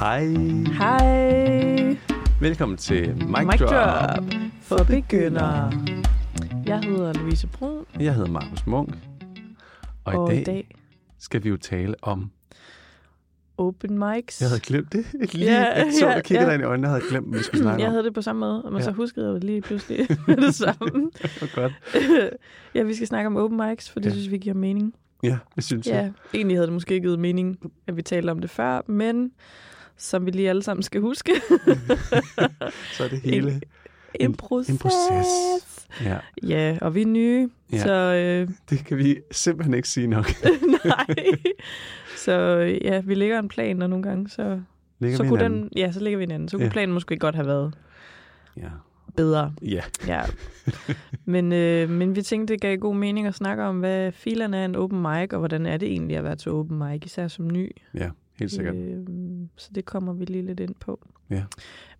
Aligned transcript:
Hej. 0.00 0.24
Hej. 0.78 1.96
Velkommen 2.40 2.78
til 2.78 3.14
Mic, 3.16 3.26
Mic 3.46 3.58
Drop. 3.58 3.70
Drop 3.70 4.24
for 4.62 4.84
begyndere. 4.84 5.72
Jeg 6.66 6.80
hedder 6.80 7.12
Louise 7.12 7.46
Brun, 7.46 7.84
Jeg 8.00 8.14
hedder 8.14 8.30
Markus 8.30 8.66
Munk. 8.66 8.94
Og, 10.04 10.14
og 10.18 10.32
i, 10.32 10.36
dag 10.36 10.40
i 10.40 10.44
dag 10.44 10.74
skal 11.18 11.44
vi 11.44 11.48
jo 11.48 11.56
tale 11.56 11.94
om... 12.02 12.30
open 13.58 13.98
mics. 13.98 14.40
Jeg 14.40 14.48
havde 14.48 14.60
glemt 14.60 14.92
det. 14.92 15.04
Lige, 15.34 15.44
Ja, 15.52 15.84
jeg 15.84 15.92
så, 16.00 16.06
ja, 16.06 16.12
jeg 16.12 16.24
kiggede 16.24 16.46
ja. 16.50 16.54
dig 16.56 16.60
i 16.60 16.64
øjnene, 16.64 16.88
og 16.88 16.92
havde 16.94 17.04
glemt, 17.10 17.28
hvad 17.28 17.38
vi 17.38 17.44
skulle 17.44 17.62
snakke 17.62 17.80
jeg 17.82 17.88
om. 17.88 17.92
havde 17.92 18.04
det 18.04 18.14
på 18.14 18.22
samme 18.22 18.40
måde, 18.40 18.62
men 18.64 18.74
Ja. 18.76 18.80
så 18.80 18.90
huskede 18.90 19.26
jeg 19.26 19.34
det 19.34 19.44
lige 19.44 19.60
pludselig 19.62 20.08
det 20.26 20.54
samme. 20.54 21.10
Det 21.22 21.52
godt. 21.54 21.72
ja, 22.74 22.82
vi 22.82 22.94
skal 22.94 23.06
snakke 23.06 23.26
om 23.26 23.36
open 23.36 23.60
mics, 23.68 23.90
for 23.90 24.00
det 24.00 24.06
Ja. 24.06 24.12
synes 24.14 24.30
vi 24.30 24.38
giver 24.38 24.54
mening. 24.54 24.94
Ja, 25.22 25.38
det 25.56 25.64
synes 25.64 25.86
jeg. 25.86 25.94
Ja, 26.34 26.38
egentlig 26.38 26.56
havde 26.56 26.66
det 26.66 26.72
måske 26.74 27.00
givet 27.00 27.18
mening, 27.18 27.58
at 27.86 27.96
vi 27.96 28.02
talte 28.02 28.30
om 28.30 28.38
det 28.38 28.50
før, 28.50 28.80
men 28.86 29.30
som 30.00 30.26
vi 30.26 30.30
lige 30.30 30.48
alle 30.48 30.62
sammen 30.62 30.82
skal 30.82 31.00
huske, 31.00 31.32
Så 32.92 33.04
er 33.04 33.08
det 33.08 33.20
hele... 33.20 33.50
en, 33.50 33.62
En- 34.30 34.34
proces. 34.34 34.70
en 34.70 34.78
proces. 34.78 35.26
Ja, 36.04 36.18
Ja, 36.48 36.78
og 36.80 36.94
vi 36.94 37.02
er 37.02 37.06
nye, 37.06 37.50
Ja. 37.72 37.78
så 37.78 37.92
øh, 37.92 38.48
det 38.70 38.84
kan 38.84 38.98
vi 38.98 39.16
simpelthen 39.30 39.74
ikke 39.74 39.88
sige 39.88 40.06
nok. 40.06 40.26
Nej. 40.84 41.06
Så 42.16 42.32
ja, 42.84 43.00
vi 43.00 43.14
lægger 43.14 43.38
en 43.38 43.48
plan, 43.48 43.82
og 43.82 43.90
nogle 43.90 44.02
gange, 44.02 44.28
så, 44.28 44.60
Ligger 44.98 45.16
så 45.16 45.22
vi 45.22 45.28
kunne 45.28 45.38
hinanden? 45.38 45.62
den, 45.62 45.70
ja, 45.76 45.92
så 45.92 46.00
lægger 46.00 46.16
vi 46.18 46.24
en 46.24 46.30
anden. 46.30 46.48
Så 46.48 46.56
kunne 46.56 46.64
Ja. 46.64 46.70
planen 46.72 46.92
måske 46.92 47.16
godt 47.16 47.34
have 47.34 47.46
været 47.46 47.74
Ja. 48.56 48.68
bedre. 49.16 49.54
ja. 49.62 49.80
Ja. 50.06 50.20
men, 51.24 51.52
øh, 51.52 51.90
men 51.90 52.16
vi 52.16 52.22
tænkte, 52.22 52.54
det 52.54 52.60
gav 52.60 52.76
god 52.76 52.94
mening 52.94 53.26
at 53.26 53.34
snakke 53.34 53.62
om, 53.62 53.78
hvad 53.78 54.12
filerne 54.12 54.56
er 54.56 54.64
en 54.64 54.76
open 54.76 55.02
mic, 55.02 55.32
og 55.32 55.38
hvordan 55.38 55.66
er 55.66 55.76
det 55.76 55.88
egentlig 55.88 56.16
at 56.16 56.24
være 56.24 56.36
til 56.36 56.52
open 56.52 56.78
mic, 56.78 57.02
især 57.04 57.28
som 57.28 57.46
ny. 57.50 57.70
ja, 57.94 58.10
helt 58.40 58.52
sikkert. 58.52 58.74
Øh, 58.74 59.06
så 59.56 59.70
det 59.74 59.84
kommer 59.84 60.12
vi 60.12 60.24
lige 60.24 60.42
lidt 60.46 60.60
ind 60.60 60.74
på. 60.80 61.06
Ja. 61.30 61.44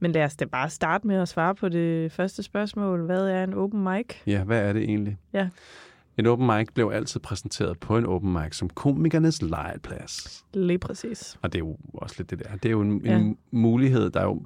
Men 0.00 0.12
lad 0.12 0.24
os 0.24 0.36
da 0.36 0.44
bare 0.44 0.70
starte 0.70 1.06
med 1.06 1.16
at 1.16 1.28
svare 1.28 1.54
på 1.54 1.68
det 1.68 2.12
første 2.12 2.42
spørgsmål. 2.42 3.04
Hvad 3.06 3.28
er 3.28 3.44
en 3.44 3.54
open 3.54 3.84
mic? 3.84 4.06
Ja, 4.26 4.44
hvad 4.44 4.60
er 4.68 4.72
det 4.72 4.82
egentlig? 4.82 5.18
Ja. 5.32 5.48
En 6.18 6.26
open 6.26 6.46
mic 6.46 6.68
blev 6.74 6.90
altid 6.94 7.20
præsenteret 7.20 7.78
på 7.80 7.96
en 7.98 8.06
open 8.06 8.32
mic 8.32 8.56
som 8.56 8.68
komikernes 8.70 9.42
legeplads. 9.42 10.44
Lige 10.54 10.78
præcis. 10.78 11.38
Og 11.42 11.52
det 11.52 11.58
er 11.58 11.64
jo 11.64 11.76
også 11.94 12.14
lidt 12.18 12.30
det 12.30 12.38
der. 12.38 12.56
Det 12.56 12.64
er 12.64 12.70
jo 12.70 12.80
en, 12.80 13.00
Ja. 13.04 13.18
en 13.18 13.36
mulighed, 13.50 14.10
der 14.10 14.20
er 14.20 14.24
jo 14.24 14.42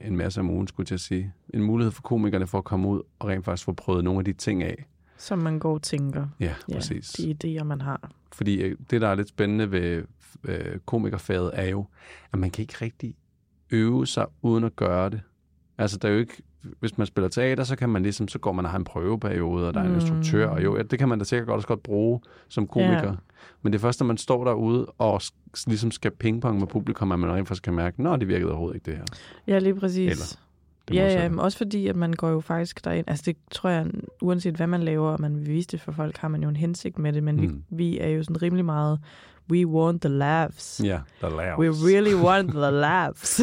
en 0.00 0.16
masse 0.16 0.40
om 0.40 0.50
ugen, 0.50 0.66
skulle 0.66 0.84
jeg 0.84 0.86
til 0.86 0.94
at 0.94 1.00
sige. 1.00 1.32
En 1.54 1.62
mulighed 1.62 1.92
for 1.92 2.02
komikerne 2.02 2.46
for 2.46 2.58
at 2.58 2.64
komme 2.64 2.88
ud 2.88 3.00
og 3.18 3.28
rent 3.28 3.44
faktisk 3.44 3.64
få 3.64 3.72
prøvet 3.72 4.04
nogle 4.04 4.18
af 4.18 4.24
de 4.24 4.32
ting 4.32 4.62
af. 4.62 4.86
Som 5.18 5.38
man 5.38 5.58
går 5.58 5.74
og 5.74 5.82
tænker. 5.82 6.26
Ja, 6.40 6.54
Ja, 6.68 6.74
præcis. 6.74 7.10
de 7.12 7.36
idéer, 7.44 7.64
man 7.64 7.80
har. 7.80 8.10
Fordi 8.32 8.62
øh, 8.62 8.76
det, 8.90 9.00
der 9.00 9.08
er 9.08 9.14
lidt 9.14 9.28
spændende 9.28 9.70
ved 9.70 10.02
øh, 10.44 10.78
komikerfaget, 10.86 11.50
er 11.54 11.68
jo, 11.68 11.86
at 12.32 12.38
man 12.38 12.50
kan 12.50 12.62
ikke 12.62 12.74
rigtig 12.82 13.14
øve 13.70 14.06
sig 14.06 14.26
uden 14.42 14.64
at 14.64 14.76
gøre 14.76 15.10
det. 15.10 15.20
Altså, 15.78 15.98
der 15.98 16.08
er 16.08 16.12
jo 16.12 16.18
ikke... 16.18 16.42
Hvis 16.80 16.98
man 16.98 17.06
spiller 17.06 17.28
teater, 17.28 17.64
så 17.64 17.76
kan 17.76 17.88
man 17.88 18.02
ligesom, 18.02 18.28
så 18.28 18.38
går 18.38 18.52
man 18.52 18.64
og 18.64 18.70
har 18.70 18.78
en 18.78 18.84
prøveperiode, 18.84 19.68
og 19.68 19.74
der 19.74 19.80
er 19.80 19.84
en 19.84 19.90
Mm. 19.90 19.94
instruktør, 19.94 20.48
og 20.48 20.64
jo, 20.64 20.82
det 20.82 20.98
kan 20.98 21.08
man 21.08 21.18
da 21.18 21.24
sikkert 21.24 21.46
godt 21.46 21.56
også 21.56 21.68
godt 21.68 21.82
bruge 21.82 22.20
som 22.48 22.66
komiker. 22.66 23.02
Ja. 23.08 23.12
Men 23.62 23.72
det 23.72 23.78
er 23.78 23.80
først, 23.80 24.00
når 24.00 24.06
man 24.06 24.16
står 24.16 24.44
derude 24.44 24.86
og 24.86 25.20
ligesom 25.66 25.90
skal 25.90 26.10
pingpong 26.10 26.58
med 26.58 26.66
publikum, 26.66 27.12
at 27.12 27.18
man 27.18 27.30
rent 27.32 27.48
faktisk 27.48 27.62
kan 27.62 27.74
mærke, 27.74 28.02
nå, 28.02 28.16
det 28.16 28.28
virkede 28.28 28.50
overhovedet 28.50 28.74
ikke 28.76 28.90
det 28.90 28.96
her. 28.96 29.04
Ja, 29.46 29.58
lige 29.58 29.74
præcis. 29.74 30.10
Eller 30.12 30.38
Det 30.88 30.94
ja, 30.94 31.22
ja, 31.22 31.28
men 31.28 31.38
også 31.38 31.58
fordi, 31.58 31.86
at 31.86 31.96
man 31.96 32.12
går 32.12 32.28
jo 32.28 32.40
faktisk 32.40 32.84
derind. 32.84 33.04
Altså 33.08 33.22
det 33.26 33.36
tror 33.50 33.70
jeg, 33.70 33.86
uanset 34.22 34.54
hvad 34.54 34.66
man 34.66 34.82
laver, 34.82 35.10
og 35.10 35.20
man 35.20 35.36
vil 35.36 35.46
vise 35.46 35.68
det 35.68 35.80
for 35.80 35.92
folk, 35.92 36.16
har 36.16 36.28
man 36.28 36.42
jo 36.42 36.48
en 36.48 36.56
hensigt 36.56 36.98
med 36.98 37.12
det. 37.12 37.22
Men 37.22 37.36
mm. 37.36 37.62
Vi, 37.70 37.76
vi 37.76 37.98
er 37.98 38.08
jo 38.08 38.22
sådan 38.22 38.42
rimelig 38.42 38.64
meget, 38.64 39.00
we 39.50 39.66
want 39.66 40.02
the 40.02 40.08
laughs. 40.08 40.80
Ja, 40.84 41.00
der 41.20 41.36
laves. 41.36 41.58
We 41.82 41.88
really 41.88 42.14
want 42.14 42.50
the 42.50 42.70
laughs. 42.86 43.40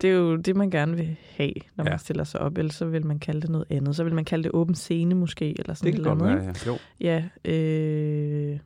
Det 0.00 0.10
er 0.10 0.14
jo 0.14 0.36
det, 0.36 0.56
man 0.56 0.70
gerne 0.70 0.96
vil 0.96 1.16
have, 1.36 1.52
når 1.76 1.84
man 1.84 1.92
Ja. 1.92 1.96
stiller 1.96 2.24
sig 2.24 2.40
op. 2.40 2.58
Ellers 2.58 2.74
så 2.74 2.84
vil 2.84 3.06
man 3.06 3.18
kalde 3.18 3.40
det 3.40 3.50
noget 3.50 3.66
andet. 3.70 3.96
Så 3.96 4.04
vil 4.04 4.14
man 4.14 4.24
kalde 4.24 4.44
det 4.44 4.50
åben 4.54 4.74
scene 4.74 5.14
måske, 5.14 5.58
eller 5.60 5.74
sådan 5.74 5.92
det 5.92 6.02
kan 6.04 6.12
et 6.12 6.12
eller 6.12 6.24
godt 6.26 6.40
andet. 6.40 6.46
være, 6.66 6.76
ja. 7.00 7.18
Jo. 7.18 7.24
Ja, 7.44 7.50
øh... 8.52 8.58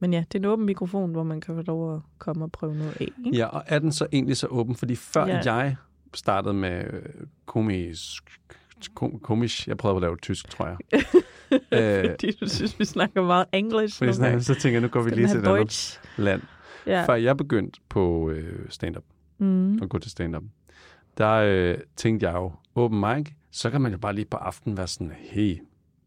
Men 0.00 0.12
ja, 0.12 0.24
det 0.32 0.34
er 0.34 0.38
en 0.38 0.44
åben 0.44 0.66
mikrofon, 0.66 1.10
hvor 1.12 1.22
man 1.22 1.40
kan 1.40 1.54
få 1.54 1.62
lov 1.62 1.94
at 1.94 2.00
komme 2.18 2.44
og 2.44 2.52
prøve 2.52 2.74
noget 2.74 2.92
af. 3.00 3.08
Ikke? 3.26 3.38
Ja, 3.38 3.46
og 3.46 3.62
er 3.66 3.78
den 3.78 3.92
så 3.92 4.06
egentlig 4.12 4.36
så 4.36 4.46
åben? 4.46 4.74
Fordi 4.74 4.94
før 4.94 5.26
ja. 5.26 5.34
jeg 5.34 5.76
startede 6.14 6.54
med 6.54 6.84
øh, 6.92 7.02
komisk, 7.46 8.22
kom, 8.94 9.18
komisk, 9.18 9.68
jeg 9.68 9.76
prøvede 9.76 9.96
at 9.96 10.02
lave 10.02 10.16
tysk, 10.16 10.48
tror 10.50 10.66
jeg. 10.66 10.76
øh, 12.04 12.10
Fordi 12.10 12.32
du 12.32 12.48
synes, 12.48 12.78
vi 12.78 12.84
snakker 12.84 13.22
meget 13.22 13.46
engelsk. 13.52 13.98
fordi 13.98 14.12
gange. 14.20 14.40
så 14.42 14.54
tænker 14.54 14.70
jeg, 14.74 14.80
nu 14.82 14.88
går 14.88 15.02
vi 15.02 15.10
lige 15.10 15.28
til 15.28 15.38
et 15.38 15.46
andet 15.46 16.00
land. 16.16 16.42
Ja. 16.86 17.04
Før 17.06 17.14
jeg 17.14 17.36
begyndte 17.36 17.80
på 17.88 18.30
øh, 18.30 18.66
stand-up, 18.70 19.04
Mm. 19.40 19.78
og 19.82 19.88
gå 19.88 19.98
til 19.98 20.10
stand-up, 20.10 20.42
der 21.18 21.32
øh, 21.32 21.78
tænkte 21.96 22.26
jeg 22.26 22.34
jo, 22.34 22.52
open 22.74 23.00
mic, 23.00 23.32
så 23.50 23.70
kan 23.70 23.80
man 23.80 23.92
jo 23.92 23.98
bare 23.98 24.14
lige 24.14 24.24
på 24.24 24.36
aften 24.36 24.76
være 24.76 24.86
sådan, 24.86 25.12
hey, 25.18 25.58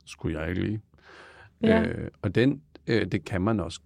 skulle 0.05 0.39
jeg 0.39 0.49
ikke 0.49 0.61
lige? 0.61 0.81
Ja. 1.63 1.81
Øh, 1.83 2.07
og 2.21 2.35
den, 2.35 2.61
øh, 2.87 3.05
det 3.05 3.25
kan 3.25 3.41
man 3.41 3.59
også 3.59 3.79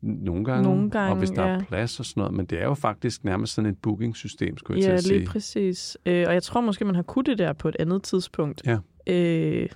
nogle 0.00 0.44
gange, 0.44 0.62
Nogle 0.62 0.90
gange, 0.90 1.12
og 1.12 1.18
hvis 1.18 1.30
der 1.30 1.46
ja. 1.46 1.48
er 1.54 1.64
plads 1.64 2.00
og 2.00 2.06
sådan 2.06 2.20
noget, 2.20 2.34
men 2.34 2.46
det 2.46 2.60
er 2.60 2.64
jo 2.64 2.74
faktisk 2.74 3.24
nærmest 3.24 3.54
sådan 3.54 3.70
et 3.70 3.78
booking-system, 3.78 4.58
skulle 4.58 4.80
jeg 4.80 4.86
Ja, 4.86 4.90
til 4.90 4.96
at 4.96 5.04
sige. 5.04 5.18
lige 5.18 5.28
præcis. 5.28 5.96
Øh, 6.06 6.24
og 6.28 6.34
jeg 6.34 6.42
tror 6.42 6.60
måske, 6.60 6.84
man 6.84 6.94
har 6.94 7.02
kunnet 7.02 7.26
det 7.26 7.38
der 7.38 7.52
på 7.52 7.68
et 7.68 7.76
andet 7.78 8.02
tidspunkt. 8.02 8.62
Ja. 8.66 8.78
Øh, 9.06 9.68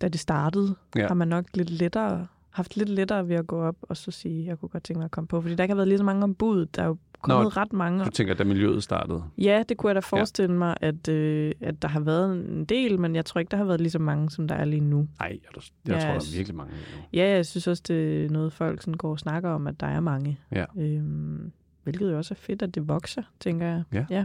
da 0.00 0.08
det 0.08 0.20
startede, 0.20 0.74
Ja. 0.96 1.06
har 1.06 1.14
man 1.14 1.28
nok 1.28 1.44
lidt 1.54 1.70
lettere, 1.70 2.26
haft 2.50 2.76
lidt 2.76 2.88
lettere 2.88 3.28
ved 3.28 3.36
at 3.36 3.46
gå 3.46 3.62
op 3.62 3.76
og 3.82 3.96
så 3.96 4.10
sige, 4.10 4.46
jeg 4.46 4.58
kunne 4.58 4.68
godt 4.68 4.84
tænke 4.84 4.98
mig 4.98 5.04
at 5.04 5.10
komme 5.10 5.28
på. 5.28 5.40
Fordi 5.40 5.54
der 5.54 5.64
ikke 5.64 5.72
har 5.72 5.76
været 5.76 5.88
lige 5.88 5.98
så 5.98 6.04
mange 6.04 6.22
ombud. 6.22 6.66
Der 6.66 6.82
er 6.82 6.86
jo 6.86 6.96
kommet 7.22 7.44
Nå, 7.44 7.48
ret 7.48 7.72
mange. 7.72 8.04
Du 8.04 8.10
tænker, 8.10 8.34
da 8.34 8.44
miljøet 8.44 8.82
startede? 8.82 9.22
Ja, 9.38 9.62
det 9.68 9.76
kunne 9.76 9.88
jeg 9.88 9.94
da 9.94 10.00
forestille 10.00 10.52
ja. 10.52 10.58
mig, 10.58 10.74
at, 10.80 11.08
øh, 11.08 11.52
at 11.60 11.82
der 11.82 11.88
har 11.88 12.00
været 12.00 12.32
en 12.36 12.64
del, 12.64 13.00
men 13.00 13.14
jeg 13.16 13.24
tror 13.24 13.38
ikke, 13.38 13.50
der 13.50 13.56
har 13.56 13.64
været 13.64 13.80
lige 13.80 13.90
så 13.90 13.98
mange, 13.98 14.30
som 14.30 14.48
der 14.48 14.54
er 14.54 14.64
lige 14.64 14.80
nu. 14.80 14.96
Nej, 14.96 15.08
jeg, 15.20 15.38
jeg, 15.56 15.62
jeg 15.86 15.94
Ja, 15.94 16.00
tror, 16.00 16.08
der 16.08 16.14
er 16.14 16.36
virkelig 16.36 16.56
mange 16.56 16.72
nu. 16.72 17.02
Ja, 17.12 17.28
jeg 17.28 17.46
synes 17.46 17.66
også, 17.66 17.82
det 17.88 18.24
er 18.24 18.30
noget, 18.30 18.52
folk 18.52 18.80
sådan 18.80 18.94
går 18.94 19.10
og 19.10 19.18
snakker 19.18 19.50
om, 19.50 19.66
at 19.66 19.80
der 19.80 19.86
er 19.86 20.00
mange. 20.00 20.38
Ja. 20.52 20.64
Øhm, 20.78 21.52
hvilket 21.82 22.12
jo 22.12 22.16
også 22.16 22.34
er 22.34 22.38
fedt, 22.40 22.62
at 22.62 22.74
det 22.74 22.88
vokser, 22.88 23.22
tænker 23.40 23.66
jeg. 23.66 23.82
Ja. 23.92 24.04
ja. 24.10 24.24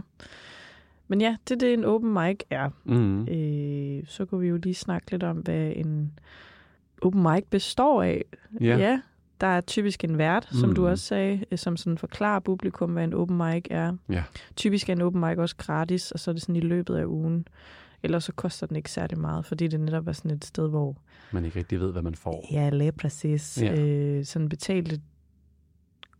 Men 1.08 1.20
ja, 1.20 1.36
det 1.48 1.54
er 1.54 1.58
det, 1.58 1.74
en 1.74 1.84
open 1.84 2.12
mic 2.12 2.38
er. 2.50 2.70
Mm. 2.84 3.28
Øh, 3.28 4.06
så 4.06 4.24
kunne 4.24 4.40
vi 4.40 4.48
jo 4.48 4.56
lige 4.56 4.74
snakke 4.74 5.10
lidt 5.10 5.22
om, 5.22 5.36
hvad 5.36 5.72
en 5.76 6.12
open 7.02 7.22
mic 7.22 7.44
består 7.50 8.02
af. 8.02 8.24
Ja. 8.60 8.76
ja 8.76 9.00
der 9.42 9.48
er 9.48 9.60
typisk 9.60 10.04
en 10.04 10.18
vært, 10.18 10.48
som 10.52 10.68
Mm. 10.68 10.74
du 10.74 10.86
også 10.88 11.04
sagde, 11.04 11.44
øh, 11.50 11.58
som 11.58 11.76
sådan 11.76 11.98
forklarer 11.98 12.40
publikum, 12.40 12.92
hvad 12.92 13.04
en 13.04 13.14
open 13.14 13.36
mic 13.36 13.62
er. 13.70 13.96
Ja. 14.08 14.22
Typisk 14.56 14.88
er 14.88 14.92
en 14.92 15.00
open 15.02 15.20
mic 15.20 15.38
også 15.38 15.56
gratis, 15.56 16.10
og 16.10 16.20
så 16.20 16.30
er 16.30 16.32
det 16.32 16.42
sådan 16.42 16.56
i 16.56 16.60
løbet 16.60 16.94
af 16.96 17.04
ugen. 17.04 17.46
Ellers 18.02 18.24
så 18.24 18.32
koster 18.32 18.66
den 18.66 18.76
ikke 18.76 18.90
særlig 18.90 19.18
meget, 19.18 19.44
fordi 19.46 19.68
det 19.68 19.80
netop 19.80 20.08
er 20.08 20.12
sådan 20.12 20.30
et 20.30 20.44
sted, 20.44 20.68
hvor 20.68 20.96
Man 21.32 21.44
ikke 21.44 21.58
rigtig 21.58 21.80
ved, 21.80 21.92
hvad 21.92 22.02
man 22.02 22.14
får. 22.14 22.48
Ja, 22.52 22.70
lige 22.70 22.92
præcis. 22.92 23.62
Ja. 23.62 23.80
Øh, 23.80 24.24
sådan 24.24 24.48
betalte 24.48 25.00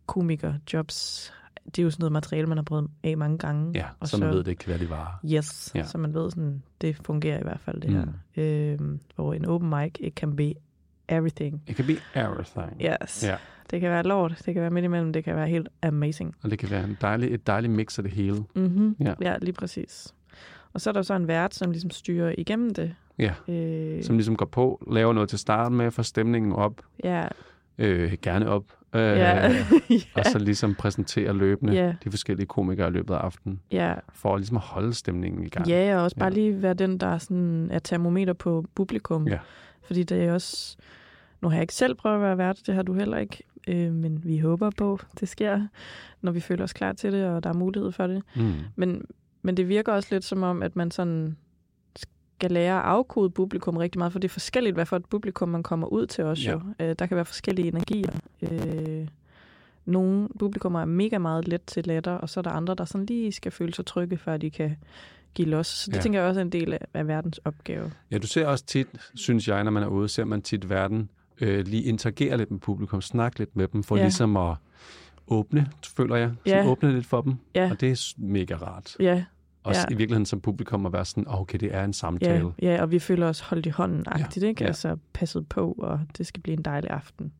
komikerjobs, 0.05 1.31
det 1.65 1.79
er 1.79 1.83
jo 1.83 1.89
sådan 1.89 2.01
noget 2.01 2.11
materiale, 2.11 2.47
man 2.47 2.57
har 2.57 2.63
prøvet 2.63 2.87
af 3.03 3.17
mange 3.17 3.37
gange. 3.37 3.71
Ja, 3.75 3.85
og 3.99 4.07
så 4.07 4.17
man 4.17 4.29
ved 4.29 4.37
det 4.37 4.47
ikke, 4.51 4.65
hvad 4.65 4.79
de 4.79 4.89
var. 4.89 5.19
Yes, 5.25 5.71
Ja. 5.75 5.83
så 5.83 5.97
man 5.97 6.13
ved 6.13 6.31
sådan, 6.31 6.63
det 6.81 6.95
fungerer 7.05 7.39
i 7.39 7.43
hvert 7.43 7.59
fald 7.59 7.81
det 7.81 7.89
Mm. 7.89 7.95
her. 7.95 8.73
Øh, 8.73 8.79
hvor 9.15 9.33
en 9.33 9.45
open 9.45 9.69
mic, 9.69 9.91
it 9.99 10.13
can 10.13 10.35
be 10.35 10.53
everything. 11.09 11.61
It 11.67 11.75
can 11.75 11.85
be 11.87 11.95
everything. 12.15 12.81
Yes. 13.03 13.23
Ja. 13.23 13.35
Det 13.71 13.81
kan 13.81 13.89
være 13.89 14.03
lort, 14.03 14.41
det 14.45 14.53
kan 14.53 14.61
være 14.61 14.71
midt 14.71 14.85
imellem, 14.85 15.13
det 15.13 15.23
kan 15.23 15.35
være 15.35 15.47
helt 15.47 15.67
amazing. 15.83 16.35
Og 16.43 16.51
det 16.51 16.59
kan 16.59 16.69
være 16.71 16.83
en 16.83 16.97
dejlig, 17.01 17.33
et 17.33 17.47
dejligt 17.47 17.73
mix 17.73 17.97
af 17.99 18.03
det 18.03 18.13
hele. 18.13 18.43
Mm-hmm. 18.55 18.95
Ja. 18.99 19.13
ja, 19.21 19.35
lige 19.41 19.53
præcis. 19.53 20.13
Og 20.73 20.81
så 20.81 20.89
er 20.89 20.93
der 20.93 21.01
så 21.01 21.13
en 21.15 21.27
vært, 21.27 21.55
som 21.55 21.71
ligesom 21.71 21.89
styrer 21.89 22.35
igennem 22.37 22.73
det. 22.73 22.95
Ja. 23.19 23.33
Øh, 23.47 24.03
Som 24.03 24.15
ligesom 24.15 24.35
går 24.35 24.45
på, 24.45 24.83
laver 24.91 25.13
noget 25.13 25.29
til 25.29 25.39
starten 25.39 25.77
med, 25.77 25.91
får 25.91 26.03
stemningen 26.03 26.53
op, 26.53 26.81
ja, 27.03 27.27
øh, 27.77 28.13
gerne 28.21 28.49
op, 28.49 28.63
øh, 28.95 29.01
ja, 29.01 29.55
og 30.15 30.25
så 30.25 30.39
ligesom 30.39 30.75
præsenterer 30.75 31.33
løbende 31.33 31.73
Ja. 31.73 31.93
de 32.03 32.09
forskellige 32.09 32.47
komikere 32.47 32.87
i 32.87 32.91
løbet 32.91 33.13
af 33.13 33.17
aftenen, 33.17 33.59
ja, 33.71 33.93
for 34.13 34.37
ligesom 34.37 34.57
at 34.57 34.63
holde 34.63 34.93
stemningen 34.93 35.43
i 35.43 35.49
gang. 35.49 35.67
Ja, 35.67 35.97
og 35.97 36.03
også 36.03 36.15
bare 36.17 36.29
Ja. 36.29 36.33
lige 36.35 36.61
være 36.61 36.73
den, 36.73 36.97
der 36.97 37.17
sådan 37.17 37.69
er 37.71 37.79
termometer 37.79 38.33
på 38.33 38.65
publikum. 38.75 39.27
Ja. 39.27 39.39
Fordi 39.83 40.03
det 40.03 40.23
er 40.23 40.33
også... 40.33 40.77
Nu 41.41 41.49
har 41.49 41.55
jeg 41.55 41.63
ikke 41.63 41.73
selv 41.73 41.95
prøvet 41.95 42.15
at 42.15 42.21
være 42.21 42.37
vært, 42.37 42.59
det 42.65 42.75
har 42.75 42.81
du 42.81 42.93
heller 42.93 43.17
ikke. 43.17 43.43
Øh, 43.67 43.91
men 43.91 44.23
vi 44.23 44.37
håber 44.39 44.69
på, 44.69 44.99
det 45.19 45.29
sker, 45.29 45.67
når 46.21 46.31
vi 46.31 46.39
føler 46.39 46.63
os 46.63 46.73
klar 46.73 46.93
til 46.93 47.13
det, 47.13 47.25
og 47.25 47.43
der 47.43 47.49
er 47.49 47.53
mulighed 47.53 47.91
for 47.91 48.07
det. 48.07 48.23
Mm. 48.35 48.53
Men, 48.75 49.05
men 49.41 49.57
det 49.57 49.67
virker 49.67 49.91
også 49.91 50.07
lidt 50.11 50.23
som 50.23 50.43
om, 50.43 50.63
at 50.63 50.75
man 50.75 50.91
sådan 50.91 51.37
skal 51.95 52.51
lære 52.51 52.79
at 52.79 52.85
afkode 52.85 53.29
publikum 53.29 53.77
rigtig 53.77 53.99
meget, 53.99 54.11
for 54.11 54.19
det 54.19 54.27
er 54.27 54.33
forskelligt, 54.33 54.73
hvad 54.73 54.85
for 54.85 54.95
et 54.95 55.05
publikum 55.05 55.49
man 55.49 55.63
kommer 55.63 55.87
ud 55.87 56.05
til 56.05 56.23
også. 56.23 56.43
Ja. 56.43 56.51
Jo. 56.51 56.61
Øh, 56.79 56.95
der 56.99 57.05
kan 57.05 57.15
være 57.15 57.25
forskellige 57.25 57.67
energier. 57.67 58.11
Øh, 58.41 59.07
nogle 59.85 60.29
publikummer 60.39 60.81
er 60.81 60.85
mega 60.85 61.17
meget 61.17 61.47
let 61.47 61.61
til 61.61 61.87
latter, 61.87 62.11
og 62.11 62.29
så 62.29 62.39
er 62.39 62.41
der 62.41 62.51
andre, 62.51 62.75
der 62.75 62.85
sådan 62.85 63.05
lige 63.05 63.31
skal 63.31 63.51
føle 63.51 63.73
sig 63.73 63.85
trygge, 63.85 64.17
før 64.17 64.37
de 64.37 64.49
kan 64.49 64.77
give 65.33 65.47
los. 65.47 65.67
Så 65.67 65.85
det 65.85 65.93
Ja. 65.93 65.97
ja. 65.97 66.01
tænker 66.03 66.19
jeg 66.19 66.29
også 66.29 66.39
er 66.39 66.45
en 66.45 66.49
del 66.51 66.73
af, 66.73 66.79
af 66.93 67.07
verdens 67.07 67.37
opgave. 67.37 67.91
Ja, 68.11 68.17
du 68.17 68.27
ser 68.27 68.47
også 68.47 68.65
tit, 68.65 68.87
synes 69.15 69.47
jeg, 69.47 69.63
når 69.63 69.71
man 69.71 69.83
er 69.83 69.87
ude, 69.87 70.07
ser 70.09 70.25
man 70.25 70.41
tit 70.41 70.69
verden 70.69 71.09
øh, 71.41 71.67
lige 71.67 71.83
interagere 71.83 72.37
lidt 72.37 72.51
med 72.51 72.59
publikum, 72.59 73.01
snakke 73.01 73.39
lidt 73.39 73.55
med 73.55 73.67
dem, 73.67 73.83
for 73.83 73.95
ja. 73.95 73.99
Ja. 74.01 74.05
ligesom 74.05 74.37
at 74.37 74.55
åbne, 75.27 75.67
føler 75.97 76.15
jeg. 76.15 76.31
Sådan 76.45 76.63
Ja. 76.65 76.71
åbne 76.71 76.93
lidt 76.93 77.05
for 77.05 77.21
dem. 77.21 77.33
Ja. 77.55 77.71
Og 77.71 77.81
det 77.81 77.91
er 77.91 78.13
mega 78.17 78.55
rart. 78.55 78.95
Ja, 78.99 79.23
Også 79.63 79.81
Ja. 79.89 79.93
i 79.95 79.97
virkeligheden 79.97 80.25
som 80.25 80.41
publikum 80.41 80.85
at 80.85 80.93
være 80.93 81.05
sådan, 81.05 81.27
"Åh, 81.27 81.41
okay, 81.41 81.57
det 81.59 81.75
er 81.75 81.83
en 81.83 81.93
samtale. 81.93 82.51
ja, 82.61 82.75
ja, 82.75 82.81
og 82.81 82.91
vi 82.91 82.99
føler 82.99 83.27
os 83.27 83.39
holdt 83.39 83.65
i 83.65 83.69
hånden, 83.69 84.03
agtigt, 84.07 84.45
ikke? 84.45 84.61
ja. 84.63 84.67
Altså 84.67 84.97
passet 85.13 85.47
på, 85.49 85.75
og 85.77 85.99
det 86.17 86.27
skal 86.27 86.41
blive 86.41 86.57
en 86.57 86.63
dejlig 86.63 86.89
aften. 86.89 87.31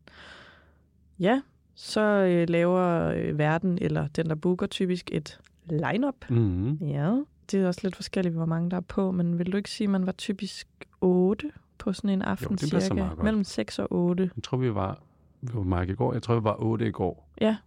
Ja, 1.19 1.41
så 1.75 2.01
øh, 2.01 2.49
laver 2.49 3.07
øh, 3.15 3.37
verden, 3.37 3.77
eller 3.81 4.07
den, 4.07 4.25
der 4.29 4.35
booker, 4.35 4.67
typisk 4.67 5.09
et 5.13 5.39
line-up. 5.69 6.15
Mm-hmm. 6.29 6.87
Ja, 6.87 7.15
det 7.53 7.61
er 7.63 7.67
også 7.67 7.79
lidt 7.83 7.95
forskelligt, 7.95 8.35
hvor 8.35 8.45
mange 8.45 8.71
der 8.71 8.77
er 8.77 8.81
på, 8.81 9.11
men 9.11 9.39
vil 9.39 9.51
du 9.51 9.57
ikke 9.57 9.71
sige, 9.71 9.85
at 9.85 9.91
man 9.91 10.05
var 10.05 10.11
typisk 10.11 10.67
8 11.01 11.51
på 11.77 11.93
sådan 11.93 12.09
en 12.09 12.21
aften 12.21 12.51
det 12.51 12.59
passer 12.59 12.79
cirka? 12.79 12.93
meget 12.93 13.09
godt. 13.09 13.23
Mellem 13.23 13.43
6 13.43 13.79
og 13.79 13.87
8. 13.91 14.31
Jeg 14.35 14.43
tror, 14.43 14.57
vi 14.57 14.75
var, 14.75 15.01
vi 15.41 15.49
var 15.53 15.63
Mark 15.63 15.89
i 15.89 15.93
går. 15.93 16.13
Jeg 16.13 16.21
tror, 16.21 16.35
vi 16.39 16.43
var 16.43 16.55
8 16.59 16.87
i 16.87 16.91
går. 16.91 17.29
Ja. 17.41 17.57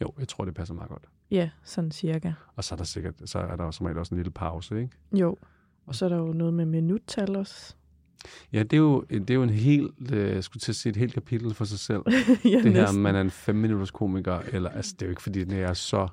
Jo, 0.00 0.12
jeg 0.18 0.28
tror, 0.28 0.44
det 0.44 0.54
passer 0.54 0.74
meget 0.74 0.90
godt. 0.90 1.02
Ja, 1.30 1.50
sådan 1.64 1.90
cirka. 1.90 2.32
Og 2.56 2.64
så 2.64 2.74
er 2.74 2.76
der 2.76 2.84
sikkert, 2.84 3.14
så 3.24 3.38
er 3.38 3.56
der 3.56 3.64
jo 3.64 3.72
som 3.72 3.86
regel 3.86 3.98
også 3.98 4.14
en 4.14 4.18
lille 4.18 4.30
pause, 4.30 4.80
ikke? 4.80 4.96
Jo. 5.12 5.36
Og 5.86 5.94
så 5.94 6.04
er 6.04 6.08
der 6.08 6.16
jo 6.16 6.32
noget 6.32 6.54
med 6.54 6.64
minuttal 6.64 7.36
også. 7.36 7.74
Ja, 8.52 8.62
det 8.62 8.72
er 8.72 8.76
jo, 8.76 9.00
det 9.00 9.30
er 9.30 9.34
jo 9.34 9.42
en 9.42 9.50
helt, 9.50 10.12
øh, 10.12 10.42
skulle 10.42 10.60
til 10.60 10.72
at 10.72 10.76
sige, 10.76 10.90
et 10.90 10.96
helt 10.96 11.14
kapitel 11.14 11.54
for 11.54 11.64
sig 11.64 11.78
selv. 11.78 12.02
ja, 12.44 12.60
det 12.62 12.72
her, 12.72 12.88
om 12.88 12.94
man 12.94 13.16
er 13.16 13.20
en 13.20 13.30
fem 13.30 13.56
minutters 13.56 13.90
komiker, 13.90 14.38
eller, 14.52 14.70
altså, 14.70 14.92
det 14.94 15.02
er 15.02 15.06
jo 15.06 15.10
ikke, 15.10 15.22
fordi 15.22 15.44
den 15.44 15.52
er 15.52 15.72
så 15.72 16.08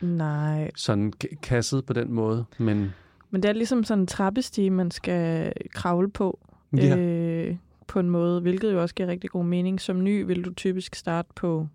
Nej, 0.00 0.70
sådan 0.76 1.12
kasset 1.42 1.86
på 1.86 1.92
den 1.92 2.12
måde, 2.12 2.44
men 2.58 2.92
men 3.30 3.42
det 3.42 3.48
er 3.48 3.52
ligesom 3.52 3.84
sådan 3.84 4.00
en 4.02 4.06
trappestige, 4.06 4.70
man 4.70 4.90
skal 4.90 5.52
kravle 5.74 6.10
på. 6.10 6.40
ja, 6.76 6.96
Øh, 6.98 7.56
på 7.86 8.00
en 8.00 8.10
måde, 8.10 8.40
hvilket 8.40 8.72
jo 8.72 8.82
også 8.82 8.94
giver 8.94 9.08
rigtig 9.08 9.30
god 9.30 9.44
mening. 9.44 9.80
Som 9.80 10.04
ny 10.04 10.26
vil 10.26 10.44
du 10.44 10.54
typisk 10.54 10.94
starte 10.94 11.28
på 11.34 11.68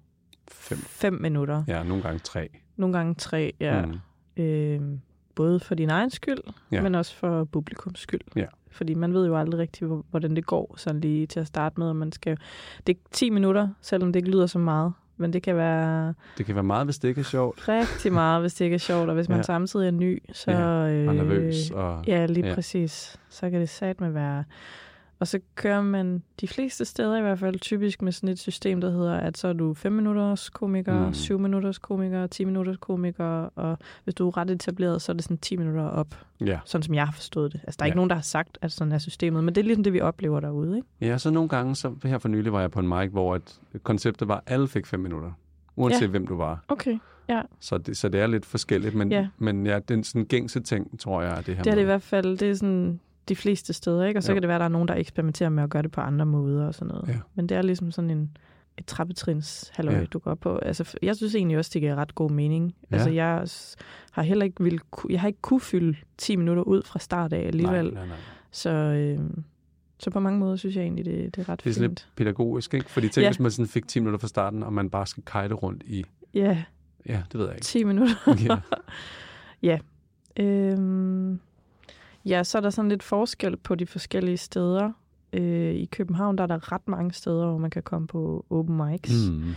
fem, 0.51 0.77
5 0.77 1.13
minutter. 1.13 1.63
ja, 1.67 1.83
nogle 1.83 2.03
gange 2.03 2.19
tre. 2.19 2.49
Nogle 2.77 2.97
gange 2.97 3.15
3, 3.15 3.53
ja. 3.59 3.85
Mm. 3.85 4.43
Øh, 4.43 4.81
både 5.35 5.59
for 5.59 5.75
din 5.75 5.89
egen 5.89 6.09
skyld, 6.09 6.37
Ja. 6.71 6.81
men 6.81 6.95
også 6.95 7.15
for 7.15 7.43
publikums 7.43 7.99
skyld. 7.99 8.21
Ja. 8.35 8.45
Fordi 8.71 8.93
man 8.93 9.13
ved 9.13 9.27
jo 9.27 9.37
aldrig 9.37 9.59
rigtigt, 9.59 9.87
hvor- 9.87 10.05
hvordan 10.09 10.35
det 10.35 10.45
går, 10.45 10.73
sådan 10.77 11.01
lige 11.01 11.27
til 11.27 11.39
at 11.39 11.47
starte 11.47 11.79
med. 11.79 11.87
Og 11.89 11.95
man 11.95 12.11
skal, 12.11 12.37
det 12.87 12.95
er 12.95 12.99
10 13.11 13.29
minutter, 13.29 13.67
selvom 13.81 14.13
det 14.13 14.19
ikke 14.19 14.31
lyder 14.31 14.45
så 14.47 14.59
meget. 14.59 14.93
Men 15.21 15.33
det 15.33 15.43
kan 15.43 15.55
være 15.55 16.13
Det 16.37 16.45
kan 16.45 16.55
være 16.55 16.63
meget, 16.63 16.85
hvis 16.87 16.99
det 16.99 17.07
ikke 17.07 17.19
er 17.21 17.25
sjovt, 17.25 17.67
rigtig 17.69 18.13
meget, 18.13 18.41
hvis 18.41 18.53
det 18.53 18.65
ikke 18.65 18.75
er 18.75 18.79
sjovt. 18.79 19.09
Og 19.09 19.15
hvis 19.15 19.29
man 19.29 19.37
Ja. 19.37 19.43
samtidig 19.43 19.87
er 19.87 19.91
ny, 19.91 20.23
så... 20.33 20.51
Ja, 20.51 20.65
og 20.65 20.91
øh, 20.91 21.13
nervøs. 21.13 21.71
Og, 21.71 22.03
Ja, 22.07 22.25
lige 22.25 22.47
ja. 22.47 22.55
præcis. 22.55 23.19
Så 23.29 23.49
kan 23.49 23.59
det 23.61 23.69
satme 23.69 24.13
være... 24.13 24.43
Og 25.21 25.27
så 25.27 25.39
kører 25.55 25.81
man 25.81 26.23
de 26.41 26.47
fleste 26.47 26.85
steder 26.85 27.17
i 27.17 27.21
hvert 27.21 27.39
fald 27.39 27.59
typisk 27.59 28.01
med 28.01 28.11
sådan 28.11 28.29
et 28.29 28.39
system, 28.39 28.81
der 28.81 28.91
hedder, 28.91 29.13
at 29.17 29.37
så 29.37 29.47
er 29.47 29.53
du 29.53 29.73
5 29.73 29.91
minutters 29.91 30.49
komiker, 30.49 31.07
Mm. 31.07 31.13
7 31.13 31.39
minutters 31.39 31.77
komiker, 31.77 32.27
10 32.27 32.45
minutters 32.45 32.77
komiker, 32.77 33.25
og 33.55 33.77
hvis 34.03 34.15
du 34.15 34.27
er 34.27 34.37
ret 34.37 34.49
etableret, 34.51 35.01
så 35.01 35.11
er 35.11 35.13
det 35.13 35.23
sådan 35.23 35.37
10 35.37 35.55
minutter 35.57 35.83
op, 35.83 36.15
ja. 36.45 36.59
sådan 36.65 36.83
som 36.83 36.95
jeg 36.95 37.05
har 37.05 37.11
forstået 37.11 37.53
det. 37.53 37.61
Altså, 37.63 37.77
der 37.77 37.83
er 37.83 37.87
Ja. 37.87 37.89
ikke 37.89 37.95
nogen, 37.95 38.09
der 38.09 38.15
har 38.15 38.21
sagt, 38.23 38.57
at 38.61 38.71
sådan 38.71 38.91
er 38.91 38.97
systemet, 38.97 39.43
men 39.43 39.55
det 39.55 39.61
er 39.61 39.65
ligesom 39.65 39.83
det, 39.83 39.93
vi 39.93 40.01
oplever 40.01 40.39
derude, 40.39 40.75
ikke? 40.77 40.87
ja, 41.01 41.17
så 41.17 41.29
nogle 41.31 41.49
gange, 41.49 41.75
så 41.75 41.93
her 42.03 42.17
for 42.17 42.27
nylig 42.29 42.53
var 42.53 42.61
jeg 42.61 42.71
på 42.71 42.79
en 42.79 42.87
mic, 42.87 43.09
hvor 43.11 43.35
et 43.35 43.59
konceptet 43.83 44.27
var, 44.27 44.35
at 44.35 44.53
alle 44.53 44.67
fik 44.67 44.85
fem 44.85 44.99
minutter, 44.99 45.31
uanset 45.75 46.01
Ja. 46.01 46.07
hvem 46.07 46.27
du 46.27 46.35
var. 46.37 46.63
Okay. 46.67 46.97
Så 47.59 47.77
det, 47.77 47.97
så 47.97 48.09
det 48.09 48.21
er 48.21 48.27
lidt 48.27 48.45
forskelligt, 48.45 48.95
men 48.95 49.11
ja, 49.11 49.17
Ja. 49.19 49.27
men 49.37 49.65
ja 49.65 49.79
den 49.79 50.03
sådan 50.03 50.25
gængse 50.25 50.59
ting, 50.59 50.99
tror 50.99 51.21
jeg, 51.21 51.31
er 51.37 51.41
det 51.41 51.55
her 51.55 51.63
Det 51.63 51.71
er 51.71 51.75
det 51.75 51.81
i 51.81 51.85
hvert 51.85 52.01
fald, 52.01 52.37
det 52.37 52.49
er 52.49 52.53
sådan 52.55 52.99
de 53.31 53.35
fleste 53.35 53.73
steder, 53.73 54.05
ikke? 54.05 54.17
Og 54.19 54.23
så 54.23 54.31
Jo. 54.31 54.35
kan 54.35 54.41
det 54.41 54.47
være, 54.47 54.55
at 54.55 54.59
der 54.59 54.65
er 54.65 54.69
nogen, 54.69 54.87
der 54.87 54.95
eksperimenterer 54.95 55.49
med 55.49 55.63
at 55.63 55.69
gøre 55.69 55.81
det 55.83 55.91
på 55.91 56.01
andre 56.01 56.25
måder 56.25 56.67
og 56.67 56.73
sådan 56.75 56.87
noget. 56.87 57.07
Ja. 57.07 57.17
Men 57.35 57.47
det 57.49 57.57
er 57.57 57.61
ligesom 57.61 57.91
sådan 57.91 58.09
en, 58.09 58.37
et 58.77 58.85
trappetrins 58.85 59.71
halløj, 59.75 59.93
Ja. 59.93 59.99
ja. 59.99 60.05
du 60.05 60.19
går 60.19 60.35
på. 60.35 60.57
Altså, 60.57 60.97
jeg 61.01 61.15
synes 61.15 61.35
egentlig 61.35 61.57
også, 61.57 61.71
det 61.73 61.81
giver 61.81 61.95
ret 61.95 62.15
god 62.15 62.29
mening. 62.31 62.75
Ja. 62.91 62.95
Altså, 62.95 63.09
jeg 63.09 63.45
har 64.11 64.21
heller 64.21 64.45
ikke 64.45 64.63
vil, 64.63 64.79
jeg 65.09 65.21
har 65.21 65.27
ikke 65.27 65.41
kunne 65.41 65.59
fylde 65.61 65.97
10 66.17 66.35
minutter 66.35 66.63
ud 66.63 66.81
fra 66.83 66.99
start 66.99 67.33
af 67.33 67.47
alligevel. 67.47 67.83
Nej, 67.85 67.93
nej, 67.93 68.05
nej. 68.07 68.17
Så, 68.51 68.69
øh, 68.69 69.19
så 69.99 70.09
på 70.09 70.19
mange 70.19 70.39
måder 70.39 70.55
synes 70.55 70.75
jeg 70.75 70.81
egentlig, 70.83 71.05
det, 71.05 71.35
det 71.35 71.41
er 71.41 71.49
ret 71.49 71.63
Det 71.63 71.69
er 71.69 71.73
sådan 71.73 71.89
fint. 71.89 71.91
lidt 71.91 72.07
pædagogisk, 72.15 72.73
ikke? 72.73 72.89
Fordi 72.89 73.09
tænk, 73.09 73.23
Ja. 73.23 73.29
hvis 73.29 73.39
man 73.39 73.51
sådan 73.51 73.67
fik 73.67 73.87
10 73.87 73.99
minutter 73.99 74.19
fra 74.19 74.27
starten, 74.27 74.63
og 74.63 74.73
man 74.73 74.89
bare 74.89 75.07
skal 75.07 75.23
kajte 75.23 75.53
rundt 75.55 75.83
i... 75.85 76.05
Ja, 76.33 76.63
Ja, 77.09 77.21
det 77.31 77.39
ved 77.39 77.45
jeg 77.45 77.55
ikke. 77.55 77.63
10 77.65 77.83
minutter. 77.83 78.15
Ja. 79.63 79.79
Øhm, 80.39 81.39
ja, 82.25 82.43
så 82.43 82.57
er 82.57 82.61
der 82.61 82.69
sådan 82.69 82.89
lidt 82.89 83.03
forskel 83.03 83.57
på 83.57 83.75
de 83.75 83.85
forskellige 83.85 84.37
steder. 84.37 84.91
Øh, 85.33 85.75
I 85.75 85.85
København 85.85 86.37
der 86.37 86.43
er 86.43 86.47
der 86.47 86.71
ret 86.71 86.87
mange 86.87 87.13
steder, 87.13 87.45
hvor 87.45 87.57
man 87.57 87.69
kan 87.69 87.83
komme 87.83 88.07
på 88.07 88.45
open 88.49 88.77
mics. 88.77 89.29
Mm. 89.29 89.53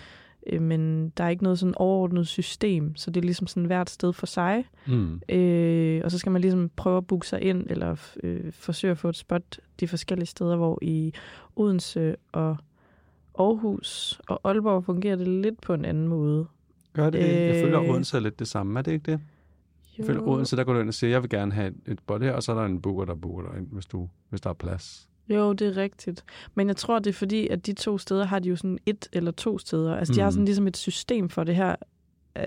Øh, 0.46 0.62
men 0.62 1.08
der 1.08 1.24
er 1.24 1.28
ikke 1.28 1.42
noget 1.42 1.58
sådan 1.58 1.74
overordnet 1.76 2.28
system, 2.28 2.96
så 2.96 3.10
det 3.10 3.20
er 3.20 3.24
ligesom 3.24 3.46
sådan 3.46 3.64
hvert 3.64 3.90
sted 3.90 4.12
for 4.12 4.26
sig. 4.26 4.64
Mm. 4.86 5.20
Øh, 5.28 6.00
og 6.04 6.10
så 6.10 6.18
skal 6.18 6.32
man 6.32 6.40
ligesom 6.40 6.70
prøve 6.76 6.96
at 6.96 7.06
booke 7.06 7.26
sig 7.26 7.42
ind, 7.42 7.66
eller 7.70 7.96
øh, 8.22 8.52
forsøge 8.52 8.90
at 8.90 8.98
få 8.98 9.08
et 9.08 9.16
spot 9.16 9.58
de 9.80 9.88
forskellige 9.88 10.26
steder, 10.26 10.56
hvor 10.56 10.78
i 10.82 11.12
Odense 11.56 12.16
og 12.32 12.56
Aarhus 13.38 14.20
og 14.28 14.40
Aalborg 14.44 14.84
fungerer 14.84 15.16
det 15.16 15.28
lidt 15.28 15.60
på 15.60 15.74
en 15.74 15.84
anden 15.84 16.08
måde. 16.08 16.46
Gør 16.92 17.10
det 17.10 17.20
det? 17.20 17.46
Jeg 17.46 17.64
føler, 17.64 17.82
Øh. 17.82 17.90
Odense 17.90 18.16
er 18.16 18.20
lidt 18.20 18.38
det 18.38 18.48
samme. 18.48 18.78
Er 18.78 18.82
det 18.82 18.92
ikke 18.92 19.12
det? 19.12 19.20
Jeg 19.98 20.06
føler, 20.06 20.28
Odense, 20.28 20.56
der 20.56 20.64
går 20.64 20.72
du 20.72 20.80
ind 20.80 20.88
og 20.88 20.94
siger, 20.94 21.10
jeg 21.10 21.22
vil 21.22 21.30
gerne 21.30 21.52
have 21.52 21.72
et, 21.86 21.98
spot 21.98 22.22
her, 22.22 22.32
og 22.32 22.42
så 22.42 22.52
er 22.52 22.56
der 22.56 22.64
en 22.64 22.80
booker, 22.82 23.04
der 23.04 23.14
booker 23.14 23.48
dig 23.50 23.58
ind, 23.58 23.66
hvis, 23.72 23.86
du, 23.86 24.08
hvis 24.30 24.40
der 24.40 24.50
er 24.50 24.54
plads. 24.54 25.08
Jo, 25.28 25.52
det 25.52 25.66
er 25.68 25.76
rigtigt. 25.76 26.24
Men 26.54 26.68
jeg 26.68 26.76
tror, 26.76 26.98
det 26.98 27.10
er 27.10 27.14
fordi, 27.14 27.48
at 27.48 27.66
de 27.66 27.72
to 27.72 27.98
steder 27.98 28.24
har 28.24 28.38
de 28.38 28.48
jo 28.48 28.56
sådan 28.56 28.78
et 28.86 29.08
eller 29.12 29.30
to 29.30 29.58
steder. 29.58 29.96
Altså, 29.96 30.14
de 30.14 30.20
har 30.20 30.26
Mm. 30.28 30.32
sådan 30.32 30.44
ligesom 30.44 30.66
et 30.66 30.76
system 30.76 31.28
for 31.28 31.44
det 31.44 31.56
her. 31.56 31.76
Øh, 32.38 32.44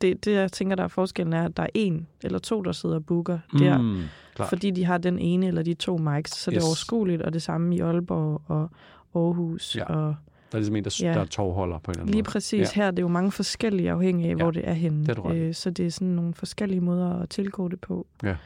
Det, 0.00 0.24
det, 0.24 0.32
jeg 0.32 0.52
tænker, 0.52 0.76
der 0.76 0.84
er 0.84 0.88
forskellen, 0.88 1.32
er, 1.32 1.44
at 1.44 1.56
der 1.56 1.62
er 1.62 1.68
en 1.74 2.06
eller 2.24 2.38
to, 2.38 2.62
der 2.62 2.72
sidder 2.72 2.94
og 2.94 3.06
booker 3.06 3.38
der. 3.58 3.78
Mm. 3.78 4.00
Klart. 4.34 4.48
Fordi 4.48 4.70
de 4.70 4.84
har 4.84 4.98
den 4.98 5.18
ene 5.18 5.46
eller 5.46 5.62
de 5.62 5.74
to 5.74 5.96
mics, 5.96 6.30
så 6.36 6.50
yes. 6.50 6.54
det 6.54 6.62
er 6.62 6.66
overskueligt. 6.66 7.22
Og 7.22 7.32
det 7.32 7.42
samme 7.42 7.76
i 7.76 7.80
Aalborg 7.80 8.42
og 8.46 8.70
Aarhus. 9.14 9.76
Ja. 9.76 9.84
Og 9.84 10.14
Der 10.52 10.56
er 10.56 10.58
ligesom 10.58 10.76
en, 10.76 10.84
der, 10.84 10.98
Ja. 11.02 11.12
der 11.14 11.20
er 11.20 11.24
tovholder 11.24 11.78
på 11.78 11.90
en 11.90 11.92
eller 11.92 12.00
anden 12.02 12.12
lige 12.12 12.22
måde. 12.22 12.30
præcis 12.30 12.76
Ja. 12.76 12.82
her, 12.82 12.90
det 12.90 12.98
er 12.98 13.02
jo 13.02 13.08
mange 13.08 13.32
forskellige 13.32 13.90
afhængig 13.90 14.26
af, 14.26 14.30
Ja, 14.30 14.34
hvor 14.34 14.50
det 14.50 14.68
er 14.68 14.72
henne. 14.72 15.06
det 15.06 15.18
er. 15.18 15.26
Øh, 15.26 15.54
så 15.54 15.70
det 15.70 15.86
er 15.86 15.90
sådan 15.90 16.08
nogle 16.08 16.34
forskellige 16.34 16.80
måder 16.80 17.18
at 17.20 17.28
tilgå 17.30 17.68
det 17.68 17.80
på. 17.80 18.06
Ja. 18.22 18.36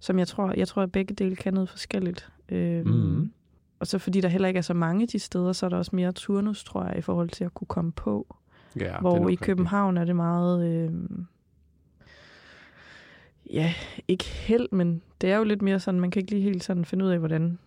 Som 0.00 0.18
jeg 0.18 0.28
tror, 0.28 0.52
jeg 0.56 0.68
tror, 0.68 0.82
at 0.82 0.92
begge 0.92 1.14
dele 1.14 1.36
kan 1.36 1.54
noget 1.54 1.68
forskelligt. 1.68 2.28
Øh, 2.48 2.86
Mhm. 2.86 3.32
Og 3.80 3.86
så 3.86 3.98
fordi 3.98 4.20
der 4.20 4.28
heller 4.28 4.48
ikke 4.48 4.58
er 4.58 4.62
så 4.62 4.74
mange 4.74 5.06
de 5.06 5.18
steder, 5.18 5.52
så 5.52 5.66
er 5.66 5.70
der 5.70 5.76
også 5.76 5.96
mere 5.96 6.12
turnus, 6.12 6.64
tror 6.64 6.84
jeg, 6.84 6.98
i 6.98 7.00
forhold 7.00 7.28
til 7.28 7.44
at 7.44 7.54
kunne 7.54 7.66
komme 7.68 7.92
på. 7.92 8.36
Ja, 8.80 8.84
det 8.84 8.94
hvor 9.00 9.28
i. 9.28 9.34
København 9.34 9.96
er 9.96 10.04
det 10.04 10.16
meget... 10.16 10.66
Øh, 10.66 10.90
ja, 13.52 13.74
ikke 14.08 14.24
held, 14.24 14.68
men 14.72 15.02
det 15.20 15.30
er 15.30 15.36
jo 15.36 15.44
lidt 15.44 15.62
mere 15.62 15.80
sådan, 15.80 16.00
man 16.00 16.10
kan 16.10 16.20
ikke 16.20 16.30
lige 16.32 16.42
helt 16.42 16.64
sådan 16.64 16.84
finde 16.84 17.04
ud 17.04 17.10
af, 17.10 17.18
hvordan, 17.18 17.58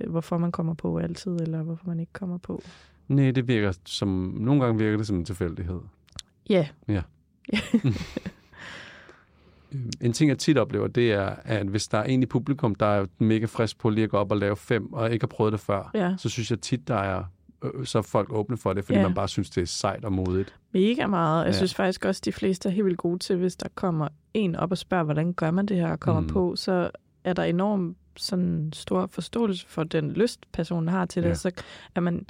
øh, 0.00 0.10
hvorfor 0.10 0.38
man 0.38 0.52
kommer 0.52 0.74
på 0.74 0.98
altid, 0.98 1.32
eller 1.40 1.62
hvorfor 1.62 1.86
man 1.86 2.00
ikke 2.00 2.12
kommer 2.12 2.38
på. 2.38 2.62
Nej, 3.08 3.30
det 3.30 3.48
virker 3.48 3.72
som... 3.86 4.08
Nogle 4.40 4.64
gange 4.64 4.78
virker 4.78 4.96
det 4.96 5.06
som 5.06 5.16
en 5.16 5.24
tilfældighed. 5.24 5.80
Ja, 6.50 6.68
En 10.00 10.12
ting, 10.12 10.28
jeg 10.28 10.38
tit 10.38 10.58
oplever, 10.58 10.86
det 10.88 11.12
er, 11.12 11.36
at 11.44 11.66
hvis 11.66 11.88
der 11.88 11.98
er 11.98 12.02
en 12.04 12.22
i 12.22 12.26
publikum, 12.26 12.74
der 12.74 12.86
er 12.86 13.06
mega 13.18 13.46
frisk 13.46 13.78
på 13.78 13.90
lige 13.90 14.04
at 14.04 14.10
gå 14.10 14.16
op 14.16 14.30
og 14.32 14.36
lave 14.38 14.56
fem, 14.56 14.92
og 14.92 15.12
ikke 15.12 15.22
har 15.22 15.28
prøvet 15.28 15.52
det 15.52 15.60
før, 15.60 15.90
ja, 15.94 16.14
så 16.18 16.28
synes 16.28 16.50
jeg 16.50 16.60
tit, 16.60 16.88
der 16.88 16.94
er, 16.94 17.24
øh, 17.64 17.86
så 17.86 17.98
er 17.98 18.02
folk 18.02 18.32
åbne 18.32 18.56
for 18.56 18.72
det, 18.72 18.84
fordi 18.84 18.98
Ja. 18.98 19.02
man 19.02 19.14
bare 19.14 19.28
synes, 19.28 19.50
det 19.50 19.62
er 19.62 19.66
sejt 19.66 20.04
og 20.04 20.12
modigt. 20.12 20.54
mega 20.72 21.06
meget. 21.06 21.44
Jeg 21.44 21.52
Ja. 21.52 21.56
synes 21.56 21.74
faktisk 21.74 22.04
også, 22.04 22.20
at 22.20 22.24
de 22.24 22.32
fleste 22.32 22.68
er 22.68 22.72
helt 22.72 22.84
vildt 22.84 22.98
gode 22.98 23.18
til, 23.18 23.36
hvis 23.36 23.56
der 23.56 23.68
kommer 23.74 24.08
en 24.34 24.56
op 24.56 24.70
og 24.70 24.78
spørger, 24.78 25.04
hvordan 25.04 25.32
gør 25.32 25.50
man 25.50 25.66
det 25.66 25.76
her, 25.76 25.88
og 25.92 26.00
kommer 26.00 26.20
Mm. 26.20 26.26
mm. 26.26 26.32
på, 26.32 26.56
så 26.56 26.90
er 27.24 27.32
der 27.32 27.42
enormt 27.42 27.96
sådan 28.16 28.70
stor 28.72 29.06
forståelse 29.06 29.66
for 29.68 29.84
den 29.84 30.10
lyst, 30.12 30.40
personen 30.52 30.88
har 30.88 31.06
til 31.06 31.22
det. 31.22 31.28
Ja. 31.28 31.34
Så 31.34 31.50
er 31.94 32.00
man, 32.00 32.26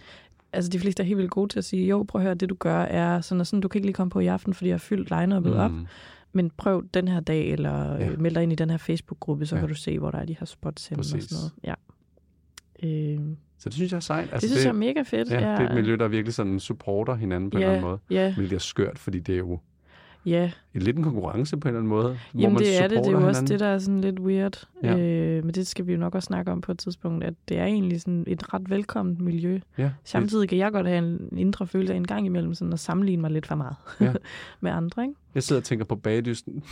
altså 0.54 0.70
de 0.70 0.78
fleste 0.78 1.02
er 1.02 1.06
helt 1.06 1.18
vildt 1.18 1.30
gode 1.30 1.52
til 1.52 1.58
at 1.58 1.64
sige, 1.64 1.86
jo, 1.86 2.04
prøv 2.08 2.20
at 2.20 2.24
høre, 2.24 2.34
det 2.34 2.48
du 2.50 2.54
gør 2.58 2.78
er 2.82 3.20
sådan 3.20 3.40
og 3.40 3.46
sådan, 3.46 3.60
du 3.60 3.68
kan 3.68 3.78
ikke 3.78 3.86
lige 3.86 3.94
komme 3.94 4.10
på 4.10 4.20
i 4.20 4.26
aften, 4.26 4.54
fordi 4.54 4.68
jeg 4.68 4.74
har 4.74 4.78
fyldt 4.78 5.10
line-uppet 5.10 5.52
mm. 5.52 5.58
op, 5.58 5.70
men 6.32 6.50
prøv 6.56 6.84
den 6.94 7.08
her 7.08 7.20
dag, 7.20 7.50
eller 7.52 7.94
Ja. 7.96 8.04
ja. 8.10 8.16
meld 8.18 8.34
dig 8.34 8.42
ind 8.42 8.52
i 8.52 8.54
den 8.54 8.70
her 8.70 8.76
Facebook-gruppe, 8.76 9.46
så 9.46 9.54
Ja. 9.54 9.58
ja. 9.60 9.66
kan 9.66 9.74
du 9.74 9.80
se, 9.80 9.98
hvor 9.98 10.10
der 10.10 10.18
er 10.18 10.24
de 10.24 10.36
her 10.38 10.46
spots 10.46 10.86
henne 10.86 11.00
og 11.00 11.04
sådan 11.04 11.22
noget. 11.30 11.52
Ja. 11.64 11.74
Øh, 12.82 13.20
Så 13.58 13.68
det 13.68 13.74
synes 13.74 13.92
jeg 13.92 13.96
er 13.96 14.00
sejt. 14.00 14.32
det 14.32 14.42
synes 14.42 14.64
jeg 14.64 14.68
er 14.68 14.72
mega 14.72 15.02
fedt. 15.02 15.30
ja, 15.30 15.36
det 15.36 15.44
er 15.44 15.68
et 15.68 15.74
miljø, 15.74 15.96
der 15.96 16.08
virkelig 16.08 16.34
sådan 16.34 16.60
supporter 16.60 17.14
hinanden 17.14 17.50
på 17.50 17.56
en 17.58 17.62
ja, 17.62 17.66
eller 17.66 17.76
anden 17.78 17.90
måde. 17.90 17.98
Ja, 18.10 18.34
Hvilket 18.34 18.56
er 18.56 18.60
skørt, 18.60 18.98
fordi 18.98 19.20
det 19.20 19.32
er 19.34 19.38
jo 19.38 19.58
ja. 20.26 20.50
En 20.74 20.82
lidt 20.82 20.96
en 20.96 21.02
konkurrence 21.02 21.56
på 21.56 21.68
en 21.68 21.74
eller 21.74 21.80
anden 21.80 21.88
måde. 21.88 22.18
Jamen 22.38 22.58
det 22.58 22.78
er 22.82 22.88
det, 22.88 22.90
det 22.90 22.96
er 22.96 22.98
jo 22.98 23.04
supporter 23.04 23.28
også 23.28 23.40
hinanden. 23.40 23.52
det, 23.52 23.60
der 23.60 23.66
er 23.66 23.78
sådan 23.78 24.00
lidt 24.00 24.20
weird. 24.20 24.68
Ja. 24.82 24.98
Øh, 24.98 25.44
men 25.44 25.54
det 25.54 25.66
skal 25.66 25.86
vi 25.86 25.92
jo 25.92 25.98
nok 25.98 26.14
også 26.14 26.26
snakke 26.26 26.52
om 26.52 26.60
på 26.60 26.72
et 26.72 26.78
tidspunkt, 26.78 27.24
at 27.24 27.34
det 27.48 27.58
er 27.58 27.64
egentlig 27.64 28.00
sådan 28.00 28.24
et 28.26 28.54
ret 28.54 28.70
velkomment 28.70 29.20
miljø. 29.20 29.60
Ja, 29.78 29.90
Samtidig 30.04 30.48
kan 30.48 30.58
jeg 30.58 30.72
godt 30.72 30.86
have 30.86 30.98
en 30.98 31.38
indre 31.38 31.66
følelse 31.66 31.92
af 31.92 31.96
en 31.96 32.06
gang 32.06 32.26
imellem 32.26 32.54
sådan 32.54 32.72
at 32.72 32.80
sammenligne 32.80 33.20
mig 33.20 33.30
lidt 33.30 33.46
for 33.46 33.54
meget 33.54 33.76
Ja. 34.00 34.12
med 34.60 34.70
andre, 34.70 35.02
ikke? 35.02 35.14
Jeg 35.34 35.42
sidder 35.42 35.60
og 35.60 35.64
tænker 35.64 35.84
på 35.84 35.96
bagdysten. 35.96 36.62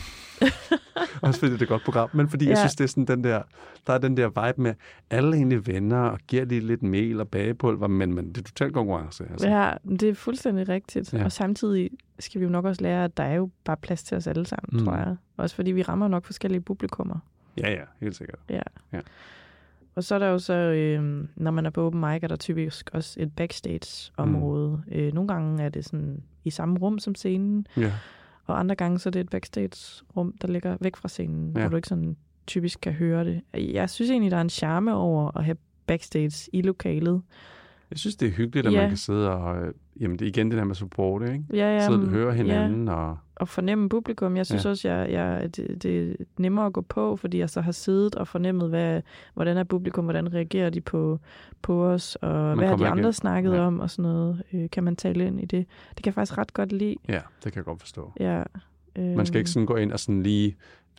Også 1.23 1.41
fordi 1.41 1.53
det 1.53 1.59
er 1.59 1.63
et 1.63 1.69
godt 1.69 1.85
program, 1.85 2.09
men 2.13 2.29
fordi 2.29 2.45
ja. 2.45 2.51
jeg 2.51 2.59
synes, 2.59 2.75
det 2.75 2.85
er 2.85 2.89
sådan 2.89 3.05
den 3.05 3.25
der, 3.25 3.43
der 3.87 3.93
er 3.93 3.99
den 3.99 4.17
der 4.17 4.47
vibe 4.47 4.63
med, 4.63 4.75
alle 5.11 5.37
egentlig 5.37 5.67
venner 5.67 5.99
og 6.01 6.19
giver 6.27 6.45
lige 6.45 6.61
lidt 6.61 6.83
mel 6.83 7.21
og 7.21 7.29
bagepulver, 7.29 7.87
men, 7.87 8.15
men 8.15 8.29
det 8.29 8.39
er 8.39 8.43
totalt 8.43 8.75
konkurrence. 8.75 9.25
Altså. 9.31 9.49
Ja, 9.49 9.71
det 9.89 10.03
er 10.03 10.15
fuldstændig 10.15 10.69
rigtigt. 10.69 11.13
Ja. 11.13 11.25
Og 11.25 11.33
samtidig 11.33 11.91
skal 12.19 12.41
vi 12.41 12.45
jo 12.45 12.51
nok 12.51 12.65
også 12.65 12.83
lære, 12.83 13.05
at 13.05 13.17
der 13.17 13.23
er 13.23 13.35
jo 13.35 13.51
bare 13.65 13.77
plads 13.77 13.92
til 13.99 14.17
os 14.17 14.27
alle 14.27 14.47
sammen, 14.47 14.81
Mm. 14.81 14.85
tror 14.87 14.97
jeg. 14.97 15.17
Også 15.37 15.57
fordi 15.57 15.71
vi 15.73 15.83
rammer 15.83 16.09
nok 16.09 16.25
forskellige 16.25 16.61
publikummer. 16.61 17.17
ja, 17.59 17.71
ja, 17.71 17.83
helt 18.01 18.17
sikkert. 18.17 18.39
Ja. 18.51 18.61
Ja. 18.93 19.01
Og 19.95 20.05
så 20.05 20.15
er 20.15 20.19
der 20.19 20.27
jo 20.27 20.39
så, 20.39 20.55
øh, 20.55 21.25
når 21.37 21.51
man 21.51 21.67
er 21.67 21.71
på 21.71 21.87
open 21.87 22.01
mic, 22.01 22.23
er 22.23 22.29
der 22.29 22.37
typisk 22.37 22.91
også 22.93 23.21
et 23.23 23.33
backstage-område. 23.37 24.83
Mm. 24.87 24.93
Øh, 24.93 25.13
nogle 25.13 25.29
gange 25.29 25.63
er 25.63 25.69
det 25.69 25.85
sådan 25.85 26.23
i 26.45 26.51
samme 26.51 26.79
rum 26.79 26.99
som 26.99 27.15
scenen, 27.15 27.67
Ja. 27.77 27.93
og 28.47 28.61
andre 28.61 28.75
gange 28.75 28.99
så 28.99 29.09
er 29.09 29.11
det 29.11 29.21
et 29.21 29.29
backstage-rum, 29.31 30.35
der 30.43 30.49
ligger 30.49 30.77
væk 30.81 30.97
fra 30.97 31.09
scenen, 31.09 31.53
ja. 31.57 31.61
hvor 31.61 31.69
du 31.69 31.77
ikke 31.77 31.89
sådan 31.89 32.17
typisk 32.47 32.79
kan 32.81 32.93
høre 32.93 33.25
det. 33.25 33.41
Jeg 33.55 33.91
synes 33.91 34.11
egentlig, 34.11 34.31
der 34.31 34.37
er 34.37 34.41
en 34.41 34.51
charme 34.51 34.95
over 34.95 35.37
at 35.39 35.45
have 35.45 35.57
backstage 35.87 36.49
i 36.53 36.63
lokalet. 36.63 37.23
Jeg 37.93 37.99
synes, 37.99 38.17
det 38.17 38.29
er 38.29 38.33
hyggeligt, 38.33 38.67
at 38.67 38.73
Ja. 38.73 38.81
man 38.81 38.89
kan 38.89 38.97
sidde 38.99 39.31
og... 39.31 39.57
øh, 39.67 39.73
Jamen, 40.01 40.19
det 40.19 40.25
er 40.25 40.29
igen 40.29 40.51
det 40.51 40.59
der 40.59 40.65
med 40.65 40.75
support, 40.75 41.23
ikke? 41.23 41.45
Ja, 41.53 41.57
ja, 41.75 41.81
Sidde 41.87 41.99
og 41.99 42.01
men- 42.01 42.11
høre 42.11 42.29
Ja, 42.29 42.33
hinanden, 42.35 42.89
og... 42.89 43.19
og 43.37 43.49
fornemme 43.49 43.89
publikum. 43.89 44.37
Jeg 44.37 44.47
synes 44.47 44.65
Ja. 44.65 44.69
ja. 44.69 44.71
også, 44.71 44.89
jeg, 44.89 45.11
jeg, 45.13 45.57
det, 45.57 45.83
det 45.83 46.11
er 46.11 46.15
nemmere 46.39 46.67
at 46.67 46.73
gå 46.73 46.81
på, 46.81 47.17
fordi 47.17 47.39
jeg 47.39 47.51
så 47.51 47.61
har 47.61 47.73
siddet 47.73 48.15
og 48.15 48.29
fornemmet, 48.29 48.69
hvad, 48.69 49.03
hvordan 49.35 49.57
er 49.57 49.65
publikum, 49.65 50.05
hvordan 50.05 50.35
reagerer 50.35 50.71
de 50.71 50.81
på, 50.81 51.19
på 51.63 51.85
os, 51.87 52.17
og 52.17 52.29
Man 52.35 52.59
hvad 52.59 52.69
har 52.69 52.77
de 52.77 52.87
andre 52.87 53.01
igen. 53.03 53.13
snakket 53.13 53.51
Ja. 53.51 53.57
ja. 53.57 53.63
om, 53.67 53.81
og 53.81 53.91
sådan 53.91 54.03
noget. 54.03 54.43
Øh, 54.53 54.71
kan 54.71 54.85
man 54.85 54.97
tale 54.97 55.27
ind 55.27 55.41
i 55.41 55.45
det? 55.45 55.67
Det 55.89 55.97
kan 55.97 56.07
jeg 56.07 56.15
faktisk 56.15 56.39
ret 56.39 56.53
godt 56.55 56.73
lide. 56.73 56.97
Ja, 57.09 57.21
det 57.45 57.53
kan 57.53 57.57
jeg 57.57 57.65
godt 57.65 57.81
forstå. 57.81 58.13
Ja, 58.21 58.43
øh, 58.97 59.05
Man 59.05 59.27
skal 59.27 59.39
ikke 59.39 59.51
sådan 59.51 59.67
gå 59.67 59.77
ind 59.77 59.93
og 59.93 60.01
sådan 60.01 60.23
lige 60.23 60.57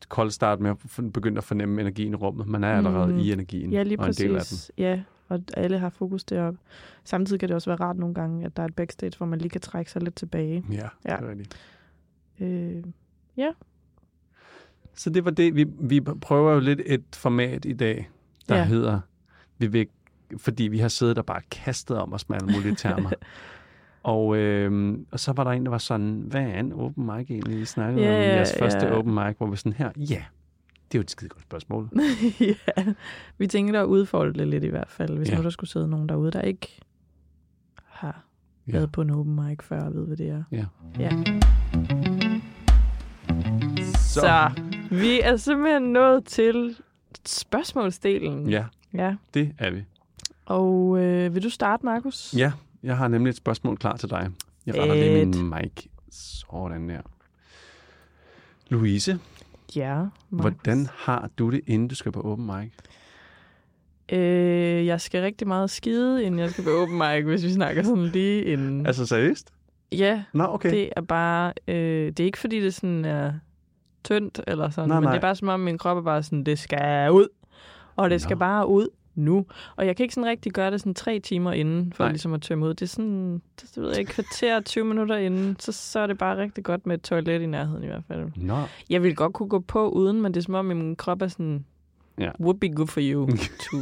kold 0.09 0.31
start 0.31 0.59
med 0.59 0.69
at 0.69 0.77
begynde 1.13 1.37
at 1.37 1.43
fornemme 1.43 1.81
energien 1.81 2.11
i 2.13 2.15
rummet. 2.15 2.47
Man 2.47 2.63
er 2.63 2.77
allerede 2.77 3.13
Mm. 3.13 3.19
i 3.19 3.31
energien, 3.31 3.71
Ja, 3.73 3.83
lige 3.83 3.99
og 3.99 4.07
en 4.07 4.13
del 4.13 4.23
af 4.25 4.29
den. 4.29 4.37
præcis. 4.37 4.71
Ja, 4.77 4.99
og 5.33 5.41
alle 5.57 5.79
har 5.79 5.89
fokus 5.89 6.23
deroppe. 6.23 6.59
Samtidig 7.03 7.39
kan 7.39 7.49
det 7.49 7.55
også 7.55 7.69
være 7.69 7.79
rart 7.79 7.97
nogle 7.97 8.15
gange, 8.15 8.45
at 8.45 8.57
der 8.57 8.63
er 8.63 8.67
et 8.67 8.75
backstage, 8.75 9.17
hvor 9.17 9.25
man 9.25 9.39
lige 9.39 9.49
kan 9.49 9.61
trække 9.61 9.91
sig 9.91 10.01
lidt 10.03 10.15
tilbage. 10.15 10.63
Ja, 10.71 10.75
Ja. 10.75 11.15
det 11.15 11.25
er 11.25 11.29
rigtigt. 11.29 11.57
Øh, 12.39 12.83
Så 14.95 15.09
det 15.09 15.25
var 15.25 15.31
det. 15.31 15.55
Vi, 15.55 15.65
vi 15.79 16.01
prøver 16.01 16.53
jo 16.53 16.59
lidt 16.59 16.81
et 16.85 17.03
format 17.13 17.65
i 17.65 17.73
dag, 17.73 18.09
der 18.49 18.55
ja. 18.55 18.61
Ja. 18.61 18.67
hedder, 18.67 18.99
vi 19.57 19.67
vil, 19.67 19.87
fordi 20.37 20.63
vi 20.63 20.77
har 20.79 20.87
siddet 20.87 21.17
og 21.17 21.25
bare 21.25 21.41
kastet 21.51 21.97
om 21.97 22.13
os 22.13 22.29
med 22.29 22.37
alle 22.41 22.53
mulige 22.53 22.75
termer. 22.75 23.09
og, 24.03 24.37
øhm, 24.37 25.05
og 25.11 25.19
så 25.19 25.31
var 25.33 25.43
der 25.43 25.51
en, 25.51 25.63
der 25.65 25.69
var 25.69 25.77
sådan, 25.77 26.23
hvad 26.27 26.41
er 26.41 26.59
en 26.59 26.73
open 26.73 27.05
mic 27.05 27.29
egentlig? 27.31 27.59
Vi 27.59 27.65
snakkede 27.65 28.05
Ja, 28.05 28.15
om 28.15 28.21
ja, 28.21 28.35
jeres 28.35 28.53
første 28.59 28.85
ja. 28.85 28.97
open 28.97 29.13
mic, 29.13 29.37
hvor 29.37 29.47
vi 29.47 29.55
sådan 29.57 29.73
her, 29.73 29.91
ja, 29.97 30.23
det 30.93 30.97
er 30.97 30.99
jo 30.99 31.03
et 31.03 31.11
skide 31.11 31.29
godt 31.29 31.41
spørgsmål. 31.41 31.89
ja, 32.39 32.83
vi 33.37 33.47
tænker 33.47 33.81
at 33.81 33.85
udfolde 33.85 34.39
det 34.39 34.47
lidt 34.47 34.63
i 34.63 34.67
hvert 34.67 34.89
fald, 34.89 35.17
hvis 35.17 35.27
Ja. 35.29 35.33
ja. 35.33 35.37
nu 35.37 35.43
der 35.43 35.49
skulle 35.49 35.69
sidde 35.69 35.87
nogen 35.87 36.09
derude, 36.09 36.31
der 36.31 36.41
ikke 36.41 36.79
har 37.85 38.25
Ja. 38.67 38.71
været 38.71 38.91
på 38.91 39.01
en 39.01 39.09
open 39.09 39.35
mic 39.35 39.57
før 39.63 39.81
og 39.81 39.93
ved, 39.93 40.05
hvad 40.07 40.17
det 40.17 40.29
er. 40.29 40.43
Ja. 40.51 40.65
ja. 40.99 41.09
Så. 43.85 44.19
så 44.19 44.51
vi 44.91 45.21
er 45.21 45.37
simpelthen 45.37 45.81
nået 45.93 46.25
til 46.25 46.75
spørgsmålsdelen. 47.25 48.49
Ja, 48.49 48.65
ja. 48.93 49.15
det 49.33 49.53
er 49.57 49.71
vi. 49.71 49.83
Og 50.45 50.99
øh, 50.99 51.35
vil 51.35 51.43
du 51.43 51.49
starte, 51.49 51.85
Markus? 51.85 52.33
Ja, 52.37 52.51
jeg 52.83 52.97
har 52.97 53.07
nemlig 53.07 53.29
et 53.29 53.35
spørgsmål 53.37 53.77
klar 53.77 53.97
til 53.97 54.09
dig. 54.09 54.29
Jeg 54.65 54.75
retter 54.81 54.95
lige 54.95 55.25
min 55.25 55.49
mic. 55.49 55.85
Sådan 56.11 56.89
der. 56.89 57.01
Louise, 58.69 59.19
Ja, 59.75 59.95
Markus. 59.95 60.09
hvordan 60.29 60.87
har 60.95 61.29
du 61.37 61.49
det, 61.51 61.61
inden 61.67 61.87
du 61.87 61.95
skal 61.95 62.11
på 62.11 62.21
open 62.21 62.45
mic? 62.45 62.71
Øh, 64.11 64.85
jeg 64.85 65.01
skal 65.01 65.21
rigtig 65.21 65.47
meget 65.47 65.69
skide, 65.69 66.23
inden 66.23 66.39
jeg 66.39 66.49
skal 66.49 66.63
på 66.63 66.69
open 66.69 66.97
mic, 66.97 67.23
hvis 67.25 67.43
vi 67.43 67.51
snakker 67.53 67.83
sådan 67.83 68.03
lige 68.05 68.43
inden. 68.43 68.85
Altså 68.85 69.05
seriøst? 69.05 69.53
ja, 69.91 70.23
Nå, 70.33 70.43
okay. 70.43 70.71
det 70.71 70.89
er 70.95 71.01
bare... 71.01 71.53
Øh, 71.67 72.07
det 72.07 72.19
er 72.19 72.25
ikke, 72.25 72.37
fordi 72.37 72.61
det 72.61 72.73
sådan 72.73 73.05
er 73.05 73.33
tyndt 74.03 74.41
eller 74.47 74.69
sådan, 74.69 74.89
Nej, 74.89 74.99
men 74.99 75.03
nej. 75.03 75.11
det 75.11 75.17
er 75.17 75.21
bare 75.21 75.35
som 75.35 75.47
om, 75.47 75.59
min 75.59 75.77
krop 75.77 75.97
er 75.97 76.01
bare 76.01 76.23
sådan, 76.23 76.43
det 76.43 76.59
skal 76.59 77.11
ud. 77.11 77.27
Og 77.95 78.09
det 78.09 78.21
skal 78.21 78.35
Nå. 78.35 78.39
bare 78.39 78.67
ud 78.67 78.87
nu. 79.15 79.45
Og 79.75 79.85
jeg 79.85 79.95
kan 79.95 80.03
ikke 80.03 80.13
sådan 80.15 80.29
rigtig 80.29 80.51
gøre 80.51 80.71
det 80.71 80.79
sådan 80.79 80.93
tre 80.93 81.19
timer 81.19 81.51
inden, 81.51 81.93
for 81.95 82.03
Nej. 82.03 82.11
ligesom 82.11 82.33
at 82.33 82.41
tømme 82.41 82.65
ud. 82.65 82.69
Det 82.73 82.81
er 82.81 82.85
sådan, 82.87 83.41
det, 83.61 83.71
ved 83.77 83.89
jeg 83.89 83.99
ikke, 83.99 84.11
kvarter 84.11 84.61
20 84.71 84.85
minutter 84.85 85.15
inden, 85.17 85.55
så, 85.59 85.71
så 85.71 85.99
er 85.99 86.07
det 86.07 86.17
bare 86.17 86.37
rigtig 86.37 86.63
godt 86.63 86.85
med 86.87 86.95
et 86.95 87.01
toilet 87.01 87.41
i 87.41 87.45
nærheden 87.45 87.83
i 87.83 87.87
hvert 87.87 88.03
fald. 88.07 88.25
Nå, 88.35 88.57
Jeg 88.89 89.03
vil 89.03 89.15
godt 89.15 89.33
kunne 89.33 89.49
gå 89.49 89.59
på 89.59 89.89
uden, 89.89 90.21
men 90.21 90.33
det 90.33 90.39
er 90.39 90.43
som 90.43 90.53
om, 90.53 90.65
min 90.65 90.95
krop 90.95 91.21
er 91.21 91.27
sådan, 91.27 91.65
Ja. 92.19 92.31
would 92.39 92.59
be 92.59 92.69
good 92.69 92.87
for 92.87 92.99
you 93.03 93.29
to, 93.71 93.77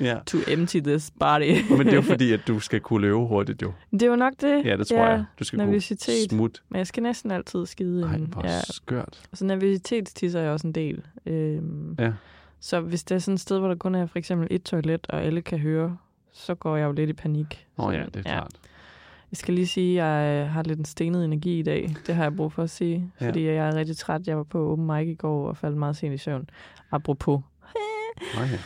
ja. 0.00 0.18
to 0.26 0.38
empty 0.48 0.76
this 0.78 1.10
body. 1.20 1.70
Men 1.70 1.78
det 1.80 1.88
er 1.88 1.94
jo 1.94 2.02
fordi, 2.02 2.32
at 2.32 2.40
du 2.48 2.60
skal 2.60 2.80
kunne 2.80 3.00
løbe 3.00 3.16
hurtigt 3.18 3.62
jo. 3.62 3.72
det 3.92 4.02
er 4.02 4.06
jo 4.06 4.16
nok 4.16 4.32
det. 4.40 4.64
Ja, 4.64 4.76
det 4.76 4.86
tror 4.86 5.06
jeg. 5.06 5.24
Du 5.38 5.44
skal 5.44 5.58
kunne 5.58 5.66
nervøsitet. 5.66 6.30
smut. 6.30 6.62
Men 6.68 6.78
jeg 6.78 6.86
skal 6.86 7.02
næsten 7.02 7.30
altid 7.30 7.66
skide 7.66 8.02
Ej, 8.02 8.18
hvor 8.18 8.42
Ja, 8.44 8.60
skørt. 8.60 9.22
og 9.32 9.38
så 9.38 9.44
nervøsitetstisser 9.44 10.40
jeg 10.40 10.50
også 10.50 10.66
en 10.66 10.72
del. 10.72 11.02
Øhm, 11.26 11.96
Ja. 11.98 12.12
Så 12.60 12.80
hvis 12.80 13.04
det 13.04 13.14
er 13.14 13.18
sådan 13.18 13.34
et 13.34 13.40
sted, 13.40 13.58
hvor 13.58 13.68
der 13.68 13.74
kun 13.74 13.94
er 13.94 14.06
for 14.06 14.18
eksempel 14.18 14.48
et 14.50 14.62
toilet, 14.62 15.06
og 15.08 15.22
alle 15.22 15.42
kan 15.42 15.58
høre, 15.58 15.96
så 16.32 16.54
går 16.54 16.76
jeg 16.76 16.86
jo 16.86 16.92
lidt 16.92 17.10
i 17.10 17.12
panik. 17.12 17.66
Åh 17.78 17.86
oh, 17.86 17.94
ja, 17.94 18.04
det 18.04 18.16
er 18.16 18.22
klart. 18.22 18.52
Jeg 19.30 19.36
skal 19.36 19.54
lige 19.54 19.66
sige, 19.66 20.02
at 20.02 20.36
jeg 20.36 20.50
har 20.50 20.62
lidt 20.62 20.78
en 20.78 20.84
stenet 20.84 21.24
energi 21.24 21.58
i 21.58 21.62
dag. 21.62 21.94
Det 22.06 22.14
har 22.14 22.22
jeg 22.22 22.36
brug 22.36 22.52
for 22.52 22.62
at 22.62 22.70
sige. 22.70 23.12
Ja. 23.20 23.28
Fordi 23.28 23.46
jeg 23.46 23.68
er 23.68 23.74
rigtig 23.74 23.96
træt. 23.96 24.26
Jeg 24.26 24.36
var 24.36 24.42
på 24.42 24.72
open 24.72 24.86
mic 24.86 25.08
i 25.08 25.14
går 25.14 25.48
og 25.48 25.56
faldt 25.56 25.76
meget 25.76 25.96
sent 25.96 26.14
i 26.14 26.18
søvn. 26.18 26.50
Apropos. 26.90 27.40
Ja. 28.36 28.58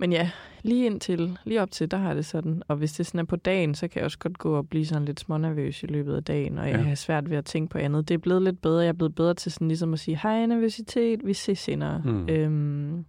Men 0.00 0.12
ja, 0.12 0.30
lige 0.62 0.86
indtil, 0.86 1.38
lige 1.44 1.62
op 1.62 1.70
til, 1.70 1.90
der 1.90 1.96
har 1.96 2.14
det 2.14 2.26
sådan. 2.26 2.62
Og 2.68 2.76
hvis 2.76 2.92
det 2.92 3.06
sådan 3.06 3.20
er 3.20 3.24
på 3.24 3.36
dagen, 3.36 3.74
så 3.74 3.88
kan 3.88 3.98
jeg 3.98 4.04
også 4.04 4.18
godt 4.18 4.38
gå 4.38 4.54
og 4.56 4.68
blive 4.68 4.86
sådan 4.86 5.04
lidt 5.04 5.20
smånervøs 5.20 5.82
i 5.82 5.86
løbet 5.86 6.16
af 6.16 6.24
dagen, 6.24 6.58
og 6.58 6.68
jeg 6.68 6.76
Ja. 6.76 6.82
har 6.82 6.94
svært 6.94 7.30
ved 7.30 7.36
at 7.36 7.44
tænke 7.44 7.70
på 7.70 7.78
andet. 7.78 8.08
Det 8.08 8.14
er 8.14 8.18
blevet 8.18 8.42
lidt 8.42 8.62
bedre. 8.62 8.80
Jeg 8.80 8.88
er 8.88 8.92
blevet 8.92 9.14
bedre 9.14 9.34
til 9.34 9.52
sådan 9.52 9.68
ligesom 9.68 9.92
at 9.92 9.98
sige, 10.00 10.18
hej 10.22 10.46
nervøsitet, 10.46 11.20
vi 11.26 11.34
ses 11.34 11.58
senere. 11.58 12.02
Mm. 12.04 12.28
Øhm, 12.28 13.04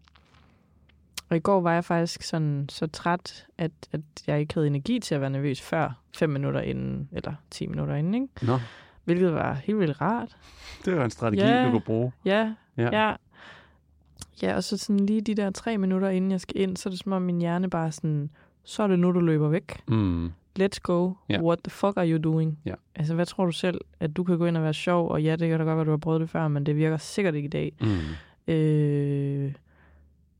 og 1.29 1.37
i 1.37 1.39
går 1.39 1.61
var 1.61 1.73
jeg 1.73 1.85
faktisk 1.85 2.21
sådan 2.23 2.65
så 2.69 2.87
træt, 2.87 3.45
at, 3.57 3.71
at 3.91 4.01
jeg 4.27 4.39
ikke 4.39 4.53
havde 4.53 4.67
energi 4.67 4.99
til 4.99 5.15
at 5.15 5.21
være 5.21 5.29
nervøs 5.29 5.61
før 5.61 6.01
fem 6.17 6.29
minutter 6.29 6.61
inden, 6.61 7.09
eller 7.11 7.33
10 7.51 7.67
minutter 7.67 7.95
inden, 7.95 8.13
ikke? 8.13 8.27
Nå, 8.41 8.59
Hvilket 9.03 9.33
var 9.33 9.53
helt 9.53 9.79
vildt 9.79 10.01
rart. 10.01 10.37
det 10.85 10.91
er 10.93 10.97
jo 10.97 11.03
en 11.03 11.09
strategi, 11.09 11.41
Ja. 11.41 11.65
du 11.65 11.71
kan 11.71 11.81
bruge. 11.81 12.11
Ja, 12.25 12.53
Ja. 12.77 13.07
ja. 13.07 13.15
Ja, 14.41 14.55
og 14.55 14.63
så 14.63 14.77
sådan 14.77 15.05
lige 15.05 15.21
de 15.21 15.35
der 15.35 15.49
tre 15.49 15.77
minutter, 15.77 16.09
inden 16.09 16.31
jeg 16.31 16.41
skal 16.41 16.61
ind, 16.61 16.77
så 16.77 16.89
er 16.89 16.91
det 16.91 16.99
som 16.99 17.11
om 17.11 17.21
min 17.21 17.39
hjerne 17.39 17.69
bare 17.69 17.91
sådan, 17.91 18.29
så 18.63 18.83
er 18.83 18.87
det 18.87 18.99
nu, 18.99 19.11
du 19.11 19.19
løber 19.19 19.49
væk. 19.49 19.81
Mm. 19.87 20.31
Let's 20.59 20.79
go. 20.83 21.13
Ja. 21.29 21.41
What 21.41 21.59
the 21.63 21.71
fuck 21.71 21.97
are 21.97 22.11
you 22.11 22.17
doing? 22.23 22.59
Ja. 22.65 22.73
Altså, 22.95 23.15
hvad 23.15 23.25
tror 23.25 23.45
du 23.45 23.51
selv? 23.51 23.81
At 23.99 24.17
du 24.17 24.23
kan 24.23 24.37
gå 24.37 24.45
ind 24.45 24.57
og 24.57 24.63
være 24.63 24.73
sjov, 24.73 25.09
og 25.09 25.23
ja, 25.23 25.35
det 25.35 25.49
kan 25.49 25.59
da 25.59 25.65
godt 25.65 25.75
være, 25.75 25.85
du 25.85 25.89
har 25.89 25.97
prøvet 25.97 26.21
det 26.21 26.29
før, 26.29 26.47
men 26.47 26.65
det 26.65 26.75
virker 26.75 26.97
sikkert 26.97 27.35
ikke 27.35 27.45
i 27.45 27.49
dag. 27.49 27.73
Mm. 27.81 28.53
Øh, 28.53 29.53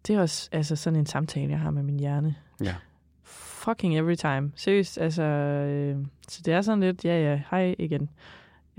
det 0.08 0.16
er 0.16 0.22
også 0.22 0.50
altså, 0.52 0.76
sådan 0.76 1.00
en 1.00 1.06
samtale, 1.06 1.52
jeg 1.52 1.60
har 1.60 1.72
med 1.72 1.84
min 1.84 2.00
hjerne. 2.00 2.36
Ja. 2.64 2.76
Fucking 3.24 3.98
every 3.98 4.16
time. 4.16 4.52
Seriøst, 4.56 4.98
altså... 4.98 5.24
Øh, 5.24 5.98
så 6.28 6.42
det 6.46 6.54
er 6.54 6.62
sådan 6.62 6.80
lidt, 6.80 7.06
ja, 7.06 7.32
ja, 7.32 7.42
hej 7.52 7.76
igen. 7.80 8.10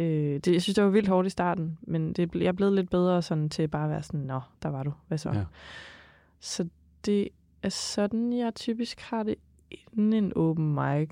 Øh, 0.00 0.40
det, 0.44 0.52
jeg 0.52 0.62
synes, 0.62 0.74
det 0.74 0.84
var 0.84 0.90
vildt 0.90 1.08
hårdt 1.08 1.26
i 1.26 1.30
starten, 1.30 1.78
men 1.82 2.12
det, 2.12 2.34
jeg 2.34 2.44
er 2.46 2.52
blevet 2.52 2.72
lidt 2.74 2.90
bedre 2.90 3.22
sådan 3.22 3.48
til 3.48 3.68
bare 3.68 3.84
at 3.84 3.90
være 3.90 4.02
sådan, 4.02 4.20
nå, 4.20 4.40
der 4.62 4.68
var 4.68 4.82
du, 4.82 4.92
hvad 5.08 5.18
så? 5.18 5.30
Ja. 5.30 5.44
Så 6.40 6.68
det 7.06 7.28
er 7.62 7.68
sådan, 7.68 8.32
jeg 8.32 8.54
typisk 8.54 9.00
har 9.00 9.22
det 9.22 9.34
inden 9.92 10.12
en 10.12 10.32
open 10.36 10.74
mic. 10.74 11.08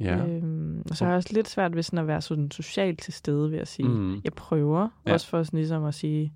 Ja. 0.00 0.26
Øhm, 0.26 0.82
og 0.90 0.96
så 0.96 1.04
har 1.04 1.10
jeg 1.12 1.16
også 1.16 1.30
lidt 1.32 1.48
svært 1.48 1.76
ved 1.76 1.82
sådan 1.82 1.98
at 1.98 2.06
være 2.06 2.20
sådan 2.20 2.50
socialt 2.50 2.98
til 3.00 3.12
stede, 3.12 3.50
vil 3.50 3.56
jeg 3.56 3.68
sige. 3.68 3.88
Mm. 3.88 4.20
Jeg 4.24 4.32
prøver, 4.32 4.88
Ja. 5.06 5.12
også 5.12 5.28
for 5.28 5.42
sådan 5.42 5.58
ligesom 5.58 5.84
at 5.84 5.94
sige, 5.94 6.32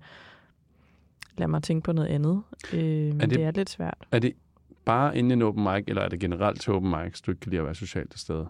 lad 1.37 1.47
mig 1.47 1.63
tænke 1.63 1.83
på 1.85 1.91
noget 1.91 2.07
andet. 2.07 2.41
Øh, 2.73 2.79
men 2.83 3.19
det- 3.19 3.29
det... 3.29 3.37
det 3.37 3.43
er 3.45 3.51
lidt 3.51 3.69
svært. 3.69 3.97
Er 4.11 4.19
det 4.19 4.33
bare 4.85 5.17
inden 5.17 5.31
en 5.31 5.41
open 5.41 5.63
mic, 5.63 5.83
eller 5.87 6.01
er 6.01 6.09
det 6.09 6.19
generelt 6.19 6.61
til 6.61 6.73
open 6.73 6.91
mics, 7.03 7.21
du 7.21 7.31
ikke 7.31 7.39
kan 7.41 7.49
lide 7.49 7.59
at 7.59 7.65
være 7.65 7.75
socialt 7.75 8.11
til 8.11 8.19
stede? 8.19 8.47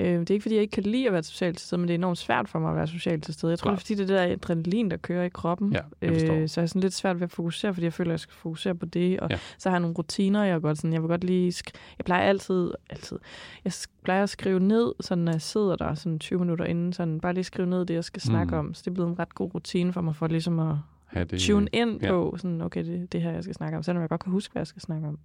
Øh, 0.00 0.20
det 0.20 0.30
er 0.30 0.34
ikke, 0.34 0.42
fordi 0.42 0.54
jeg 0.54 0.62
ikke 0.62 0.72
kan 0.72 0.82
lide 0.82 1.06
at 1.06 1.12
være 1.12 1.22
socialt 1.22 1.58
til 1.58 1.66
stede, 1.66 1.78
men 1.80 1.88
det 1.88 1.94
er 1.94 1.98
enormt 1.98 2.18
svært 2.18 2.48
for 2.48 2.58
mig 2.58 2.70
at 2.70 2.76
være 2.76 2.86
socialt 2.86 3.24
til 3.24 3.34
stede. 3.34 3.50
Jeg 3.50 3.58
tror, 3.58 3.70
Klart. 3.70 3.78
det 3.78 3.82
er, 3.82 3.96
fordi 3.96 4.06
det 4.12 4.16
er 4.20 4.26
der 4.26 4.32
adrenalin, 4.32 4.90
der 4.90 4.96
kører 4.96 5.24
i 5.24 5.28
kroppen. 5.28 5.72
Ja, 5.72 5.80
jeg 6.00 6.12
forstår. 6.12 6.34
Øh, 6.34 6.48
så 6.48 6.60
jeg 6.60 6.62
er 6.62 6.66
sådan 6.66 6.80
lidt 6.82 6.94
svært 6.94 7.16
ved 7.16 7.22
at 7.24 7.30
fokusere, 7.30 7.74
fordi 7.74 7.84
jeg 7.84 7.92
føler, 7.92 8.10
at 8.10 8.12
jeg 8.12 8.20
skal 8.20 8.34
fokusere 8.34 8.74
på 8.74 8.86
det. 8.86 9.20
Og 9.20 9.30
Ja. 9.30 9.38
så 9.58 9.68
har 9.68 9.76
jeg 9.76 9.80
nogle 9.80 9.96
rutiner, 9.96 10.44
jeg 10.44 10.60
godt 10.60 10.78
sådan, 10.78 10.92
jeg 10.92 11.02
vil 11.02 11.08
godt 11.08 11.24
lige, 11.24 11.48
sk- 11.50 11.70
jeg 11.98 12.04
plejer 12.04 12.22
altid, 12.28 12.70
altid, 12.90 13.18
jeg 13.64 13.72
plejer 14.02 14.22
at 14.22 14.30
skrive 14.30 14.60
ned, 14.60 14.92
sådan 15.00 15.24
når 15.24 15.32
jeg 15.32 15.42
sidder 15.42 15.76
der 15.76 15.94
sådan 15.94 16.18
20 16.18 16.38
minutter 16.38 16.64
inden, 16.64 16.92
sådan 16.92 17.20
bare 17.20 17.34
lige 17.34 17.44
skrive 17.44 17.68
ned 17.68 17.84
det, 17.86 17.94
jeg 17.94 18.04
skal 18.04 18.22
snakke 18.22 18.52
Mm. 18.54 18.58
om. 18.58 18.74
Så 18.74 18.82
det 18.84 18.90
er 18.90 18.94
blevet 18.94 19.10
en 19.10 19.18
ret 19.18 19.34
god 19.34 19.54
rutine 19.54 19.92
for 19.92 20.00
mig, 20.00 20.16
for 20.16 20.26
ligesom 20.26 20.58
at 20.58 20.76
Ha 21.06 21.24
det, 21.24 21.40
tune 21.40 21.68
ind 21.72 22.02
ja. 22.02 22.10
på, 22.10 22.34
sådan, 22.38 22.60
okay, 22.60 22.84
det, 22.84 23.12
det 23.12 23.22
her, 23.22 23.30
jeg 23.30 23.42
skal 23.42 23.54
snakke 23.54 23.76
om. 23.76 23.82
Selvom 23.82 24.00
jeg 24.00 24.08
godt 24.08 24.22
kan 24.22 24.32
huske, 24.32 24.52
hvad 24.52 24.60
jeg 24.60 24.66
skal 24.66 24.82
snakke 24.82 25.08
om. 25.08 25.18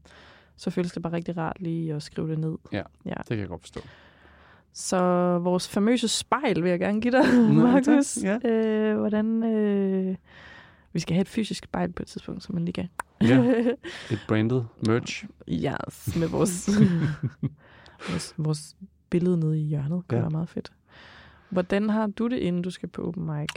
Så 0.58 0.70
føles 0.72 0.92
det 0.92 1.04
bare 1.04 1.14
rigtig 1.14 1.38
rart 1.38 1.58
lige 1.60 1.94
at 1.94 2.04
skrive 2.04 2.30
det 2.30 2.40
ned. 2.40 2.56
Ja. 2.72 2.82
ja. 3.06 3.14
Det 3.18 3.28
kan 3.28 3.40
jeg 3.40 3.48
godt 3.48 3.62
forstå. 3.62 3.80
Så 4.78 4.98
vores 5.40 5.68
famøse 5.68 6.08
spejl 6.08 6.64
vil 6.64 6.70
jeg 6.70 6.80
gerne 6.80 7.02
give 7.02 7.12
dig, 7.12 7.26
Markus. 7.54 8.18
Ja. 8.24 8.50
Øh, 8.50 8.98
hvordan, 8.98 9.44
øh, 9.44 10.16
Vi 10.94 11.00
skal 11.00 11.14
have 11.14 11.22
et 11.22 11.28
fysisk 11.30 11.64
spejl 11.64 11.92
på 11.92 12.04
et 12.04 12.08
tidspunkt, 12.08 12.44
så 12.44 12.54
man 12.54 12.66
lige 12.66 12.74
kan... 12.74 12.88
Ja. 13.22 13.40
Et 14.12 14.20
branded 14.28 14.62
merch. 14.88 15.26
yes, 15.50 16.16
med 16.20 16.28
vores, 16.28 16.70
vores, 18.10 18.34
vores 18.38 18.76
billede 19.10 19.38
nede 19.40 19.60
i 19.60 19.64
hjørnet. 19.64 20.04
Det 20.10 20.16
Ja. 20.16 20.22
ja. 20.24 20.30
meget 20.30 20.50
fedt. 20.50 20.72
Hvordan 21.50 21.90
har 21.90 22.08
du 22.08 22.28
det, 22.28 22.38
inden 22.38 22.62
du 22.62 22.70
skal 22.70 22.90
på 22.90 23.08
open 23.08 23.26
mic? 23.26 23.50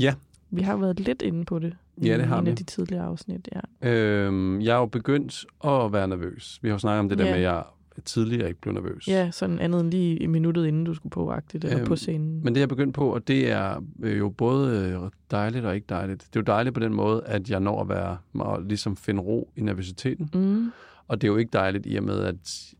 Ja. 0.00 0.14
Vi 0.50 0.62
har 0.62 0.72
jo 0.72 0.78
været 0.78 1.00
lidt 1.00 1.22
inde 1.22 1.44
på 1.44 1.58
det 1.58 1.76
i 1.96 2.06
Ja, 2.08 2.16
det 2.18 2.26
har 2.26 2.38
en 2.38 2.44
vi. 2.44 2.50
af 2.50 2.56
de 2.56 2.64
tidligere 2.64 3.04
afsnit. 3.04 3.48
Ja. 3.82 3.90
Øhm, 3.90 4.60
jeg 4.60 4.74
er 4.74 4.78
jo 4.78 4.86
begyndt 4.86 5.44
at 5.64 5.92
være 5.92 6.08
nervøs. 6.08 6.58
Vi 6.62 6.68
har 6.68 6.74
jo 6.74 6.78
snakket 6.78 7.00
om 7.00 7.08
det 7.08 7.18
der 7.18 7.24
Ja. 7.24 7.30
med, 7.30 7.38
at 7.38 7.44
jeg 7.44 7.62
tidligere 8.04 8.48
ikke 8.48 8.60
blev 8.60 8.74
nervøs. 8.74 9.08
ja, 9.08 9.30
sådan 9.30 9.58
andet 9.58 9.80
end 9.80 9.90
lige 9.90 10.16
i 10.16 10.26
minuttet, 10.26 10.66
inden 10.66 10.84
du 10.84 10.94
skulle 10.94 11.10
på 11.10 11.30
agtigt, 11.30 11.64
eller 11.64 11.78
Øhm, 11.78 11.86
på 11.86 11.96
scenen. 11.96 12.40
Men 12.44 12.54
det 12.54 12.60
jeg 12.60 12.68
begyndt 12.68 12.94
på, 12.94 13.14
og 13.14 13.28
det 13.28 13.50
er 13.50 13.84
øh, 14.02 14.18
jo 14.18 14.28
både 14.28 14.78
øh, 15.04 15.10
dejligt 15.30 15.64
og 15.64 15.74
ikke 15.74 15.86
dejligt. 15.88 16.20
Det 16.20 16.36
er 16.36 16.40
jo 16.40 16.44
dejligt 16.54 16.74
på 16.74 16.80
den 16.80 16.94
måde, 16.94 17.22
at 17.26 17.50
jeg 17.50 17.60
når 17.60 17.80
at 17.82 17.88
være, 17.88 18.16
og 18.34 18.62
ligesom 18.62 18.96
finde 18.96 19.20
ro 19.22 19.50
i 19.56 19.60
nervøsiteten. 19.60 20.30
Mm. 20.34 20.72
Og 21.08 21.20
det 21.20 21.26
er 21.28 21.32
jo 21.32 21.36
ikke 21.36 21.50
dejligt 21.52 21.86
i 21.86 21.96
og 21.96 22.04
med, 22.04 22.20
at 22.20 22.74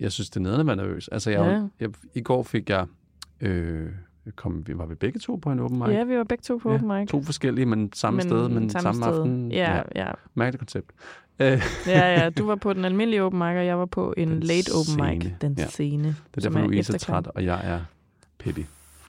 jeg 0.00 0.12
synes, 0.12 0.30
det 0.30 0.36
er 0.36 0.40
nederne 0.40 0.60
at 0.60 0.66
være 0.66 0.76
nervøs. 0.76 1.08
Altså, 1.08 1.30
jeg, 1.30 1.40
Ja. 1.40 1.50
ja. 1.52 1.66
jeg, 1.80 1.90
i 2.14 2.20
går 2.20 2.42
fik 2.42 2.70
jeg, 2.70 2.86
øh, 3.40 3.88
kom, 4.36 4.66
vi 4.66 4.78
var 4.78 4.86
vi 4.86 4.94
begge 4.94 5.18
to 5.20 5.36
på 5.36 5.50
en 5.52 5.58
open 5.60 5.78
mic. 5.78 5.88
Ja, 5.88 6.04
vi 6.04 6.16
var 6.16 6.24
begge 6.24 6.42
to 6.42 6.56
på 6.56 6.68
Ja, 6.70 6.74
open 6.74 6.88
mic. 6.88 7.08
To 7.08 7.22
forskellige, 7.22 7.66
men 7.66 7.92
samme 7.92 8.16
men 8.16 8.22
sted, 8.28 8.48
men 8.48 8.70
samme, 8.70 8.82
samme 8.82 9.02
sted. 9.02 9.18
aften. 9.20 9.52
Ja, 9.52 9.82
ja. 9.96 10.10
Mærkeligt 10.34 10.58
koncept. 10.58 10.92
Øh, 11.42 11.62
ja, 11.86 12.20
ja. 12.22 12.30
Du 12.30 12.46
var 12.46 12.54
på 12.56 12.72
den 12.72 12.84
almindelige 12.84 13.22
open 13.22 13.38
mic, 13.38 13.46
og 13.46 13.66
jeg 13.66 13.78
var 13.78 13.86
på 13.86 14.14
en 14.16 14.28
Den 14.28 14.40
late 14.40 14.70
open 14.70 15.04
mic. 15.06 15.20
scene. 15.20 15.36
Den 15.40 15.54
Ja. 15.58 15.66
scene. 15.66 16.08
det 16.08 16.36
er 16.36 16.40
derfor, 16.50 16.58
Louise 16.58 16.92
er 16.92 16.96
efterklang. 16.96 17.24
træt, 17.24 17.34
og 17.34 17.44
jeg 17.44 17.60
er 17.64 17.80
peppy. 18.38 18.60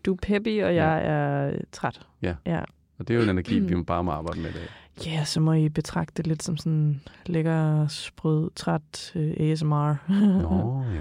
Du 0.06 0.14
er 0.14 0.18
peppy, 0.22 0.64
og 0.64 0.76
jeg 0.76 1.06
er 1.06 1.48
øh, 1.50 1.60
træt. 1.72 2.00
Og 3.00 3.08
det 3.08 3.14
er 3.14 3.16
jo 3.18 3.24
en 3.24 3.30
energi, 3.30 3.60
vi 3.60 3.76
må 3.76 3.84
bare 3.84 4.04
må 4.04 4.12
arbejde 4.12 4.40
med 4.40 4.50
i 4.50 4.54
dag. 4.54 4.68
Ja, 5.06 5.24
så 5.26 5.40
må 5.40 5.54
I 5.54 5.70
betragte 5.70 6.14
det 6.18 6.28
lidt 6.28 6.44
som 6.44 6.58
sådan 6.58 7.02
lækker, 7.26 7.88
sprød, 7.88 8.50
træt 8.56 9.12
uh, 9.16 9.22
ASMR. 9.40 9.96
Nå, 10.42 10.84
ja. 10.94 11.00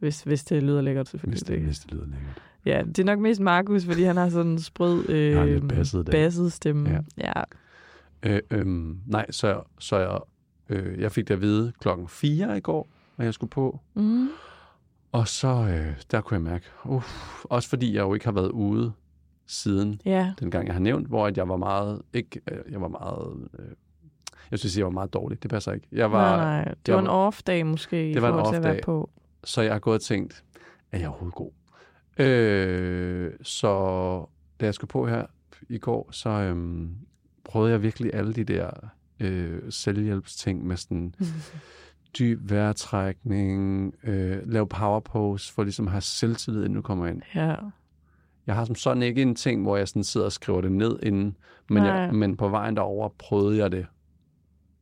hvis, 0.00 0.22
hvis 0.22 0.44
det 0.44 0.62
lyder 0.62 0.80
lækkert, 0.80 1.08
selvfølgelig. 1.08 1.34
Hvis 1.36 1.42
det, 1.42 1.60
hvis 1.60 1.78
det 1.78 1.92
lyder 1.92 2.04
lækkert. 2.06 2.42
Ja, 2.66 2.82
det 2.86 2.98
er 2.98 3.04
nok 3.04 3.18
mest 3.18 3.40
Markus, 3.40 3.84
fordi 3.84 4.02
han 4.02 4.16
har 4.16 4.28
sådan 4.28 4.52
en 4.52 4.58
sprød, 4.60 5.08
øh, 5.10 5.62
basset 6.10 6.52
stemme. 6.52 6.90
Ja. 6.90 7.00
ja. 7.26 7.42
Øh, 8.22 8.40
øhm, 8.50 8.98
nej, 9.06 9.26
så, 9.30 9.62
så 9.78 9.96
jeg, 9.98 10.18
øh, 10.70 11.00
jeg 11.00 11.12
fik 11.12 11.28
det 11.28 11.34
at 11.34 11.40
vide 11.40 11.72
klokken 11.80 12.08
4 12.08 12.56
i 12.56 12.60
går, 12.60 12.88
når 13.16 13.24
jeg 13.24 13.34
skulle 13.34 13.50
på. 13.50 13.80
Mm. 13.94 14.28
Og 15.12 15.28
så, 15.28 15.48
øh, 15.48 16.02
der 16.10 16.20
kunne 16.20 16.34
jeg 16.34 16.42
mærke, 16.42 16.66
uh, 16.84 17.04
også 17.44 17.68
fordi 17.68 17.94
jeg 17.94 18.00
jo 18.00 18.14
ikke 18.14 18.26
har 18.26 18.32
været 18.32 18.50
ude 18.50 18.92
siden 19.46 20.00
Ja, 20.04 20.32
den 20.40 20.50
gang, 20.50 20.66
jeg 20.66 20.74
har 20.74 20.80
nævnt, 20.80 21.08
hvor 21.08 21.26
at 21.26 21.36
jeg 21.36 21.48
var 21.48 21.56
meget, 21.56 22.02
ikke, 22.12 22.40
øh, 22.50 22.72
jeg 22.72 22.80
var 22.80 22.88
meget, 22.88 23.48
øh, 23.58 23.64
jeg 24.50 24.58
synes, 24.58 24.76
jeg 24.76 24.84
var 24.84 24.90
meget 24.90 25.12
dårlig. 25.12 25.42
Det 25.42 25.50
passer 25.50 25.72
ikke. 25.72 25.86
Jeg 25.92 26.12
var, 26.12 26.36
nej, 26.36 26.64
nej. 26.64 26.74
Det 26.86 26.94
var 26.94 27.00
en 27.00 27.06
off-dag 27.06 27.66
måske, 27.66 27.96
Det 27.96 28.22
var 28.22 28.32
en 28.32 28.38
at 28.38 28.46
off-dag. 28.46 28.80
på. 28.82 29.10
Så 29.44 29.62
jeg 29.62 29.72
har 29.72 29.78
gået 29.78 29.94
og 29.94 30.02
tænkt, 30.02 30.44
er 30.92 30.98
jeg 30.98 31.08
overhovedet 31.08 31.34
god? 31.34 31.50
Øh, 32.18 33.32
så 33.42 33.68
da 34.60 34.64
jeg 34.64 34.74
skulle 34.74 34.88
på 34.88 35.06
her 35.06 35.26
i 35.68 35.78
går, 35.78 36.08
så 36.12 36.28
øhm, 36.28 36.94
prøvede 37.44 37.72
jeg 37.72 37.82
virkelig 37.82 38.14
alle 38.14 38.32
de 38.32 38.44
der 38.44 38.70
øh, 39.20 39.62
selvhjælpsting 39.70 40.66
med 40.66 40.76
sådan 40.76 41.14
dyb 42.18 42.50
vejrtrækning, 42.50 43.94
øh, 44.02 44.48
lave 44.48 44.66
power 44.68 45.00
pose 45.00 45.52
for 45.52 45.62
ligesom 45.62 45.86
at 45.86 45.92
have 45.92 46.00
selvtillid, 46.00 46.60
inden 46.60 46.74
du 46.74 46.82
kommer 46.82 47.06
ind. 47.06 47.22
ja. 47.34 47.54
Jeg 48.46 48.54
har 48.54 48.64
som 48.64 48.74
sådan 48.74 49.02
ikke 49.02 49.22
en 49.22 49.34
ting, 49.34 49.62
hvor 49.62 49.76
jeg 49.76 49.88
sådan 49.88 50.04
sidder 50.04 50.26
og 50.26 50.32
skriver 50.32 50.60
det 50.60 50.72
ned 50.72 50.98
inden, 51.02 51.36
men, 51.70 51.84
jeg, 51.84 52.14
men 52.14 52.36
på 52.36 52.48
vejen 52.48 52.76
derover 52.76 53.08
prøvede 53.18 53.58
jeg 53.58 53.72
det, 53.72 53.86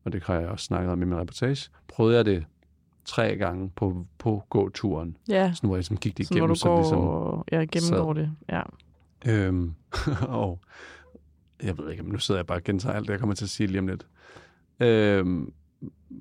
og 0.04 0.12
det 0.12 0.22
har 0.22 0.34
jeg 0.34 0.48
også 0.48 0.64
snakket 0.64 0.92
om 0.92 1.02
i 1.02 1.04
min 1.04 1.18
reportage, 1.18 1.70
prøvede 1.88 2.16
jeg 2.16 2.24
det 2.24 2.44
tre 3.04 3.36
gange 3.36 3.70
på, 3.76 4.06
på 4.18 4.42
gåturen. 4.50 5.16
Ja, 5.28 5.52
Sådan, 5.54 5.68
hvor 5.68 5.76
jeg 5.76 5.78
ligesom 5.78 5.96
gik 5.96 6.18
det 6.18 6.26
sådan, 6.26 6.38
hvor 6.38 6.46
igennem. 6.46 6.56
du 6.62 6.68
går 6.68 6.82
så 6.82 6.94
ligesom, 6.94 7.44
ja, 7.52 7.64
gennemgår 7.64 8.12
det. 8.12 8.30
Ja. 8.48 8.62
øhm, 9.26 9.74
og 10.42 10.60
jeg 11.62 11.78
ved 11.78 11.90
ikke, 11.90 12.02
men 12.02 12.12
nu 12.12 12.18
sidder 12.18 12.38
jeg 12.38 12.46
bare 12.46 12.58
og 12.58 12.64
gentager 12.64 12.94
alt 12.94 13.06
det, 13.06 13.10
jeg 13.12 13.20
kommer 13.20 13.34
til 13.34 13.44
at 13.44 13.50
sige 13.50 13.66
lige 13.66 13.78
om 13.78 13.86
lidt. 13.86 14.06
Øhm, 14.80 15.52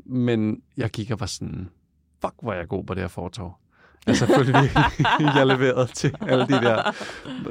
men 0.05 0.61
jeg 0.77 0.89
gik 0.89 1.11
og 1.11 1.19
var 1.19 1.25
sådan, 1.25 1.69
fuck, 2.21 2.33
hvor 2.41 2.53
er 2.53 2.57
jeg 2.57 2.67
god 2.67 2.83
på 2.83 2.93
det 2.93 3.03
her 3.03 3.07
fortov. 3.07 3.57
Altså, 4.07 4.25
selvfølgelig 4.25 4.71
jeg 5.35 5.47
leverede 5.47 5.87
til 5.93 6.13
alle 6.21 6.43
de 6.47 6.51
der 6.53 6.91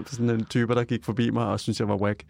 sådan 0.07 0.31
en 0.31 0.45
typer, 0.45 0.75
der 0.75 0.85
gik 0.85 1.05
forbi 1.05 1.31
mig 1.31 1.47
og 1.47 1.61
synes 1.61 1.81
jeg 1.81 1.88
var 1.88 1.97
whack. 1.97 2.25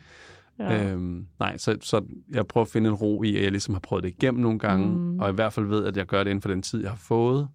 ja. 0.58 0.84
Øhm, 0.92 1.26
nej, 1.38 1.56
så, 1.56 1.76
så 1.80 2.04
jeg 2.30 2.46
prøver 2.46 2.64
at 2.64 2.70
finde 2.70 2.88
en 2.88 2.94
ro 2.94 3.22
i, 3.22 3.36
at 3.36 3.42
jeg 3.42 3.50
ligesom 3.50 3.74
har 3.74 3.80
prøvet 3.80 4.04
det 4.04 4.08
igennem 4.10 4.42
nogle 4.42 4.58
gange, 4.58 4.86
Mm. 4.86 5.18
og 5.20 5.30
i 5.30 5.32
hvert 5.32 5.52
fald 5.52 5.66
ved, 5.66 5.84
at 5.84 5.96
jeg 5.96 6.06
gør 6.06 6.24
det 6.24 6.30
inden 6.30 6.42
for 6.42 6.48
den 6.48 6.62
tid, 6.62 6.80
jeg 6.82 6.90
har 6.90 6.96
fået. 6.96 7.48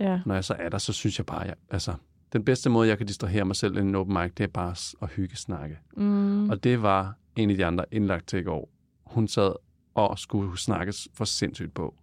ja. 0.00 0.20
Når 0.26 0.34
jeg 0.34 0.44
så 0.44 0.54
er 0.58 0.68
der, 0.68 0.78
så 0.78 0.92
synes 0.92 1.18
jeg 1.18 1.26
bare, 1.26 1.46
at 1.46 1.54
altså, 1.70 1.94
den 2.32 2.44
bedste 2.44 2.70
måde, 2.70 2.88
jeg 2.88 2.98
kan 2.98 3.06
distrahere 3.06 3.44
mig 3.44 3.56
selv 3.56 3.76
i 3.76 3.80
en 3.80 3.94
open 3.94 4.14
mic, 4.14 4.32
det 4.34 4.44
er 4.44 4.48
bare 4.48 4.74
at 5.02 5.08
hygge 5.10 5.36
snakke. 5.36 5.78
Mm. 5.96 6.50
Og 6.50 6.64
det 6.64 6.82
var 6.82 7.14
en 7.36 7.50
af 7.50 7.56
de 7.56 7.66
andre 7.66 7.84
indlagt 7.92 8.26
til 8.28 8.38
i 8.38 8.42
går. 8.42 8.68
Hun 9.06 9.28
sad 9.28 9.52
og 9.94 10.18
skulle 10.18 10.58
snakkes 10.58 11.08
for 11.14 11.24
sindssygt 11.24 11.74
på. 11.74 11.94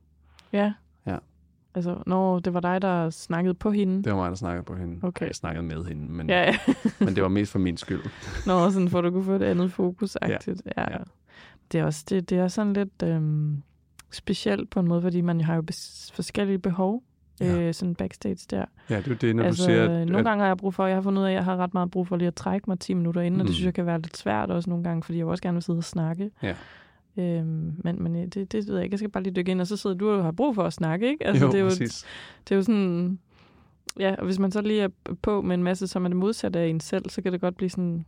Ja. 0.54 0.74
Ja. 1.06 1.18
Altså, 1.76 2.04
når 2.06 2.40
det 2.40 2.54
var 2.54 2.60
dig, 2.60 2.82
der 2.82 3.10
snakkede 3.10 3.54
på 3.54 3.72
hende. 3.72 4.04
Det 4.04 4.12
var 4.12 4.18
mig, 4.18 4.30
der 4.30 4.36
snakkede 4.36 4.64
på 4.64 4.76
hende. 4.76 5.08
Okay. 5.08 5.26
Jeg 5.28 5.36
snakkede 5.36 5.64
med 5.66 5.86
hende, 5.86 6.12
men, 6.12 6.30
Ja, 6.30 6.42
ja. 6.42 6.58
men 7.06 7.16
det 7.16 7.24
var 7.24 7.30
mest 7.30 7.52
for 7.52 7.60
min 7.60 7.78
skyld. 7.78 8.02
Nå, 8.46 8.70
sådan 8.72 8.90
for 8.90 8.98
at 8.98 9.04
du 9.04 9.12
kunne 9.12 9.24
få 9.26 9.34
et 9.34 9.44
andet 9.44 9.72
fokus 9.72 10.18
ja. 10.22 10.28
ja. 10.30 10.38
Ja. 10.92 10.98
Det 11.72 11.80
er 11.80 11.84
også 11.86 12.06
det, 12.10 12.30
det 12.30 12.38
er 12.38 12.48
sådan 12.48 12.74
lidt 12.74 13.04
øhm, 13.04 13.64
specielt 14.12 14.70
på 14.70 14.80
en 14.80 14.88
måde, 14.88 15.02
fordi 15.02 15.22
man 15.22 15.42
har 15.42 15.56
jo 15.56 15.64
forskellige 16.14 16.60
behov. 16.60 17.04
Ja. 17.40 17.60
Øh, 17.60 17.74
sådan 17.74 17.96
backstage 17.96 18.46
der. 18.50 18.66
Ja, 18.90 18.98
det 18.98 19.08
er 19.12 19.16
det, 19.16 19.36
når 19.36 19.44
altså, 19.44 19.64
du 19.64 19.66
siger, 19.66 19.84
at, 19.84 20.08
nogle 20.08 20.30
gange 20.30 20.42
har 20.42 20.48
jeg 20.48 20.58
brug 20.58 20.74
for, 20.74 20.86
jeg 20.86 20.96
har 20.96 21.02
fundet 21.02 21.22
ud 21.22 21.26
af, 21.26 21.30
at 21.30 21.36
jeg 21.36 21.44
har 21.46 21.58
ret 21.58 21.74
meget 21.74 21.92
brug 21.92 22.08
for 22.08 22.16
lige 22.16 22.28
at 22.28 22.36
trække 22.36 22.70
mig 22.70 22.80
10 22.80 22.94
minutter 22.94 23.22
inden, 23.22 23.34
mm. 23.38 23.42
og 23.42 23.46
det 23.46 23.50
Mm. 23.52 23.54
synes 23.54 23.66
jeg 23.66 23.74
kan 23.74 23.86
være 23.86 24.02
lidt 24.02 24.18
svært 24.18 24.52
også 24.52 24.70
nogle 24.70 24.84
gange, 24.84 25.04
fordi 25.04 25.18
jeg 25.18 25.26
også 25.26 25.44
gerne 25.44 25.56
vil 25.56 25.64
sidde 25.64 25.78
og 25.78 25.84
snakke. 25.84 26.32
Ja. 26.44 26.56
Øhm, 27.18 27.74
men 27.84 28.04
men 28.04 28.16
øh, 28.16 28.26
det, 28.28 28.52
det 28.52 28.68
ved 28.68 28.76
jeg 28.76 28.84
ikke. 28.84 28.94
Jeg 28.94 29.00
skal 29.00 29.10
bare 29.12 29.24
lige 29.24 29.34
dykke 29.34 29.52
ind, 29.52 29.62
og 29.62 29.68
så 29.68 29.78
sidder 29.78 29.96
du 29.96 30.10
og 30.12 30.24
har 30.24 30.32
brug 30.32 30.56
for 30.56 30.64
at 30.64 30.74
snakke, 30.74 31.10
ikke? 31.10 31.28
Altså, 31.28 31.46
jo, 31.46 31.52
det, 31.52 31.58
er 31.58 31.62
jo, 31.64 31.68
præcis. 31.70 32.06
det 32.44 32.52
er 32.52 32.56
jo 32.56 32.62
sådan... 32.64 33.20
Ja, 34.00 34.16
og 34.20 34.26
hvis 34.26 34.40
man 34.40 34.52
så 34.52 34.62
lige 34.62 34.82
er 34.82 34.88
på 35.22 35.42
med 35.42 35.54
en 35.56 35.64
masse, 35.64 35.88
som 35.88 36.04
er 36.06 36.08
det 36.10 36.18
modsatte 36.18 36.60
af 36.60 36.68
en 36.68 36.80
selv, 36.80 37.10
så 37.10 37.22
kan 37.22 37.32
det 37.34 37.42
godt 37.42 37.58
blive 37.58 37.70
sådan, 37.70 38.06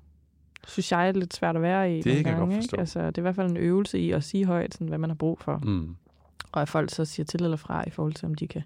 synes 0.67 0.91
jeg, 0.91 1.13
lidt 1.17 1.33
svært 1.33 1.55
at 1.55 1.61
være 1.61 1.93
i. 1.93 1.95
Det 1.95 2.03
kan 2.03 2.15
jeg 2.15 2.23
gange, 2.23 2.39
godt 2.55 2.63
ikke? 2.63 2.79
Altså, 2.79 2.99
det 3.07 3.17
er 3.17 3.21
i 3.21 3.21
hvert 3.21 3.35
fald 3.35 3.49
en 3.51 3.57
øvelse 3.57 3.99
i 3.99 4.11
at 4.11 4.23
sige 4.23 4.45
højt, 4.45 4.73
sådan, 4.73 4.87
hvad 4.87 4.97
man 4.97 5.09
har 5.09 5.15
brug 5.15 5.39
for. 5.39 5.57
Mm. 5.63 5.95
Og 6.51 6.61
at 6.61 6.69
folk 6.69 6.89
så 6.89 7.05
siger 7.05 7.25
til 7.25 7.43
eller 7.43 7.57
fra 7.57 7.83
i 7.87 7.89
forhold 7.89 8.13
til, 8.13 8.25
om 8.25 8.35
de 8.35 8.47
kan 8.47 8.61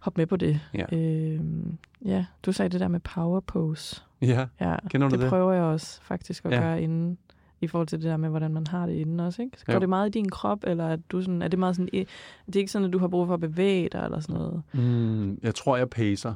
hoppe 0.00 0.20
med 0.20 0.26
på 0.26 0.36
det. 0.36 0.60
Ja. 0.74 0.96
Øhm, 0.96 1.78
ja, 2.04 2.24
du 2.42 2.52
sagde 2.52 2.68
det 2.68 2.80
der 2.80 2.88
med 2.88 3.00
power 3.00 3.40
pose. 3.40 4.02
Ja, 4.22 4.46
Ja, 4.60 4.76
Kender 4.90 5.08
du 5.08 5.12
det, 5.14 5.20
det? 5.20 5.28
prøver 5.28 5.52
jeg 5.52 5.62
også 5.62 6.02
faktisk 6.02 6.44
at 6.44 6.52
Ja. 6.52 6.60
gøre 6.60 6.82
inden, 6.82 7.18
i 7.60 7.66
forhold 7.66 7.88
til 7.88 7.98
det 7.98 8.04
der 8.06 8.16
med, 8.16 8.28
hvordan 8.28 8.52
man 8.52 8.66
har 8.66 8.86
det 8.86 8.94
inden 8.94 9.20
også, 9.20 9.42
ikke? 9.42 9.58
Så 9.58 9.66
går 9.66 9.72
Jo. 9.72 9.78
det 9.80 9.88
meget 9.88 10.08
i 10.08 10.10
din 10.10 10.28
krop, 10.30 10.58
eller 10.64 10.84
er, 10.84 10.96
du 10.96 11.20
sådan, 11.22 11.42
er 11.42 11.48
det 11.48 11.58
meget 11.58 11.76
sådan, 11.76 11.88
det 11.92 12.56
er 12.56 12.58
ikke 12.60 12.72
sådan, 12.72 12.86
at 12.86 12.92
du 12.92 12.98
har 12.98 13.08
brug 13.08 13.26
for 13.26 13.34
at 13.34 13.40
bevæge 13.40 13.88
dig, 13.92 14.04
eller 14.04 14.20
sådan 14.20 14.34
noget? 14.36 14.62
mm, 14.74 15.38
jeg 15.42 15.54
tror, 15.54 15.76
jeg 15.76 15.90
pacer. 15.90 16.34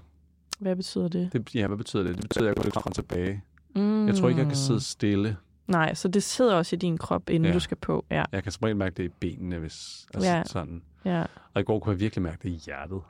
Hvad 0.59 0.77
betyder 0.77 1.09
det? 1.09 1.33
Det, 1.33 1.55
ja, 1.55 1.67
hvad 1.67 1.77
betyder 1.77 2.03
det? 2.03 2.15
Det 2.17 2.23
betyder, 2.23 2.45
at 2.45 2.49
jeg 2.49 2.57
går 2.57 2.63
lidt 2.63 2.75
frem 2.75 2.83
og 2.87 2.95
tilbage. 2.95 3.43
Mm. 3.77 4.07
Jeg 4.07 4.15
tror 4.15 4.29
ikke, 4.29 4.39
jeg 4.41 4.47
kan 4.49 4.57
sidde 4.57 4.81
stille. 4.81 5.37
Nej, 5.69 5.95
så 5.95 6.09
det 6.09 6.23
sidder 6.23 6.55
også 6.55 6.77
i 6.77 6.79
din 6.79 6.99
krop, 6.99 7.31
inden 7.31 7.49
Ja. 7.49 7.55
du 7.55 7.61
skal 7.61 7.77
på. 7.77 8.05
Ja, 8.11 8.25
Jeg 8.33 8.43
kan 8.43 8.53
som 8.53 8.61
regel 8.65 8.77
mærke 8.77 8.95
det 8.95 9.05
i 9.05 9.09
benene, 9.09 9.59
hvis... 9.59 10.07
Altså 10.15 10.31
Ja. 10.31 10.37
ja. 10.37 10.45
sådan. 10.45 10.83
ja. 11.05 11.25
Og 11.55 11.61
i 11.61 11.65
går 11.65 11.79
kunne 11.79 11.93
jeg 11.93 12.01
virkelig 12.01 12.23
mærke 12.23 12.39
det 12.43 12.49
i 12.49 12.61
hjertet. 12.67 13.01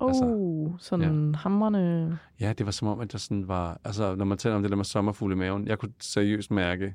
Oh, 0.00 0.08
Altså, 0.08 0.70
sådan 0.78 1.30
ja. 1.30 1.38
hamrende... 1.38 2.18
Ja, 2.40 2.52
det 2.58 2.66
var 2.66 2.72
som 2.72 2.88
om, 2.88 3.00
at 3.00 3.12
jeg 3.12 3.20
sådan 3.20 3.48
var... 3.48 3.80
Altså, 3.84 4.14
når 4.14 4.24
man 4.24 4.38
taler 4.38 4.56
om 4.56 4.62
det 4.62 4.70
der 4.70 4.76
med 4.76 4.84
sommerfugle 4.84 5.34
i 5.34 5.38
maven, 5.38 5.66
jeg 5.66 5.78
kunne 5.78 5.92
seriøst 6.00 6.50
mærke 6.50 6.94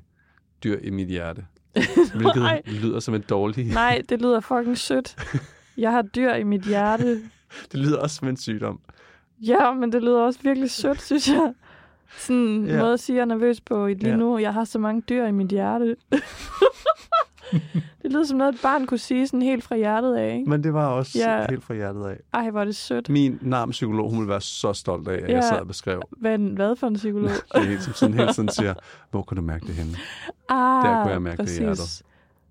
dyr 0.64 0.78
i 0.82 0.90
mit 0.90 1.08
hjerte. 1.08 1.44
Hvilket 2.14 2.36
Nej. 2.42 2.62
lyder 2.66 3.00
som 3.00 3.14
en 3.14 3.20
dårlig... 3.30 3.66
Nej, 3.66 4.02
det 4.08 4.20
lyder 4.22 4.40
fucking 4.40 4.78
sødt. 4.78 5.16
Jeg 5.76 5.90
har 5.92 6.02
dyr 6.02 6.34
i 6.34 6.42
mit 6.42 6.62
hjerte. 6.62 7.20
Det 7.72 7.80
lyder 7.80 7.98
også 7.98 8.16
som 8.16 8.28
en 8.28 8.36
sygdom. 8.36 8.80
Ja, 9.40 9.72
men 9.72 9.92
det 9.92 10.02
lyder 10.02 10.20
også 10.20 10.40
virkelig 10.42 10.70
sødt, 10.70 11.02
synes 11.02 11.28
jeg. 11.28 11.52
Sådan 12.18 12.36
en 12.42 12.66
Ja. 12.66 12.78
måde 12.80 12.92
at 12.92 13.00
sige, 13.00 13.14
at 13.14 13.16
jeg 13.16 13.22
er 13.22 13.26
nervøs 13.26 13.60
på 13.60 13.86
lige 13.86 14.08
Ja. 14.08 14.16
nu. 14.16 14.38
Jeg 14.38 14.54
har 14.54 14.64
så 14.64 14.78
mange 14.78 15.02
dyr 15.08 15.24
i 15.26 15.32
mit 15.32 15.48
hjerte. 15.48 15.96
det 18.02 18.12
lyder 18.12 18.24
som 18.24 18.38
noget, 18.38 18.54
et 18.54 18.60
barn 18.62 18.86
kunne 18.86 18.98
sige 18.98 19.26
sådan 19.26 19.42
helt 19.42 19.64
fra 19.64 19.76
hjertet 19.76 20.14
af. 20.16 20.34
Ikke? 20.36 20.50
Men 20.50 20.62
det 20.64 20.74
var 20.74 20.86
også 20.86 21.18
Ja. 21.18 21.46
helt 21.50 21.64
fra 21.64 21.74
hjertet 21.74 22.04
af. 22.04 22.16
Ej, 22.34 22.50
hvor 22.50 22.60
er 22.60 22.64
det 22.64 22.76
sødt. 22.76 23.08
Min 23.08 23.38
narmpsykolog, 23.42 24.10
hun 24.10 24.18
ville 24.18 24.30
være 24.30 24.40
så 24.40 24.72
stolt 24.72 25.08
af, 25.08 25.14
at 25.14 25.28
Ja. 25.28 25.34
jeg 25.34 25.44
sad 25.44 25.60
og 25.60 25.66
beskrev. 25.66 26.02
Hvad, 26.10 26.38
hvad 26.38 26.76
for 26.76 26.86
en 26.86 26.94
psykolog? 26.94 27.30
Det 27.54 27.68
er 27.68 27.72
en, 27.76 27.80
som 27.80 27.92
sådan 27.92 28.14
hele 28.14 28.32
tiden 28.32 28.48
siger, 28.48 28.74
hvor 29.10 29.22
kan 29.22 29.36
du 29.36 29.42
mærke 29.42 29.66
det 29.66 29.74
henne? 29.74 29.92
Ah, 30.48 30.84
Der 30.86 31.02
kunne 31.02 31.12
jeg 31.12 31.22
mærke 31.22 31.42
det 31.42 31.56
i 31.58 31.60
hjertet. 31.62 32.02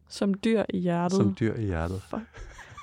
Som 0.10 0.34
dyr 0.34 0.64
i 0.70 0.78
hjertet. 0.80 1.18
Som 1.18 1.36
dyr 1.40 1.54
i 1.56 1.66
hjertet. 1.66 2.02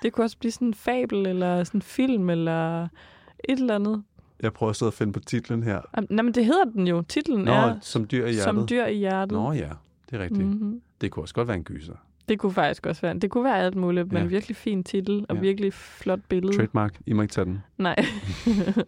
Det 0.02 0.12
kunne 0.12 0.24
også 0.24 0.38
blive 0.38 0.52
sådan 0.52 0.68
en 0.68 0.74
fabel, 0.74 1.26
eller 1.26 1.64
sådan 1.64 1.78
en 1.78 1.82
film, 1.82 2.30
eller 2.30 2.82
et 2.84 3.58
eller 3.58 3.74
andet. 3.74 4.02
Jeg 4.42 4.52
prøver 4.52 4.70
at 4.70 4.76
sidde 4.76 4.90
og 4.90 4.94
finde 4.94 5.12
på 5.12 5.20
titlen 5.20 5.62
her. 5.62 5.80
Am- 5.98 6.06
Nej, 6.10 6.22
men 6.22 6.34
det 6.34 6.44
hedder 6.44 6.64
den 6.64 6.86
jo. 6.86 7.02
Titlen 7.02 7.44
Nå, 7.44 7.52
er 7.52 7.74
som 7.80 8.06
dyr 8.06 8.26
i 8.26 8.32
hjertet. 8.32 8.44
Som 8.44 8.66
dyr 8.68 8.84
i 8.86 8.96
hjertet. 8.96 9.32
Nå 9.32 9.52
ja, 9.52 9.68
det 10.14 10.20
er 10.20 10.24
rigtigt. 10.24 10.46
Mm. 10.48 10.52
Mm-hmm. 10.54 10.80
Det 11.00 11.10
kunne 11.10 11.22
også 11.22 11.34
godt 11.34 11.48
være 11.48 11.56
en 11.56 11.64
gyser. 11.64 11.94
Det 12.28 12.38
kunne 12.38 12.52
faktisk 12.52 12.86
også 12.86 13.00
være. 13.02 13.18
Det 13.18 13.30
kunne 13.30 13.44
være 13.44 13.58
alt 13.58 13.74
muligt, 13.76 14.12
men 14.12 14.22
Ja. 14.22 14.28
virkelig 14.28 14.56
fin 14.56 14.84
titel 14.84 15.26
og 15.28 15.34
Ja. 15.36 15.40
virkelig 15.40 15.72
flot 15.72 16.20
billede. 16.28 16.56
Trademark. 16.56 17.00
I 17.06 17.12
må 17.12 17.22
ikke 17.22 17.32
tage 17.32 17.44
den. 17.44 17.58
Nej. 17.78 18.04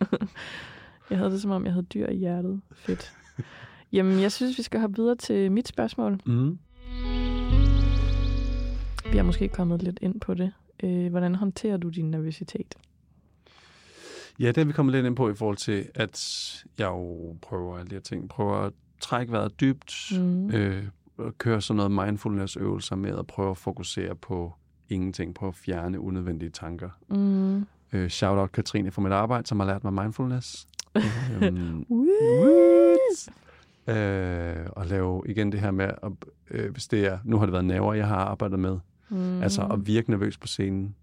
jeg 1.11 1.19
havde 1.19 1.31
det 1.31 1.43
som 1.43 1.51
om, 1.51 1.65
jeg 1.65 1.73
havde 1.73 1.87
dyr 1.87 2.07
i 2.09 2.17
hjertet. 2.17 2.61
Fedt. 2.75 3.12
Jamen, 3.93 4.21
jeg 4.21 4.33
synes, 4.33 4.59
vi 4.59 4.62
skal 4.62 4.81
hoppe 4.81 4.97
videre 4.97 5.15
til 5.17 5.53
mit 5.53 5.69
spørgsmål. 5.69 6.21
Mm. 6.27 6.59
Vi 9.12 9.17
har 9.17 9.23
måske 9.23 9.49
kommet 9.49 9.83
lidt 9.83 9.99
ind 10.03 10.21
på 10.21 10.35
det. 10.35 10.53
Øh, 10.83 11.11
hvordan 11.11 11.35
håndterer 11.35 11.77
du 11.77 11.89
din 11.89 12.11
nervøsitet? 12.11 12.75
Ja, 14.41 14.47
det 14.49 14.59
er 14.59 14.65
vi 14.65 14.73
kommet 14.73 14.95
lidt 14.95 15.07
ind 15.07 15.17
på 15.17 15.31
i 15.31 15.35
forhold 15.35 15.57
til, 15.57 15.89
at 15.95 16.65
jeg 16.79 16.87
jo 16.87 17.37
prøver 17.43 17.79
alle 17.79 17.91
de 17.91 17.95
her 17.95 18.01
ting. 18.03 18.29
Prøver 18.29 18.57
at 18.57 18.73
trække 19.01 19.33
vejret 19.33 19.61
dybt. 19.61 20.12
Mm. 20.19 20.51
Øh, 20.51 20.85
og 21.18 21.38
køre 21.38 21.61
sådan 21.61 21.76
noget 21.76 22.07
mindfulness-øvelser 22.07 22.96
med 22.96 23.18
at 23.18 23.26
prøve 23.26 23.50
at 23.50 23.57
fokusere 23.57 24.14
på 24.14 24.52
ingenting. 24.88 25.35
Prøve 25.35 25.48
at 25.48 25.55
fjerne 25.55 26.00
unødvendige 26.00 26.50
tanker. 26.50 26.90
Mm. 27.09 27.66
Øh, 27.92 28.09
shout 28.09 28.38
out 28.38 28.52
Katrine 28.52 28.90
fra 28.90 29.02
mit 29.02 29.12
arbejde, 29.12 29.46
som 29.46 29.61
har 29.61 29.66
lært 29.66 29.85
mig 29.85 29.92
mindfulness. 29.92 30.66
øhm, 31.42 31.85
What? 31.90 33.29
øh, 33.96 34.66
og 34.72 34.87
lave 34.87 35.22
igen 35.26 35.52
det 35.52 35.61
her 35.61 35.70
med, 35.70 35.85
at, 35.85 36.12
øh, 36.50 36.72
hvis 36.72 36.87
det 36.88 37.07
er, 37.07 37.18
nu 37.24 37.38
har 37.38 37.46
det 37.46 37.52
været 37.52 37.64
naver, 37.64 37.94
jeg 37.94 38.07
har 38.09 38.16
arbejdet 38.16 38.59
med, 38.59 38.79
Mm. 39.09 39.16
mm. 39.16 39.42
altså 39.42 39.62
at 39.72 39.87
virke 39.87 40.11
nervøs 40.11 40.38
på 40.38 40.46
scenen. 40.46 40.94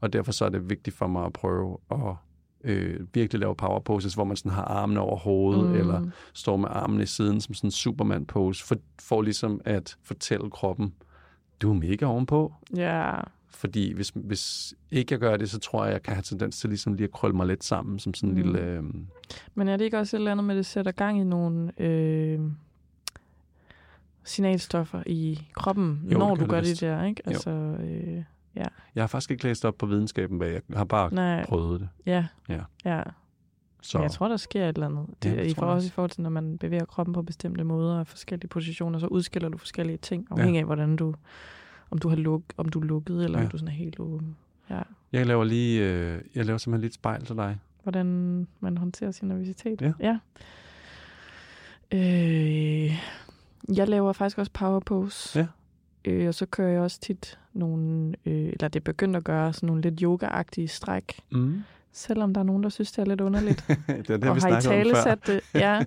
Og 0.00 0.12
derfor 0.12 0.32
så 0.32 0.44
er 0.44 0.48
det 0.48 0.70
vigtigt 0.70 0.96
for 0.96 1.06
mig 1.06 1.24
at 1.24 1.32
prøve 1.32 1.78
at 1.90 2.14
øh, 2.64 3.00
virkelig 3.14 3.40
lave 3.40 3.54
power 3.56 3.80
poses, 3.80 4.14
hvor 4.14 4.24
man 4.24 4.36
sådan 4.36 4.52
har 4.52 4.64
armene 4.64 5.00
over 5.00 5.16
hovedet, 5.16 5.68
mm. 5.70 5.74
eller 5.74 6.02
står 6.32 6.56
med 6.56 6.68
armene 6.70 7.02
i 7.02 7.06
siden 7.06 7.40
som 7.40 7.54
sådan 7.54 7.68
en 7.68 7.72
superman 7.72 8.26
pose, 8.26 8.64
for, 8.64 8.76
for 9.00 9.22
ligesom 9.22 9.60
at 9.64 9.96
fortælle 10.02 10.50
kroppen, 10.50 10.94
du 11.62 11.70
er 11.70 11.74
mega 11.74 12.06
ovenpå. 12.06 12.54
Ja. 12.76 13.12
Fordi 13.50 13.92
hvis, 13.92 14.12
hvis 14.14 14.74
ikke 14.90 15.12
jeg 15.12 15.20
gør 15.20 15.36
det, 15.36 15.50
så 15.50 15.58
tror 15.58 15.84
jeg, 15.84 15.92
jeg 15.92 16.02
kan 16.02 16.14
have 16.14 16.22
tendens 16.22 16.58
til 16.58 16.68
ligesom 16.70 16.94
lige 16.94 17.04
at 17.04 17.10
krølle 17.12 17.36
mig 17.36 17.46
lidt 17.46 17.64
sammen, 17.64 17.98
som 17.98 18.14
sådan 18.14 18.28
en 18.28 18.36
Mm. 18.36 18.42
lille... 18.52 18.60
Øh, 18.66 18.82
Men 19.54 19.68
er 19.68 19.76
det 19.76 19.84
ikke 19.84 19.98
også 19.98 20.16
et 20.16 20.18
eller 20.18 20.32
andet 20.32 20.44
med, 20.44 20.54
at 20.54 20.56
det 20.56 20.66
sætter 20.66 20.92
gang 20.92 21.20
i 21.20 21.24
nogle 21.24 21.80
øh, 21.80 22.40
signalstoffer 24.24 25.02
i 25.06 25.48
kroppen, 25.54 26.00
Jo, 26.12 26.18
når 26.18 26.34
du 26.34 26.46
gør 26.46 26.60
det 26.60 26.70
det 26.70 26.80
der, 26.80 27.04
ikke? 27.04 27.22
Jo. 27.26 27.30
Altså, 27.30 27.50
øh, 28.56 28.64
jeg 28.94 29.02
har 29.02 29.06
faktisk 29.06 29.30
ikke 29.30 29.44
læst 29.44 29.64
op 29.64 29.78
på 29.78 29.86
videnskaben 29.86 30.38
bag, 30.38 30.52
jeg 30.52 30.62
har 30.78 30.84
bare 30.84 31.14
nej, 31.14 31.46
prøvet 31.46 31.80
det. 31.80 31.88
ja. 32.06 32.26
Ja. 32.48 32.60
ja. 32.84 33.02
Så 33.84 33.98
Men 33.98 34.02
jeg 34.02 34.10
tror, 34.10 34.28
der 34.28 34.36
sker 34.36 34.68
et 34.68 34.74
eller 34.76 34.86
andet. 34.86 35.06
Det, 35.22 35.28
Ja, 35.30 35.34
ja, 35.34 35.42
det 35.42 35.50
i 35.50 35.54
for, 35.54 35.66
også 35.66 35.86
i 35.86 35.90
forhold 35.90 36.10
til, 36.10 36.22
når 36.22 36.30
man 36.30 36.58
bevæger 36.58 36.84
kroppen 36.84 37.12
på 37.12 37.22
bestemte 37.22 37.64
måder 37.64 37.98
og 37.98 38.06
forskellige 38.06 38.48
positioner, 38.48 38.98
så 38.98 39.06
udskiller 39.06 39.48
du 39.48 39.58
forskellige 39.58 39.96
ting, 39.98 40.26
afhængig 40.30 40.58
af, 40.58 40.64
hvordan 40.66 40.96
du, 40.96 41.14
om 41.90 41.98
du 41.98 42.08
har 42.08 42.16
luk, 42.16 42.42
om 42.56 42.68
du 42.68 42.80
er 42.80 42.84
lukket, 42.84 43.24
eller 43.24 43.38
Ja. 43.38 43.44
om 43.44 43.50
du 43.50 43.58
sådan 43.58 43.68
er 43.68 43.72
helt 43.76 44.00
åben. 44.00 44.36
Ja. 44.70 44.80
jeg 45.12 45.26
laver 45.26 45.44
lige, 45.44 45.82
øh, 45.90 46.20
jeg 46.34 46.44
laver 46.46 46.58
simpelthen 46.58 46.80
lige 46.80 46.88
et 46.88 46.94
spejl 46.94 47.24
til 47.24 47.36
dig. 47.36 47.58
Hvordan 47.82 48.06
man 48.60 48.78
håndterer 48.78 49.10
sin 49.10 49.28
nervøsitet. 49.28 49.82
Ja. 49.82 49.92
ja. 50.00 50.18
Øh, 51.92 52.92
jeg 53.76 53.88
laver 53.88 54.12
faktisk 54.12 54.38
også 54.38 54.52
power 54.52 54.80
pose. 54.80 55.38
Ja. 55.38 55.46
Øh, 56.04 56.28
og 56.28 56.34
så 56.34 56.46
kører 56.46 56.68
jeg 56.68 56.80
også 56.80 57.00
tit 57.00 57.38
nogle, 57.52 58.14
øh, 58.26 58.34
eller 58.34 58.68
det 58.68 58.76
er 58.76 58.84
begyndt 58.84 59.16
at 59.16 59.24
gøre 59.24 59.52
sådan 59.52 59.66
nogle 59.66 59.82
lidt 59.82 60.00
yoga-agtige 60.00 60.66
stræk. 60.68 61.20
Mm. 61.30 61.62
Selvom 61.92 62.34
der 62.34 62.40
er 62.40 62.44
nogen, 62.44 62.62
der 62.62 62.68
synes, 62.68 62.92
det 62.92 63.02
er 63.02 63.06
lidt 63.06 63.20
underligt. 63.20 63.64
det 63.86 64.10
er 64.10 64.16
det, 64.16 64.28
og 64.28 64.36
vi 64.36 64.40
har 64.40 64.58
i 64.58 64.62
tale 64.62 64.96
sat 64.96 65.26
det. 65.26 65.40
Ja. 65.54 65.78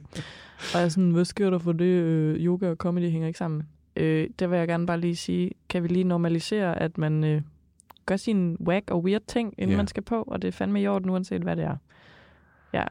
Og 0.74 0.80
jeg 0.80 0.84
er 0.84 0.90
sådan, 0.90 1.12
hvad 1.12 1.26
sker 1.26 1.50
der 1.50 1.58
for 1.58 1.72
det? 1.72 1.86
Øh, 1.86 2.36
yoga 2.46 2.70
og 2.70 2.76
comedy 2.76 3.10
hænger 3.10 3.28
ikke 3.28 3.38
sammen. 3.40 3.64
Øh, 3.96 4.30
der 4.40 4.48
vil 4.48 4.58
jeg 4.60 4.68
gerne 4.68 4.86
bare 4.86 5.00
lige 5.00 5.16
sige, 5.16 5.52
kan 5.70 5.84
vi 5.84 5.88
lige 5.88 6.04
normalisere, 6.04 6.80
at 6.82 6.98
man 6.98 7.24
øh, 7.24 7.42
gør 8.06 8.16
sine 8.16 8.58
whack 8.68 8.92
og 8.92 9.04
weird 9.04 9.22
ting, 9.28 9.54
inden 9.58 9.72
Ja. 9.72 9.78
man 9.78 9.88
skal 9.88 10.04
på, 10.04 10.24
og 10.28 10.42
det 10.42 10.48
er 10.48 10.52
fandme 10.52 10.82
i 10.82 10.88
orden, 10.88 11.10
uanset 11.10 11.42
hvad 11.42 11.56
det 11.56 11.64
er. 11.64 11.76
Ja. 12.74 12.84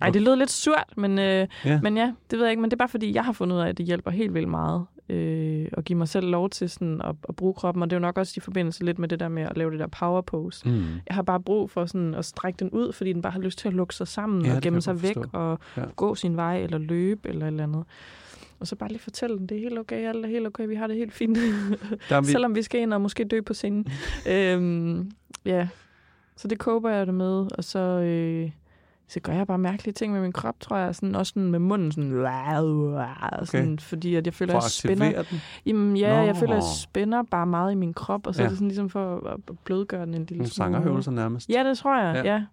Ej, 0.00 0.10
det 0.10 0.22
lød 0.22 0.36
lidt 0.36 0.50
surt, 0.50 0.92
men, 0.96 1.18
øh, 1.18 1.46
Ja. 1.64 1.80
men 1.82 1.96
ja, 1.96 2.12
det 2.30 2.38
ved 2.38 2.44
jeg 2.46 2.50
ikke. 2.52 2.60
Men 2.60 2.70
det 2.70 2.76
er 2.76 2.78
bare 2.78 2.88
fordi, 2.88 3.14
jeg 3.14 3.24
har 3.24 3.32
fundet 3.32 3.56
ud 3.56 3.60
af, 3.60 3.68
at 3.68 3.78
det 3.78 3.86
hjælper 3.86 4.10
helt 4.10 4.34
vildt 4.34 4.48
meget 4.48 4.86
øh, 5.08 5.66
at 5.72 5.84
give 5.84 5.98
mig 5.98 6.08
selv 6.08 6.26
lov 6.26 6.50
til 6.50 6.70
sådan 6.70 7.00
at, 7.04 7.14
at 7.28 7.36
bruge 7.36 7.54
kroppen. 7.54 7.82
Og 7.82 7.90
det 7.90 7.96
er 7.96 8.00
jo 8.00 8.06
nok 8.06 8.18
også 8.18 8.34
i 8.36 8.40
forbindelse 8.40 8.84
lidt 8.84 8.98
med 8.98 9.08
det 9.08 9.20
der 9.20 9.28
med 9.28 9.42
at 9.42 9.56
lave 9.56 9.70
det 9.70 9.78
der 9.78 9.86
power 9.86 10.20
pose. 10.20 10.68
Mm. 10.68 10.84
Jeg 11.08 11.14
har 11.14 11.22
bare 11.22 11.40
brug 11.40 11.70
for 11.70 11.86
sådan 11.86 12.14
at 12.14 12.24
strække 12.24 12.56
den 12.56 12.70
ud, 12.70 12.92
fordi 12.92 13.12
den 13.12 13.22
bare 13.22 13.32
har 13.32 13.40
lyst 13.40 13.58
til 13.58 13.68
at 13.68 13.74
lukke 13.74 13.94
sig 13.94 14.08
sammen 14.08 14.44
Ja, 14.46 14.56
og 14.56 14.62
gemme 14.62 14.80
sig 14.80 15.02
væk 15.02 15.14
forstå. 15.14 15.30
og 15.32 15.58
Ja. 15.76 15.82
gå 15.96 16.14
sin 16.14 16.36
vej 16.36 16.62
eller 16.62 16.78
løbe 16.78 17.28
eller 17.28 17.42
et 17.42 17.46
eller 17.50 17.62
andet. 17.62 17.84
Og 18.60 18.66
så 18.66 18.76
bare 18.76 18.88
lige 18.88 18.98
fortælle 19.00 19.38
den, 19.38 19.46
det 19.46 19.56
er 19.56 19.60
helt 19.60 19.78
okay, 19.78 20.08
alt 20.08 20.24
er 20.24 20.28
helt 20.28 20.46
okay, 20.46 20.66
vi 20.66 20.74
har 20.74 20.86
det 20.86 20.96
helt 20.96 21.12
fint. 21.12 21.38
Der 22.08 22.20
vi, 22.20 22.26
Selvom 22.26 22.54
vi 22.54 22.62
skal 22.62 22.80
ind 22.80 22.94
og 22.94 23.00
måske 23.00 23.24
dø 23.24 23.40
på 23.40 23.54
scenen. 23.54 23.86
øhm, 24.32 25.10
ja, 25.44 25.68
så 26.36 26.48
det 26.48 26.58
kåber 26.58 26.90
jeg 26.90 27.06
det 27.06 27.14
med, 27.14 27.46
og 27.58 27.64
så, 27.64 27.78
øh, 27.78 28.50
så 29.12 29.20
gør 29.20 29.32
jeg 29.32 29.46
bare 29.46 29.58
mærkelige 29.58 29.92
ting 29.94 30.12
med 30.12 30.20
min 30.20 30.32
krop, 30.32 30.54
tror 30.60 30.76
jeg. 30.76 30.94
Sådan, 30.94 31.14
også 31.14 31.30
sådan 31.30 31.50
med 31.50 31.58
munden, 31.58 31.92
sådan, 31.92 32.12
okay. 32.12 33.44
sådan 33.44 33.78
fordi 33.78 34.14
at 34.14 34.26
jeg 34.26 34.34
føler, 34.34 34.52
for 34.52 34.58
at 34.58 34.64
jeg 34.84 34.94
spænder. 34.94 35.22
den. 35.22 35.40
Jamen 35.66 35.96
ja, 35.96 36.14
jeg 36.14 36.32
Nå. 36.32 36.38
føler, 36.38 36.52
at 36.52 36.56
jeg 36.56 36.62
spænder 36.82 37.22
bare 37.22 37.46
meget 37.46 37.72
i 37.72 37.74
min 37.74 37.94
krop, 37.94 38.26
og 38.26 38.34
så 38.34 38.42
ja. 38.42 38.44
Er 38.46 38.48
det 38.48 38.58
sådan 38.58 38.68
ligesom 38.68 38.90
for 38.90 39.26
at 39.26 39.40
blødgøre 39.64 40.06
den 40.06 40.14
en 40.14 40.20
lille 40.26 40.36
smule. 40.36 40.48
sangerøvelser 40.50 41.10
nærmest. 41.10 41.48
Ja, 41.50 41.64
det 41.68 41.78
tror 41.78 41.98
jeg, 42.00 42.24
ja. 42.24 42.32
Ja. 42.32 42.44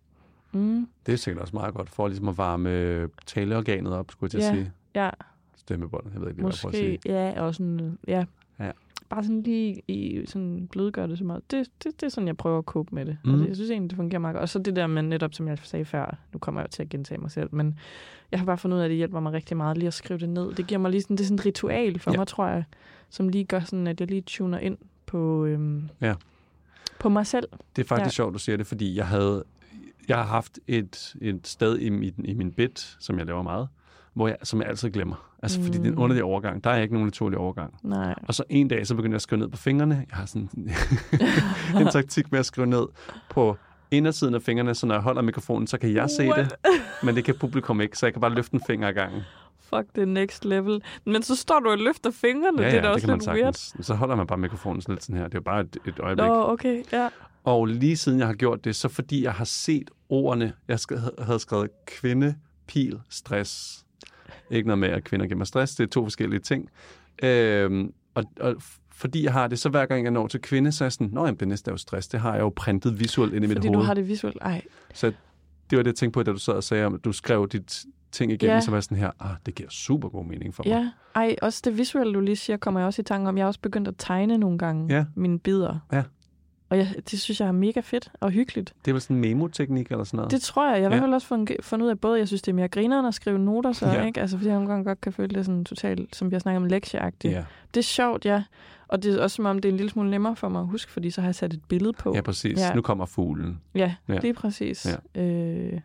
Mm, 0.52 0.88
Det 1.06 1.14
er 1.14 1.18
sikkert 1.18 1.42
også 1.42 1.56
meget 1.56 1.74
godt 1.74 1.90
for 1.90 2.08
ligesom 2.08 2.28
at 2.28 2.38
varme 2.38 3.08
taleorganet 3.26 3.94
op, 3.94 4.12
skulle 4.12 4.30
jeg 4.34 4.42
Ja. 4.42 4.54
sige. 4.54 4.72
ja. 4.96 5.10
Stemmebåndet, 5.58 6.14
jeg 6.14 6.22
ved 6.22 6.28
ikke 6.30 6.42
hvad 6.42 6.52
jeg 6.52 6.60
prøver 6.62 6.74
at 6.76 6.82
Måske, 6.82 7.00
sige. 7.04 7.34
ja, 7.36 7.42
og 7.42 7.56
sådan, 7.56 7.98
ja. 8.08 8.26
Ja. 8.60 8.72
Bare 9.10 9.24
sådan 9.24 9.42
lige 9.44 9.82
i, 9.88 10.26
sådan 10.26 10.68
blødgøre 10.72 11.08
det 11.08 11.18
så 11.18 11.24
meget. 11.24 11.52
Det, 11.52 11.68
det, 11.84 12.02
det 12.02 12.04
er 12.06 12.10
sådan, 12.10 12.28
jeg 12.28 12.38
prøver 12.38 12.58
at 12.58 12.66
cope 12.66 12.96
med 12.96 13.06
det. 13.06 13.18
Mm. 13.26 13.38
Det, 13.38 13.48
jeg 13.48 13.56
synes 13.56 13.70
egentlig, 13.72 13.90
det 13.90 13.96
fungerer 13.96 14.20
meget 14.20 14.34
godt. 14.34 14.42
Og 14.42 14.50
så 14.50 14.60
det 14.60 14.76
der 14.76 14.88
med 14.88 15.02
netop, 15.02 15.34
som 15.34 15.48
jeg 15.48 15.58
sagde 15.64 15.86
før, 15.86 16.18
nu 16.34 16.40
kommer 16.40 16.62
jeg 16.62 16.68
jo 16.68 16.72
til 16.72 16.84
at 16.84 16.90
gentage 16.90 17.22
mig 17.22 17.32
selv, 17.32 17.50
men 17.52 17.80
jeg 18.32 18.40
har 18.40 18.46
bare 18.46 18.58
fundet 18.58 18.78
ud 18.78 18.82
af, 18.82 18.86
at 18.86 18.90
det 18.90 18.98
hjælper 18.98 19.20
mig 19.20 19.34
rigtig 19.34 19.58
meget 19.58 19.78
lige 19.78 19.88
at 19.88 19.94
skrive 19.94 20.20
det 20.20 20.30
ned. 20.30 20.54
Det 20.54 20.68
giver 20.68 20.80
mig 20.80 20.92
lige 20.92 21.02
sådan, 21.02 21.18
det 21.18 21.24
er 21.24 21.28
sådan 21.28 21.40
et 21.40 21.46
ritual 21.46 22.00
for 22.00 22.12
Ja. 22.12 22.18
mig, 22.18 22.28
tror 22.28 22.48
jeg, 22.48 22.64
som 23.10 23.30
lige 23.30 23.44
gør 23.46 23.60
sådan, 23.60 23.88
at 23.88 24.00
jeg 24.00 24.08
lige 24.10 24.22
tuner 24.22 24.60
ind 24.60 24.78
på, 25.06 25.46
øhm, 25.46 25.90
Ja. 26.02 26.14
på 27.00 27.10
mig 27.10 27.28
selv. 27.28 27.48
Det 27.76 27.82
er 27.84 27.88
faktisk 27.88 28.06
ja. 28.20 28.24
sjovt, 28.24 28.34
du 28.34 28.40
siger 28.40 28.58
det, 28.58 28.68
fordi 28.68 28.96
jeg 28.96 29.08
havde 29.08 29.44
jeg 30.08 30.18
har 30.18 30.26
haft 30.26 30.60
et, 30.68 31.16
et 31.22 31.48
sted 31.48 31.78
i 31.80 31.90
min, 31.90 32.14
i 32.26 32.34
min 32.34 32.52
bed, 32.52 32.70
som 33.00 33.18
jeg 33.18 33.26
laver 33.26 33.42
meget, 33.42 33.68
hvor 34.20 34.28
jeg, 34.28 34.38
som 34.44 34.62
jeg 34.62 34.70
altid 34.70 34.90
glemmer. 34.90 35.30
Altså, 35.44 35.60
mm. 35.60 35.66
fordi 35.66 35.78
det 35.78 35.84
er 35.86 35.90
en 35.90 35.96
Mm. 35.96 36.02
underlig 36.02 36.24
overgang. 36.24 36.64
Der 36.64 36.70
er 36.70 36.82
ikke 36.82 36.94
nogen 36.94 37.08
naturlig 37.08 37.38
overgang. 37.40 37.74
Nej. 37.84 38.16
Og 38.28 38.34
så 38.34 38.44
en 38.50 38.68
dag, 38.68 38.88
så 38.88 38.96
begyndte 38.96 39.14
jeg 39.14 39.16
at 39.18 39.22
skrive 39.22 39.40
ned 39.40 39.48
på 39.50 39.58
fingrene. 39.58 39.96
Jeg 40.10 40.18
har 40.18 40.26
sådan 40.26 40.50
en 41.82 41.88
taktik 41.88 42.32
med 42.32 42.40
at 42.40 42.46
skrive 42.46 42.68
ned 42.68 42.86
på 43.30 43.58
indersiden 43.92 44.36
af 44.36 44.42
fingrene, 44.42 44.76
så 44.76 44.86
når 44.86 44.96
jeg 44.96 45.02
holder 45.02 45.22
mikrofonen, 45.22 45.68
så 45.68 45.78
kan 45.78 45.94
jeg 45.94 46.10
se 46.10 46.28
What? 46.28 46.46
det, 46.46 46.54
men 47.04 47.16
det 47.16 47.24
kan 47.24 47.36
publikum 47.40 47.82
ikke, 47.82 47.98
så 47.98 48.06
jeg 48.06 48.14
kan 48.14 48.22
bare 48.22 48.34
løfte 48.34 48.54
en 48.54 48.62
finger 48.68 48.88
ad 48.88 48.94
gangen. 48.94 49.22
Fuck, 49.60 49.96
det 49.96 50.02
er 50.02 50.06
next 50.06 50.46
level. 50.46 50.82
Men 51.06 51.24
så 51.24 51.36
står 51.36 51.60
du 51.60 51.70
og 51.70 51.78
løfter 51.78 52.12
fingrene. 52.12 52.58
det 52.58 52.74
er 52.78 52.82
da 52.82 52.90
også 52.90 53.08
lidt 53.08 53.28
weird. 53.28 53.54
sagtens. 53.54 53.86
Så 53.88 53.94
holder 53.94 54.16
man 54.16 54.28
bare 54.28 54.38
mikrofonen 54.40 54.82
sådan 54.82 54.96
lidt 54.96 55.04
sådan 55.04 55.18
her. 55.18 55.24
Det 55.28 55.34
er 55.34 55.38
jo 55.40 55.44
bare 55.44 55.60
et, 55.62 55.78
et 55.88 56.00
øjeblik. 56.00 56.28
Nå, 56.28 56.52
okay, 56.52 56.84
ja. 56.94 57.10
Og 57.44 57.66
lige 57.66 57.98
siden 57.98 58.20
jeg 58.20 58.28
har 58.28 58.34
gjort 58.34 58.64
det, 58.66 58.76
så 58.76 58.90
fordi 58.90 59.24
jeg 59.24 59.34
har 59.34 59.46
set 59.46 59.92
ordene, 60.10 60.54
jeg 60.68 60.80
havde 61.20 61.40
skrevet 61.40 61.70
kvinde, 61.88 62.36
pil, 62.68 63.00
stress. 63.10 63.86
Ikke 64.52 64.68
noget 64.68 64.80
med, 64.80 64.90
at 64.90 65.04
kvinder 65.04 65.26
giver 65.26 65.38
mig 65.38 65.48
stress, 65.48 65.76
det 65.76 65.84
er 65.84 65.88
to 65.88 66.04
forskellige 66.06 66.40
ting. 66.40 66.70
Øhm, 67.24 67.94
og, 68.16 68.24
og 68.40 68.56
fordi 68.92 69.24
jeg 69.24 69.34
har 69.34 69.48
det, 69.48 69.60
så 69.60 69.70
hver 69.70 69.86
gang 69.86 70.04
jeg 70.04 70.12
når 70.12 70.28
til 70.28 70.42
kvinde, 70.42 70.72
så 70.72 70.84
er 70.84 70.86
jeg 70.86 70.92
sådan, 70.94 71.10
nå 71.12 71.26
jamen, 71.26 71.40
det 71.40 71.48
næste 71.48 71.70
er 71.70 71.74
jo 71.74 71.78
stress, 71.78 72.08
det 72.08 72.20
har 72.20 72.34
jeg 72.34 72.42
jo 72.42 72.50
printet 72.50 73.00
visuelt 73.00 73.34
ind 73.34 73.46
i 73.46 73.48
mit 73.48 73.58
Fordi 73.58 73.68
hoved. 73.68 73.80
du 73.80 73.84
har 73.86 73.94
det 73.94 74.08
visuelt. 74.08 74.38
Ej, 74.42 74.62
Så 74.94 75.08
det 75.70 75.78
var 75.78 75.84
det, 75.84 75.88
jeg 75.88 75.96
tænkte 75.96 76.18
på, 76.18 76.24
da 76.24 76.32
du 76.32 76.38
sad 76.38 76.54
og 76.54 76.64
sagde, 76.64 76.86
at 76.86 76.92
du 77.04 77.12
skrev 77.12 77.48
dit 77.48 77.84
ting 78.12 78.32
igennem, 78.32 78.56
Ja. 78.56 78.62
så 78.62 78.72
var 78.72 78.78
jeg 78.78 78.84
sådan 78.84 78.98
her, 78.98 79.12
ah, 79.20 79.36
det 79.46 79.56
giver 79.56 79.70
super 79.70 80.10
god 80.10 80.26
mening 80.26 80.56
for 80.56 80.64
mig. 80.64 80.72
Ja, 80.72 80.92
ej, 81.16 81.36
også 81.42 81.62
det 81.66 81.78
visuelle, 81.78 82.14
du 82.14 82.20
lige 82.20 82.36
siger, 82.36 82.58
kommer 82.58 82.80
jeg 82.80 82.88
også 82.88 83.02
i 83.02 83.06
tanke 83.06 83.30
om. 83.30 83.38
Jeg 83.38 83.44
har 83.44 83.48
også 83.48 83.60
begyndt 83.60 83.88
at 83.88 83.94
tegne 83.98 84.38
nogle 84.38 84.58
gange 84.58 84.96
Ja. 84.96 85.06
mine 85.16 85.40
bidder. 85.40 85.80
Ja. 85.92 86.04
Og 86.70 86.78
jeg, 86.78 86.96
det 87.12 87.20
synes 87.20 87.40
jeg 87.42 87.48
er 87.48 87.52
mega 87.52 87.80
fedt 87.80 88.12
og 88.20 88.32
hyggeligt. 88.32 88.74
Det 88.86 88.92
er 88.92 88.94
vel 88.94 89.02
sådan 89.02 89.16
en 89.16 89.22
memo-teknik 89.22 89.92
eller 89.92 90.04
sådan 90.04 90.18
noget? 90.18 90.32
Det 90.32 90.42
tror 90.42 90.66
jeg. 90.66 90.72
Jeg 90.72 90.76
har 90.76 90.80
i 90.80 90.84
Ja. 90.84 90.90
hvert 90.90 91.02
fald 91.02 91.14
også 91.14 91.28
fundet, 91.62 91.86
ud 91.86 91.90
af, 91.90 92.00
både 92.00 92.20
jeg 92.20 92.28
synes, 92.28 92.42
det 92.42 92.52
er 92.52 92.56
mere 92.56 92.68
grineren 92.68 93.06
at 93.06 93.14
skrive 93.14 93.40
noter, 93.40 93.72
så, 93.72 93.88
Ja. 93.88 94.06
ikke? 94.06 94.22
Altså, 94.22 94.38
fordi 94.38 94.48
jeg 94.50 94.56
nogle 94.56 94.70
gange 94.70 94.84
godt 94.86 95.02
kan 95.02 95.14
føle 95.14 95.36
det 95.36 95.46
sådan 95.46 95.66
totalt, 95.66 96.16
som 96.16 96.32
vi 96.32 96.36
har 96.36 96.40
snakket 96.40 96.58
om, 96.62 96.66
lektieagtigt. 96.66 97.34
Ja, 97.34 97.44
Det 97.74 97.80
er 97.80 97.84
sjovt, 97.84 98.26
ja. 98.26 98.44
Og 98.88 99.04
det 99.04 99.16
er 99.16 99.24
også 99.24 99.36
som 99.36 99.46
om, 99.46 99.60
det 99.60 99.70
er 99.70 99.74
en 99.74 99.78
lille 99.78 99.90
smule 99.90 100.10
nemmere 100.10 100.36
for 100.36 100.50
mig 100.50 100.62
at 100.62 100.68
huske, 100.68 100.92
fordi 100.92 101.10
så 101.12 101.22
har 101.22 101.28
jeg 101.28 101.36
sat 101.36 101.54
et 101.54 101.62
billede 101.68 101.94
på. 101.94 102.16
ja 102.16 102.22
præcis. 102.22 102.60
Ja. 102.60 102.74
Nu 102.74 102.82
kommer 102.82 103.06
fuglen. 103.06 103.62
Ja, 103.76 103.96
Ja. 104.08 104.14
ja. 104.14 104.20
lige 104.20 104.34
præcis. 104.34 104.88
Ja. 105.16 105.22
Øh, 105.22 105.80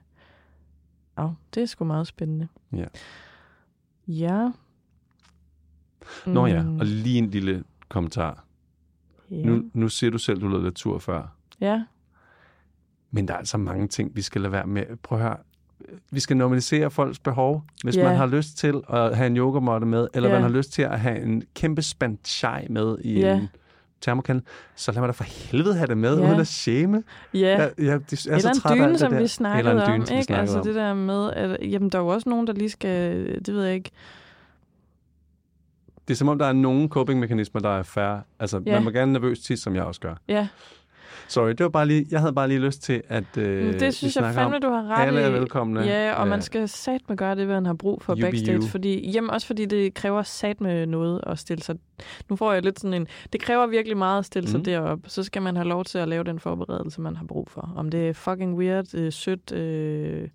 oh, 1.17 1.31
det 1.55 1.63
er 1.63 1.67
sgu 1.67 1.85
meget 1.85 2.07
spændende. 2.07 2.49
Ja. 2.73 2.85
Ja. 4.09 4.51
Nå 6.27 6.47
ja, 6.47 6.63
Mm, 6.63 6.79
og 6.79 6.87
lige 6.87 7.19
en 7.19 7.31
lille 7.31 7.65
kommentar. 7.89 8.44
Ja. 9.31 9.37
Nu, 9.37 9.63
nu 9.73 9.89
siger 9.89 10.11
du 10.11 10.19
selv, 10.19 10.41
du 10.41 10.49
lavede 10.49 10.65
lidt 10.65 10.75
tur 10.75 10.99
før. 10.99 11.23
ja. 11.61 11.83
Men 13.11 13.29
der 13.29 13.35
er 13.35 13.39
altså 13.39 13.59
mange 13.59 13.89
ting, 13.89 14.17
vi 14.17 14.23
skal 14.23 14.41
lade 14.41 14.53
være 14.53 14.67
med. 14.67 14.83
Prøv 15.03 15.19
at 15.19 15.25
høre. 15.25 15.37
vi 16.11 16.21
skal 16.21 16.37
normalisere 16.37 16.91
folks 16.91 17.19
behov. 17.19 17.65
Hvis 17.85 17.97
Ja. 17.97 18.05
man 18.09 18.17
har 18.17 18.27
lyst 18.27 18.59
til 18.59 18.83
at 18.91 19.17
have 19.17 19.27
en 19.27 19.37
yogamåtte 19.37 19.87
med, 19.87 20.09
eller 20.15 20.29
Ja. 20.29 20.35
man 20.35 20.43
har 20.43 20.49
lyst 20.49 20.73
til 20.73 20.83
at 20.83 21.01
have 21.01 21.21
en 21.23 21.43
kæmpe 21.55 21.83
spand 21.83 22.19
chai 22.25 22.67
med 22.71 22.97
i 23.01 23.21
Ja. 23.21 23.37
en 23.37 23.49
termokande, 24.01 24.43
så 24.77 24.93
lad 24.93 25.01
mig 25.01 25.09
da 25.09 25.13
for 25.13 25.25
helvede 25.25 25.75
have 25.75 25.87
det 25.87 25.99
med, 25.99 26.19
Ja. 26.19 26.29
uden 26.29 26.41
at 26.41 26.47
shame. 26.47 27.03
Ja, 27.35 27.39
Jeg, 27.41 27.59
jeg, 27.59 27.71
jeg 27.79 27.93
er 27.93 27.97
eller 28.37 28.39
så 28.55 28.69
en 28.73 28.77
dyne, 28.79 28.89
det 28.89 29.01
som 29.01 29.13
der. 29.13 29.21
vi 29.21 29.27
snakkede 29.27 29.71
Eller 29.71 29.83
en 29.85 29.89
dyne, 29.91 30.01
om. 30.03 30.07
som 30.07 30.15
vi 30.15 30.19
ikke? 30.19 30.25
snakkede 30.27 30.41
Altså 30.41 30.59
om. 30.59 30.65
det 30.67 30.75
der 30.75 30.95
med, 30.95 31.31
at 31.31 31.59
jamen, 31.73 31.89
der 31.91 31.99
er 31.99 32.03
jo 32.03 32.09
også 32.09 32.29
nogen, 32.29 32.47
der 32.47 32.53
lige 32.53 32.71
skal, 32.71 33.25
det 33.47 33.55
ved 33.55 33.65
jeg 33.65 33.75
ikke, 33.75 33.91
Det 36.09 36.15
er 36.15 36.17
som 36.17 36.29
om, 36.29 36.39
der 36.39 36.47
er 36.47 36.53
nogle 36.53 36.89
coping-mekanismer, 36.89 37.61
der 37.61 37.79
er 37.79 37.83
færre. 37.83 38.23
Altså, 38.41 38.63
Ja. 38.67 38.73
man 38.73 38.85
må 38.85 38.91
gerne 38.91 39.13
nervøs 39.13 39.39
tit, 39.41 39.59
som 39.59 39.75
jeg 39.77 39.85
også 39.85 40.01
gør. 40.01 40.15
ja. 40.29 40.49
Sorry, 41.29 41.49
det 41.51 41.61
var 41.61 41.69
bare 41.69 41.87
lige, 41.87 42.07
jeg 42.11 42.21
havde 42.21 42.33
bare 42.33 42.49
lige 42.49 42.61
lyst 42.61 42.83
til, 42.83 43.03
at 43.09 43.37
øh, 43.39 43.81
det 43.81 43.95
synes 43.95 44.17
jeg 44.17 44.35
fandme, 44.35 44.57
om, 44.57 44.63
du 44.63 44.69
har 44.69 44.83
ret 44.89 45.07
alle 45.07 45.21
er 45.21 45.31
velkomne. 45.31 45.81
Ja, 45.81 46.15
og 46.15 46.23
Øh, 46.25 46.31
man 46.31 46.43
skal 46.43 46.69
satme 46.69 47.17
gøre 47.17 47.35
det, 47.37 47.47
hvad 47.47 47.55
man 47.57 47.67
har 47.67 47.75
brug 47.75 48.03
for 48.03 48.15
backstage. 48.21 48.63
Fordi, 48.63 49.11
jamen 49.11 49.31
også 49.31 49.47
fordi 49.47 49.65
det 49.65 49.95
kræver 49.95 50.23
satme 50.23 50.87
noget 50.87 51.21
at 51.27 51.39
stille 51.39 51.63
sig. 51.65 51.77
Nu 52.31 52.37
får 52.37 52.53
jeg 52.53 52.63
lidt 52.63 52.81
sådan 52.81 52.95
en... 52.95 53.07
Det 53.33 53.41
kræver 53.41 53.67
virkelig 53.67 53.97
meget 53.97 54.19
at 54.19 54.25
stille 54.25 54.49
sig 54.49 54.59
Mhm. 54.59 54.65
derop. 54.65 54.99
Så 55.07 55.23
skal 55.23 55.43
man 55.43 55.57
have 55.57 55.69
lov 55.69 55.85
til 55.85 55.99
at 55.99 56.09
lave 56.09 56.25
den 56.25 56.41
forberedelse, 56.41 57.01
man 57.01 57.17
har 57.17 57.25
brug 57.25 57.51
for. 57.51 57.73
Om 57.77 57.91
det 57.91 58.09
er 58.09 58.13
fucking 58.13 58.55
weird, 58.59 58.95
øh, 58.95 59.13
sødt, 59.13 59.53
øh, 59.53 60.29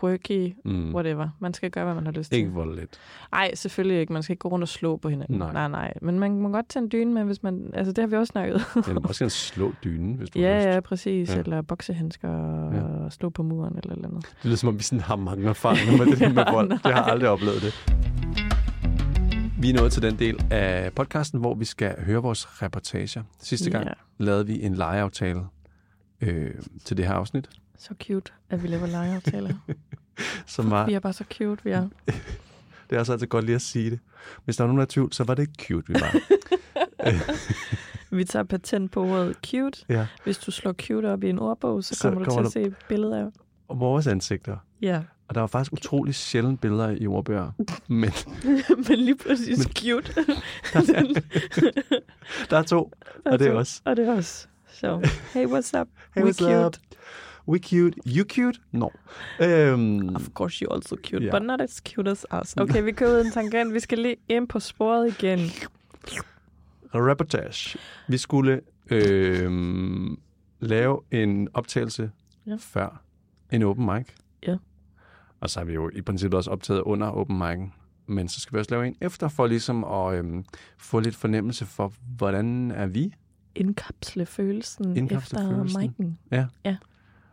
quirky, 0.00 0.54
Mm, 0.64 0.94
whatever. 0.94 1.28
Man 1.38 1.54
skal 1.54 1.70
gøre, 1.70 1.84
hvad 1.84 1.94
man 1.94 2.04
har 2.04 2.12
lyst 2.12 2.30
til. 2.30 2.38
ikke 2.38 2.50
voldeligt. 2.50 2.98
Nej, 3.32 3.54
selvfølgelig 3.54 4.00
ikke. 4.00 4.12
Man 4.12 4.22
skal 4.22 4.32
ikke 4.32 4.40
gå 4.40 4.48
rundt 4.48 4.62
og 4.62 4.68
slå 4.68 4.96
på 4.96 5.08
hinanden. 5.08 5.38
Nej. 5.38 5.52
nej, 5.52 5.68
nej. 5.68 5.94
Men 6.02 6.18
man 6.18 6.38
må 6.40 6.48
godt 6.48 6.68
tage 6.68 6.82
en 6.82 6.88
dyne 6.92 7.12
med, 7.14 7.24
hvis 7.24 7.42
man... 7.42 7.70
Altså, 7.74 7.92
det 7.92 8.02
har 8.02 8.06
vi 8.08 8.16
også 8.16 8.30
snakket. 8.30 8.62
Ja, 8.76 8.80
du 8.94 9.00
må 9.00 9.08
også 9.08 9.24
gerne 9.24 9.30
slå 9.30 9.72
dynen, 9.84 10.14
hvis 10.14 10.30
du 10.30 10.38
har 10.40 10.46
ja, 10.46 10.56
lyst. 10.58 10.66
ja, 10.66 10.80
præcis. 10.80 11.28
Ja. 11.28 11.34
Ja. 11.34 11.40
Eller 11.40 11.62
boksehandsker 11.62 12.28
og 12.28 12.74
Ja. 12.74 13.02
ja. 13.04 13.10
slå 13.10 13.30
på 13.30 13.42
muren 13.42 13.76
eller 13.76 13.92
eller 13.94 14.08
andet. 14.08 14.22
Det 14.24 14.44
lyder 14.44 14.56
som 14.56 14.68
om, 14.68 14.78
vi 14.78 14.82
sådan 14.82 15.00
har 15.02 15.16
mange 15.16 15.48
erfaringer 15.48 15.96
med 16.04 16.06
det 16.12 16.18
der 16.20 16.28
med 16.38 16.42
Ja, 16.46 16.52
vold. 16.52 16.70
Jeg 16.84 16.94
har 16.94 17.00
nej. 17.02 17.10
aldrig 17.10 17.28
oplevet 17.28 17.62
det. 17.62 17.74
Vi 19.62 19.70
er 19.70 19.74
nået 19.74 19.92
til 19.92 20.02
den 20.02 20.18
del 20.18 20.38
af 20.50 20.92
podcasten, 20.92 21.40
hvor 21.40 21.54
vi 21.54 21.64
skal 21.64 21.94
høre 22.04 22.22
vores 22.22 22.62
reportager. 22.62 23.22
Sidste 23.38 23.70
gang 23.70 23.84
Ja. 23.86 23.92
lavede 24.18 24.46
vi 24.46 24.62
en 24.62 24.74
legeaftale 24.74 25.40
øh, 26.20 26.50
til 26.84 26.96
det 26.96 27.06
her 27.06 27.12
afsnit, 27.14 27.48
Så 27.78 27.94
cute, 28.06 28.32
at 28.50 28.62
vi 28.62 28.68
laver 28.68 28.86
legeaftaler. 28.86 29.54
som 30.46 30.70
var, 30.70 30.86
Vi 30.86 30.94
er 30.94 31.00
bare 31.00 31.12
så 31.12 31.24
cute, 31.32 31.64
vi 31.64 31.70
er. 31.70 31.88
det 32.90 32.96
er 32.96 32.98
også 32.98 33.12
altid 33.12 33.26
godt 33.26 33.44
lige 33.44 33.56
at 33.56 33.62
sige 33.62 33.90
det. 33.90 33.98
Hvis 34.44 34.56
der 34.56 34.64
er 34.64 34.68
nogen, 34.68 34.78
der 34.78 34.84
er 34.84 34.88
tvivl, 34.90 35.12
så 35.12 35.24
var 35.24 35.34
det 35.34 35.42
ikke 35.42 35.64
cute, 35.66 35.88
vi 35.92 35.94
var. 36.00 36.16
Vi 38.16 38.24
tager 38.24 38.42
patent 38.42 38.90
på 38.92 39.04
ordet 39.04 39.36
cute. 39.46 39.84
ja. 39.88 40.06
Hvis 40.24 40.38
du 40.38 40.50
slår 40.50 40.72
cute 40.72 41.06
op 41.12 41.24
i 41.24 41.28
en 41.30 41.38
ordbog, 41.38 41.84
så, 41.84 41.94
Så 41.94 42.02
kommer 42.02 42.18
du 42.24 42.30
kommer 42.30 42.50
til 42.50 42.58
at 42.58 42.64
se 42.66 42.74
billeder 42.88 43.18
af. 43.26 43.30
Og 43.68 43.80
vores 43.80 44.06
ansigter. 44.06 44.56
Ja, 44.82 45.02
Og 45.28 45.34
der 45.34 45.40
var 45.40 45.46
faktisk 45.46 45.72
utrolig 45.72 46.14
sjældent 46.14 46.60
billeder 46.60 46.90
i 46.90 47.06
ordbøger. 47.06 47.50
Men 47.88 48.10
men 48.88 48.98
lige 48.98 49.16
præcis 49.16 49.58
Men- 49.58 49.72
cute. 49.74 50.14
der 52.50 52.56
er 52.58 52.62
to, 52.62 52.92
og 53.26 53.38
det 53.38 53.46
er 53.46 53.52
os. 53.54 53.82
Og 53.84 53.96
det 53.96 54.08
er 54.08 54.12
os. 54.16 54.48
Så, 54.72 55.08
hey, 55.34 55.46
what's 55.46 55.80
up? 55.80 55.88
Hey, 56.14 56.22
We 56.22 56.28
what's 56.30 56.38
cute. 56.38 56.66
up? 56.66 56.76
We 57.50 57.58
cute. 57.58 57.94
You 58.06 58.24
cute? 58.28 58.60
No. 58.72 58.88
Øhm, 59.40 60.16
Of 60.16 60.28
course 60.34 60.64
you're 60.64 60.74
also 60.74 60.96
cute, 60.96 61.24
Ja. 61.24 61.38
but 61.38 61.46
not 61.46 61.60
as 61.60 61.82
cute 61.88 62.10
as 62.10 62.26
us. 62.42 62.54
Okay, 62.62 62.82
vi 62.82 62.92
kører 62.92 63.20
ud 63.20 63.24
en 63.24 63.32
tangent. 63.32 63.74
Vi 63.74 63.80
skal 63.80 63.98
lige 63.98 64.16
ind 64.28 64.48
på 64.48 64.60
sporet 64.60 65.08
igen. 65.22 65.38
reportage. 66.94 67.78
Vi 68.08 68.16
skulle 68.18 68.60
øhm, 68.90 70.18
lave 70.60 71.00
en 71.10 71.48
optagelse 71.54 72.10
Ja. 72.46 72.56
før 72.58 73.02
en 73.52 73.62
open 73.62 73.86
mic. 73.86 74.06
Ja. 74.46 74.56
Og 75.40 75.50
så 75.50 75.60
har 75.60 75.64
vi 75.64 75.72
jo 75.74 75.90
i 75.94 76.00
princippet 76.02 76.36
også 76.36 76.50
optaget 76.50 76.80
under 76.80 77.06
open 77.06 77.42
mic'en. 77.42 77.70
Men 78.06 78.28
så 78.28 78.40
skal 78.40 78.54
vi 78.54 78.58
også 78.58 78.70
lave 78.70 78.86
en 78.86 78.96
efter, 79.00 79.28
for 79.28 79.46
ligesom 79.46 79.84
at 79.84 80.14
øhm, 80.18 80.44
få 80.78 81.00
lidt 81.00 81.16
fornemmelse 81.16 81.66
for, 81.66 81.92
hvordan 82.16 82.70
er 82.70 82.86
vi? 82.86 83.14
Indkapsle 83.54 84.26
følelsen 84.26 84.96
Indkapsle 84.96 85.38
efter 85.38 85.56
følelsen. 85.56 86.16
mic'en. 86.30 86.36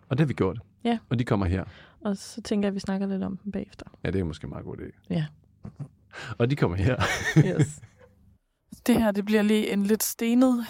Og 0.10 0.18
det 0.18 0.20
har 0.20 0.28
vi 0.28 0.34
gjort. 0.34 0.60
Ja. 0.84 0.98
Og 1.10 1.20
de 1.20 1.24
kommer 1.24 1.46
her. 1.46 1.64
Og 2.02 2.18
så 2.18 2.42
tænker 2.42 2.68
jeg, 2.68 2.72
at 2.72 2.76
vi 2.76 2.80
snakker 2.80 3.08
lidt 3.08 3.24
om 3.24 3.38
dem 3.38 3.52
bagefter. 3.52 3.86
Ja, 4.04 4.12
det 4.12 4.20
er 4.20 4.24
måske 4.24 4.46
en 4.46 4.50
meget 4.50 4.66
god 4.66 4.78
idé. 4.78 5.00
Ja. 5.10 5.26
Og 6.38 6.50
de 6.50 6.56
kommer 6.56 6.78
her. 6.78 7.04
Yes. 7.38 7.80
Det 8.88 9.02
her 9.02 9.12
det 9.12 9.26
bliver 9.26 9.42
lige 9.42 9.74
en 9.74 9.84
lidt 9.84 10.04
stenet 10.04 10.66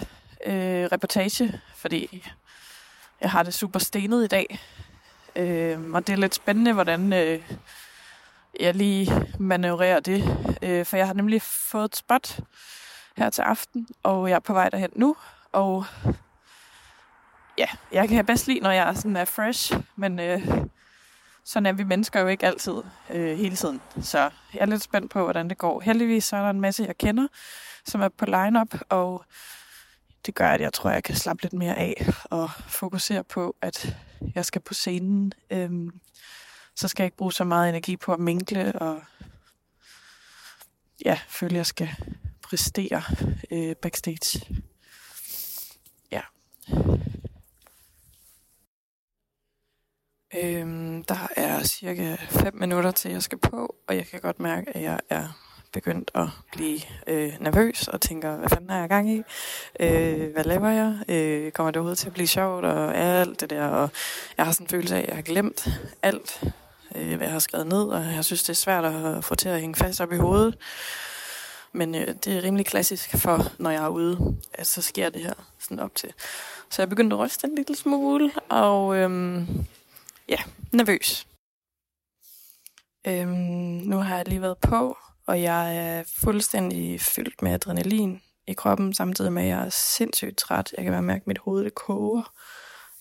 øh, 0.46 0.84
reportage, 0.84 1.60
fordi 1.74 2.24
jeg 3.20 3.30
har 3.30 3.42
det 3.42 3.54
super 3.54 3.78
stenet 3.78 4.24
i 4.24 4.26
dag. 4.26 4.58
Øh, 5.36 5.90
og 5.90 6.06
det 6.06 6.12
er 6.12 6.16
lidt 6.16 6.34
spændende, 6.34 6.72
hvordan 6.72 7.12
øh, 7.12 7.40
jeg 8.60 8.74
lige 8.74 9.26
manøvrerer 9.38 10.00
det. 10.00 10.22
Øh, 10.62 10.86
for 10.86 10.96
jeg 10.96 11.06
har 11.06 11.14
nemlig 11.14 11.42
fået 11.42 11.84
et 11.84 11.96
spot 11.96 12.40
her 13.16 13.30
til 13.30 13.42
aften, 13.42 13.88
og 14.02 14.28
jeg 14.28 14.34
er 14.36 14.40
på 14.40 14.52
vej 14.52 14.68
derhen 14.68 14.90
nu. 14.96 15.16
Og 15.52 15.84
ja, 17.58 17.66
jeg 17.92 18.08
kan 18.08 18.26
bedst 18.26 18.46
lide, 18.46 18.60
når 18.60 18.70
jeg 18.70 18.96
sådan 18.96 19.16
er 19.16 19.24
fresh, 19.24 19.74
men 19.96 20.20
øh, 20.20 20.48
sådan 21.44 21.66
er 21.66 21.72
vi 21.72 21.84
mennesker 21.84 22.20
jo 22.20 22.26
ikke 22.26 22.46
altid 22.46 22.74
øh, 23.10 23.38
hele 23.38 23.56
tiden. 23.56 23.80
Så 24.02 24.18
jeg 24.54 24.60
er 24.60 24.66
lidt 24.66 24.82
spændt 24.82 25.10
på, 25.10 25.22
hvordan 25.22 25.48
det 25.48 25.58
går. 25.58 25.80
Heldigvis 25.80 26.24
så 26.24 26.36
er 26.36 26.42
der 26.42 26.50
en 26.50 26.60
masse, 26.60 26.84
jeg 26.84 26.98
kender, 26.98 27.26
som 27.84 28.00
er 28.00 28.08
på 28.08 28.24
line-up, 28.24 28.74
og 28.88 29.24
det 30.26 30.34
gør, 30.34 30.48
at 30.48 30.60
jeg 30.60 30.72
tror, 30.72 30.90
jeg 30.90 31.04
kan 31.04 31.14
slappe 31.14 31.42
lidt 31.42 31.52
mere 31.52 31.78
af 31.78 32.06
og 32.24 32.50
fokusere 32.68 33.24
på, 33.24 33.56
at 33.62 33.96
jeg 34.34 34.44
skal 34.44 34.60
på 34.60 34.74
scenen. 34.74 35.32
Øhm, 35.50 36.00
så 36.76 36.88
skal 36.88 37.02
jeg 37.02 37.06
ikke 37.06 37.16
bruge 37.16 37.32
så 37.32 37.44
meget 37.44 37.68
energi 37.68 37.96
på 37.96 38.12
at 38.12 38.20
minkle 38.20 38.72
og 38.78 39.02
ja, 41.04 41.18
føle, 41.28 41.50
at 41.50 41.56
jeg 41.56 41.66
skal 41.66 41.90
præstere 42.42 43.02
øh, 43.50 43.76
backstage. 43.76 44.62
Ja. 46.12 46.20
Øhm, 50.34 51.04
der 51.04 51.28
er 51.36 51.62
cirka 51.62 52.16
5 52.30 52.54
minutter 52.54 52.90
til, 52.90 53.10
jeg 53.10 53.22
skal 53.22 53.38
på, 53.38 53.74
og 53.86 53.96
jeg 53.96 54.06
kan 54.06 54.20
godt 54.20 54.40
mærke, 54.40 54.76
at 54.76 54.82
jeg 54.82 55.00
er 55.10 55.28
begyndt 55.72 56.10
at 56.14 56.26
blive 56.52 56.80
øh, 57.06 57.32
nervøs 57.40 57.88
og 57.88 58.00
tænker, 58.00 58.36
hvad 58.36 58.48
fanden 58.48 58.70
er 58.70 58.78
jeg 58.78 58.88
gang 58.88 59.10
i? 59.10 59.22
Øh, 59.80 60.32
hvad 60.32 60.44
laver 60.44 60.68
jeg? 60.68 60.98
Øh, 61.08 61.52
kommer 61.52 61.70
det 61.70 61.76
overhovedet 61.76 61.98
til 61.98 62.06
at 62.06 62.12
blive 62.12 62.26
sjovt? 62.26 62.64
Og 62.64 62.96
alt 62.96 63.40
det 63.40 63.50
der. 63.50 63.66
Og 63.66 63.90
jeg 64.36 64.44
har 64.46 64.52
sådan 64.52 64.64
en 64.64 64.68
følelse 64.68 64.96
af, 64.96 65.00
at 65.00 65.06
jeg 65.08 65.14
har 65.16 65.22
glemt 65.22 65.68
alt, 66.02 66.44
øh, 66.94 67.16
hvad 67.16 67.26
jeg 67.26 67.32
har 67.32 67.38
skrevet 67.38 67.66
ned, 67.66 67.82
og 67.82 68.04
jeg 68.04 68.24
synes, 68.24 68.42
det 68.42 68.50
er 68.50 68.54
svært 68.54 68.84
at 68.84 69.24
få 69.24 69.34
til 69.34 69.48
at 69.48 69.60
hænge 69.60 69.76
fast 69.76 70.00
op 70.00 70.12
i 70.12 70.16
hovedet. 70.16 70.58
Men 71.72 71.94
øh, 71.94 72.06
det 72.24 72.26
er 72.26 72.42
rimelig 72.42 72.66
klassisk 72.66 73.16
for, 73.16 73.52
når 73.58 73.70
jeg 73.70 73.84
er 73.84 73.88
ude, 73.88 74.36
at 74.52 74.66
så 74.66 74.82
sker 74.82 75.10
det 75.10 75.22
her 75.22 75.34
sådan 75.58 75.80
op 75.80 75.94
til. 75.94 76.12
Så 76.70 76.82
jeg 76.82 76.88
begyndte 76.88 77.16
at 77.16 77.20
ryste 77.20 77.46
en 77.46 77.54
lille 77.54 77.76
smule, 77.76 78.30
og 78.48 78.96
øhm, 78.96 79.66
ja, 80.28 80.38
nervøs. 80.72 81.28
Øhm, 83.06 83.28
nu 83.88 83.96
har 83.96 84.16
jeg 84.16 84.28
lige 84.28 84.42
været 84.42 84.58
på, 84.58 84.96
og 85.26 85.42
jeg 85.42 85.76
er 85.76 86.02
fuldstændig 86.24 87.00
fyldt 87.00 87.42
med 87.42 87.52
adrenalin 87.52 88.22
i 88.46 88.52
kroppen, 88.52 88.94
samtidig 88.94 89.32
med, 89.32 89.42
at 89.42 89.48
jeg 89.48 89.66
er 89.66 89.70
sindssygt 89.70 90.38
træt. 90.38 90.74
Jeg 90.76 90.84
kan 90.84 90.92
bare 90.92 91.02
mærke, 91.02 91.22
at 91.22 91.26
mit 91.26 91.38
hoved 91.38 91.64
det 91.64 91.74
koger. 91.74 92.32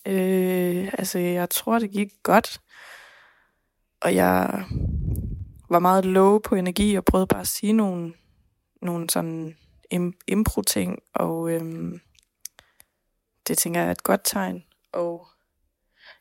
Øh, 0.06 0.94
altså, 0.98 1.20
jeg 1.20 1.50
tror, 1.50 1.80
det 1.80 1.92
gik 1.92 2.12
godt. 2.24 2.62
Og 4.02 4.16
jeg 4.16 4.66
var 5.70 5.80
meget 5.80 6.06
low 6.06 6.40
på 6.40 6.56
energi, 6.56 6.96
og 6.96 7.06
prøvede 7.06 7.28
bare 7.28 7.42
at 7.42 7.48
sige 7.48 7.74
nogle, 7.74 8.14
nogle 8.82 9.10
sådan 9.10 9.58
im- 9.94 10.20
impro-ting, 10.28 11.00
og 11.14 11.52
øhm, 11.52 12.02
det 13.48 13.58
tænker 13.58 13.80
jeg 13.80 13.88
er 13.88 13.92
et 13.92 14.04
godt 14.04 14.22
tegn. 14.24 14.64
Og 14.94 15.28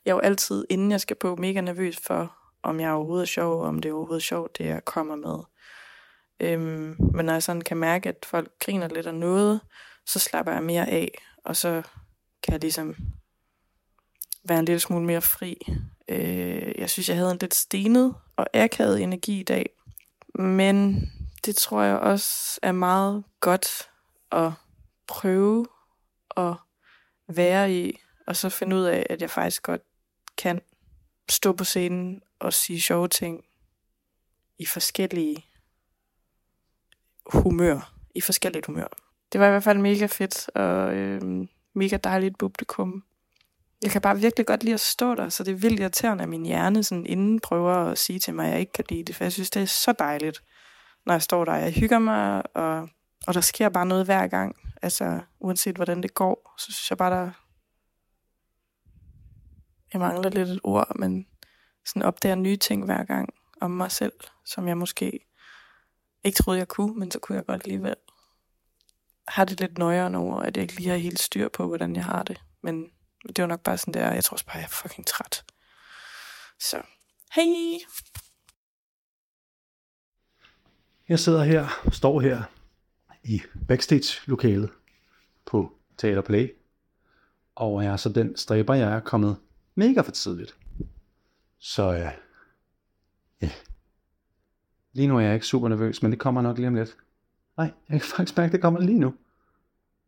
jeg 0.07 0.13
er 0.13 0.15
jo 0.15 0.19
altid, 0.19 0.65
inden 0.69 0.91
jeg 0.91 1.01
skal 1.01 1.15
på, 1.15 1.35
mega 1.35 1.61
nervøs 1.61 1.97
for, 1.97 2.35
om 2.63 2.79
jeg 2.79 2.91
overhovedet 2.91 3.23
er 3.23 3.27
sjov, 3.27 3.61
og 3.61 3.67
om 3.67 3.79
det 3.79 3.89
er 3.89 3.93
overhovedet 3.93 4.23
sjovt, 4.23 4.57
det 4.57 4.65
jeg 4.65 4.85
kommer 4.85 5.15
med. 5.15 5.39
Øhm, 6.39 6.95
men 7.13 7.25
når 7.25 7.33
jeg 7.33 7.43
sådan 7.43 7.61
kan 7.61 7.77
mærke, 7.77 8.09
at 8.09 8.25
folk 8.25 8.51
griner 8.59 8.87
lidt 8.87 9.07
af 9.07 9.15
noget, 9.15 9.61
så 10.05 10.19
slapper 10.19 10.53
jeg 10.53 10.63
mere 10.63 10.89
af, 10.89 11.11
og 11.43 11.55
så 11.55 11.81
kan 12.43 12.53
jeg 12.53 12.61
ligesom 12.61 12.95
være 14.43 14.59
en 14.59 14.65
lille 14.65 14.79
smule 14.79 15.05
mere 15.05 15.21
fri. 15.21 15.57
Øh, 16.07 16.73
jeg 16.77 16.89
synes, 16.89 17.09
jeg 17.09 17.17
havde 17.17 17.31
en 17.31 17.37
lidt 17.41 17.55
stenet 17.55 18.15
og 18.35 18.47
akavet 18.53 19.03
energi 19.03 19.39
i 19.39 19.43
dag, 19.43 19.69
men 20.35 21.01
det 21.45 21.55
tror 21.55 21.81
jeg 21.81 21.97
også 21.97 22.59
er 22.61 22.71
meget 22.71 23.23
godt 23.39 23.89
at 24.31 24.51
prøve 25.07 25.65
at 26.37 26.53
være 27.27 27.73
i, 27.73 27.99
og 28.27 28.35
så 28.35 28.49
finde 28.49 28.75
ud 28.75 28.83
af, 28.83 29.05
at 29.09 29.21
jeg 29.21 29.29
faktisk 29.29 29.63
godt 29.63 29.81
kan 30.37 30.61
stå 31.29 31.53
på 31.53 31.63
scenen 31.63 32.21
og 32.39 32.53
sige 32.53 32.81
sjove 32.81 33.07
ting 33.07 33.43
i 34.59 34.65
forskellige 34.65 35.45
humør. 37.25 37.93
I 38.15 38.21
forskelligt 38.21 38.65
humør. 38.65 38.87
Det 39.33 39.41
var 39.41 39.47
i 39.47 39.49
hvert 39.49 39.63
fald 39.63 39.77
mega 39.77 40.05
fedt, 40.05 40.49
og 40.55 40.95
øh, 40.95 41.47
mega 41.75 41.97
dejligt 41.97 42.37
publikum. 42.37 43.03
jeg 43.83 43.91
kan 43.91 44.01
bare 44.01 44.19
virkelig 44.19 44.45
godt 44.45 44.63
lide 44.63 44.73
at 44.73 44.79
stå 44.79 45.15
der, 45.15 45.29
så 45.29 45.43
det 45.43 45.51
er 45.51 45.55
vildt 45.55 45.79
irriterende, 45.79 46.23
at 46.23 46.29
min 46.29 46.45
hjerne 46.45 46.83
sådan 46.83 47.05
inden 47.05 47.39
prøver 47.39 47.73
at 47.73 47.97
sige 47.97 48.19
til 48.19 48.33
mig, 48.33 48.45
at 48.45 48.51
jeg 48.51 48.59
ikke 48.59 48.71
kan 48.71 48.85
lide 48.89 49.03
det, 49.03 49.15
for 49.15 49.23
jeg 49.23 49.31
synes, 49.31 49.49
det 49.49 49.61
er 49.61 49.65
så 49.65 49.91
dejligt, 49.99 50.43
når 51.05 51.13
jeg 51.13 51.21
står 51.21 51.45
der. 51.45 51.55
Jeg 51.55 51.73
hygger 51.73 51.99
mig, 51.99 52.43
og, 52.55 52.89
og 53.27 53.33
der 53.33 53.41
sker 53.41 53.69
bare 53.69 53.85
noget 53.85 54.05
hver 54.05 54.27
gang. 54.27 54.55
Altså, 54.81 55.19
uanset 55.39 55.75
hvordan 55.75 56.03
det 56.03 56.13
går, 56.13 56.55
så 56.57 56.65
synes 56.71 56.89
jeg 56.89 56.97
bare, 56.97 57.11
der... 57.11 57.31
Jeg 59.93 60.01
mangler 60.01 60.29
lidt 60.29 60.49
et 60.49 60.59
ord, 60.63 60.95
men 60.95 61.27
sådan 61.85 62.01
opdager 62.01 62.35
nye 62.35 62.57
ting 62.57 62.85
hver 62.85 63.03
gang 63.03 63.33
om 63.61 63.71
mig 63.71 63.91
selv, 63.91 64.13
som 64.45 64.67
jeg 64.67 64.77
måske 64.77 65.19
ikke 66.23 66.35
troede, 66.35 66.59
jeg 66.59 66.67
kunne, 66.67 66.99
men 66.99 67.11
så 67.11 67.19
kunne 67.19 67.35
jeg 67.35 67.45
godt 67.45 67.61
alligevel. 67.63 67.95
Har 69.27 69.45
det 69.45 69.59
lidt 69.59 69.77
nøjere 69.77 70.17
over, 70.17 70.39
at 70.39 70.57
jeg 70.57 70.61
ikke 70.61 70.75
lige 70.75 70.89
har 70.89 70.97
helt 70.97 71.19
styr 71.19 71.49
på, 71.49 71.67
hvordan 71.67 71.95
jeg 71.95 72.05
har 72.05 72.23
det. 72.23 72.41
Men 72.61 72.91
det 73.27 73.41
var 73.41 73.45
nok 73.45 73.61
bare 73.61 73.77
sådan 73.77 73.93
der, 73.93 74.13
jeg 74.13 74.23
tror 74.23 74.35
også 74.35 74.45
bare, 74.45 74.57
jeg 74.57 74.63
er 74.63 74.67
fucking 74.67 75.07
træt. 75.07 75.45
Så, 76.59 76.81
hej! 77.35 77.45
Jeg 81.09 81.19
sidder 81.19 81.43
her, 81.43 81.89
står 81.91 82.21
her 82.21 82.43
i 83.23 83.41
backstage-lokalet 83.67 84.69
på 85.45 85.77
Teater 85.97 86.21
Play, 86.21 86.55
og 87.55 87.83
jeg 87.83 87.91
er 87.91 87.97
så 87.97 88.09
den 88.09 88.37
stræber, 88.37 88.73
jeg 88.73 88.93
er 88.93 88.99
kommet 88.99 89.37
mega 89.77 90.01
for 90.01 90.11
tidligt. 90.11 90.55
Så 91.59 91.91
ja, 91.91 92.11
ja. 93.41 93.51
Lige 94.93 95.07
nu 95.07 95.17
er 95.17 95.21
jeg 95.21 95.33
ikke 95.33 95.45
super 95.45 95.67
nervøs, 95.67 96.01
men 96.01 96.11
det 96.11 96.19
kommer 96.19 96.41
nok 96.41 96.57
lige 96.57 96.67
om 96.67 96.75
lidt. 96.75 96.97
Nej, 97.57 97.71
jeg 97.89 98.01
kan 98.01 98.09
faktisk 98.15 98.37
mærke, 98.37 98.47
at 98.47 98.51
det 98.51 98.61
kommer 98.61 98.79
lige 98.79 98.99
nu. 98.99 99.09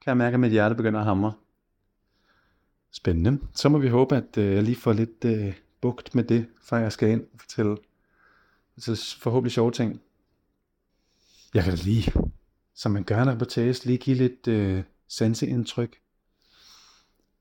Kan 0.01 0.09
jeg 0.09 0.17
mærke, 0.17 0.33
at 0.33 0.39
mit 0.39 0.51
hjerte 0.51 0.75
begynder 0.75 0.99
at 0.99 1.05
hamre. 1.05 1.33
Spændende. 2.91 3.39
Så 3.53 3.69
må 3.69 3.77
vi 3.77 3.87
håbe, 3.87 4.15
at 4.15 4.37
øh, 4.37 4.55
jeg 4.55 4.63
lige 4.63 4.75
får 4.75 4.93
lidt 4.93 5.25
øh, 5.25 5.55
bugt 5.81 6.15
med 6.15 6.23
det, 6.23 6.47
før 6.61 6.77
jeg 6.77 6.91
skal 6.91 7.09
ind 7.09 7.27
til, 7.47 7.77
til 8.81 8.97
forhåbentlig 9.19 9.51
sjove 9.51 9.71
ting. 9.71 10.01
Jeg 11.53 11.63
kan 11.63 11.75
da 11.75 11.83
lige, 11.83 12.13
som 12.73 12.91
man 12.91 13.03
gør 13.03 13.23
når 13.23 13.35
på 13.35 13.45
test, 13.45 13.85
lige 13.85 13.97
give 13.97 14.15
lidt 14.15 14.47
øh, 14.47 14.83
sanseindtryk. 15.07 15.99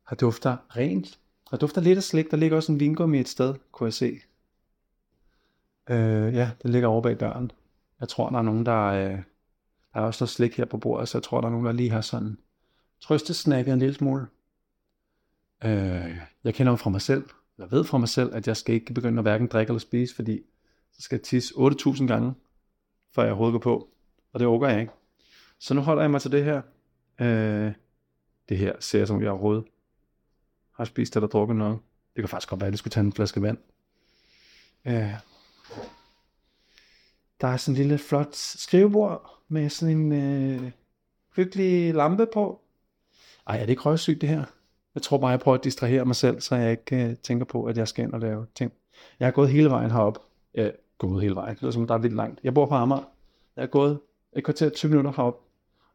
Har 0.03 0.17
dufter 0.17 0.57
rent. 0.77 1.19
Der 1.51 1.57
dufter 1.57 1.81
lidt 1.81 1.97
af 1.97 2.03
slik. 2.03 2.31
Der 2.31 2.37
ligger 2.37 2.57
også 2.57 2.73
en 2.73 2.81
vingummi 2.81 3.21
et 3.21 3.29
sted, 3.29 3.55
kunne 3.73 3.87
jeg 3.87 3.95
se. 3.95 4.21
Øh, 5.91 6.35
ja, 6.35 6.51
det 6.63 6.71
ligger 6.71 6.89
over 6.89 7.03
bag 7.03 7.21
døren. 7.21 7.51
Jeg 8.01 8.09
tror, 8.09 8.31
der 8.31 8.39
er 8.39 8.43
nogen, 8.43 8.67
der... 8.67 8.85
Øh, 8.85 9.19
der 9.95 10.01
er 10.01 10.07
også 10.07 10.23
noget 10.23 10.31
slik 10.31 10.57
her 10.57 10.65
på 10.65 10.79
bordet, 10.79 11.09
så 11.09 11.19
jeg 11.19 11.23
tror, 11.23 11.41
der 11.41 11.49
er 11.49 11.53
nogen, 11.53 11.67
der 11.67 11.73
lige 11.73 11.91
har 11.91 12.01
sådan 12.01 12.39
trøstesnakket 13.01 13.73
en 13.73 13.79
lille 13.79 13.95
smule. 13.95 14.27
Øh, 15.65 16.17
jeg 16.45 16.55
kender 16.55 16.73
jo 16.73 16.77
fra 16.77 16.91
mig 16.91 17.01
selv, 17.01 17.25
jeg 17.59 17.71
ved 17.71 17.85
fra 17.85 17.99
mig 17.99 18.09
selv, 18.09 18.35
at 18.35 18.47
jeg 18.47 18.57
skal 18.57 18.75
ikke 18.75 18.95
begynde 18.95 19.19
at 19.19 19.25
hverken 19.25 19.47
drikke 19.47 19.71
eller 19.71 19.79
spise, 19.79 20.15
fordi 20.15 20.43
så 20.93 21.03
skal 21.03 21.17
jeg 21.17 21.23
tisse 21.23 21.55
8.000 21.55 22.07
gange, 22.07 22.35
før 23.15 23.23
jeg 23.23 23.33
overhovedet 23.33 23.53
går 23.53 23.71
på. 23.73 23.89
Og 24.33 24.41
det 24.41 24.49
overgår 24.49 24.67
jeg 24.67 24.81
ikke. 24.81 24.93
Så 25.59 25.75
nu 25.75 25.81
holder 25.81 26.03
jeg 26.03 26.11
mig 26.11 26.21
til 26.21 26.33
det 26.33 26.45
her. 26.45 26.63
Øh, 27.21 27.73
det 28.49 28.59
her 28.59 28.73
ser 28.81 28.99
jeg 28.99 29.09
som, 29.09 29.23
jeg 29.23 29.31
overhovedet 29.31 29.65
har 30.79 30.85
spist 30.85 31.17
eller 31.17 31.29
drukket 31.29 31.57
noget. 31.57 31.79
Det 32.17 32.23
kan 32.23 32.29
faktisk 32.29 32.49
godt 32.49 32.61
være, 32.61 32.69
at 32.69 32.73
jeg 32.73 32.79
skulle 32.79 32.93
tage 32.93 33.05
en 33.05 33.13
flaske 33.13 33.43
vand. 33.43 33.59
Øh, 34.85 35.15
der 37.41 37.49
er 37.49 37.57
sådan 37.57 37.75
en 37.75 37.79
lille 37.83 37.99
flot 37.99 38.35
skrivebord 38.35 39.31
med 39.49 39.71
sådan 39.71 39.97
en 39.97 40.13
øh, 40.13 40.71
hyggelig 41.37 41.95
lampe 41.95 42.27
på. 42.35 42.61
Ej, 43.47 43.57
er 43.57 43.61
det 43.61 43.71
ikke 43.71 43.83
røgsygt 43.83 44.21
det 44.21 44.29
her? 44.29 44.45
Jeg 44.95 45.03
tror 45.03 45.19
bare, 45.19 45.31
jeg 45.31 45.41
prøver 45.41 45.59
at 45.59 45.65
distrahere 45.65 46.05
mig 46.05 46.17
selv, 46.17 46.41
så 46.41 46.57
jeg 46.57 46.71
ikke 46.71 47.05
øh, 47.05 47.17
tænker 47.17 47.45
på, 47.45 47.65
at 47.65 47.77
jeg 47.77 47.89
skal 47.89 48.05
ind 48.05 48.13
og 48.13 48.21
lave 48.21 48.47
ting. 48.55 48.73
Jeg 49.21 49.27
har 49.27 49.33
gået 49.33 49.49
hele 49.49 49.71
vejen 49.71 49.91
herop. 49.91 50.19
Ja, 50.55 50.71
gået 50.99 51.23
hele 51.23 51.35
vejen. 51.35 51.57
Det 51.57 51.63
er 51.63 51.71
som, 51.71 51.87
der 51.87 51.95
er 51.95 51.99
lidt 51.99 52.13
langt. 52.13 52.41
Jeg 52.45 52.55
bor 52.55 52.67
på 52.67 52.75
Amager. 52.75 53.11
Jeg 53.57 53.63
har 53.63 53.67
gået 53.67 54.01
et 54.37 54.45
kvarter 54.45 54.69
20 54.69 54.91
minutter 54.91 55.13
herop, 55.17 55.41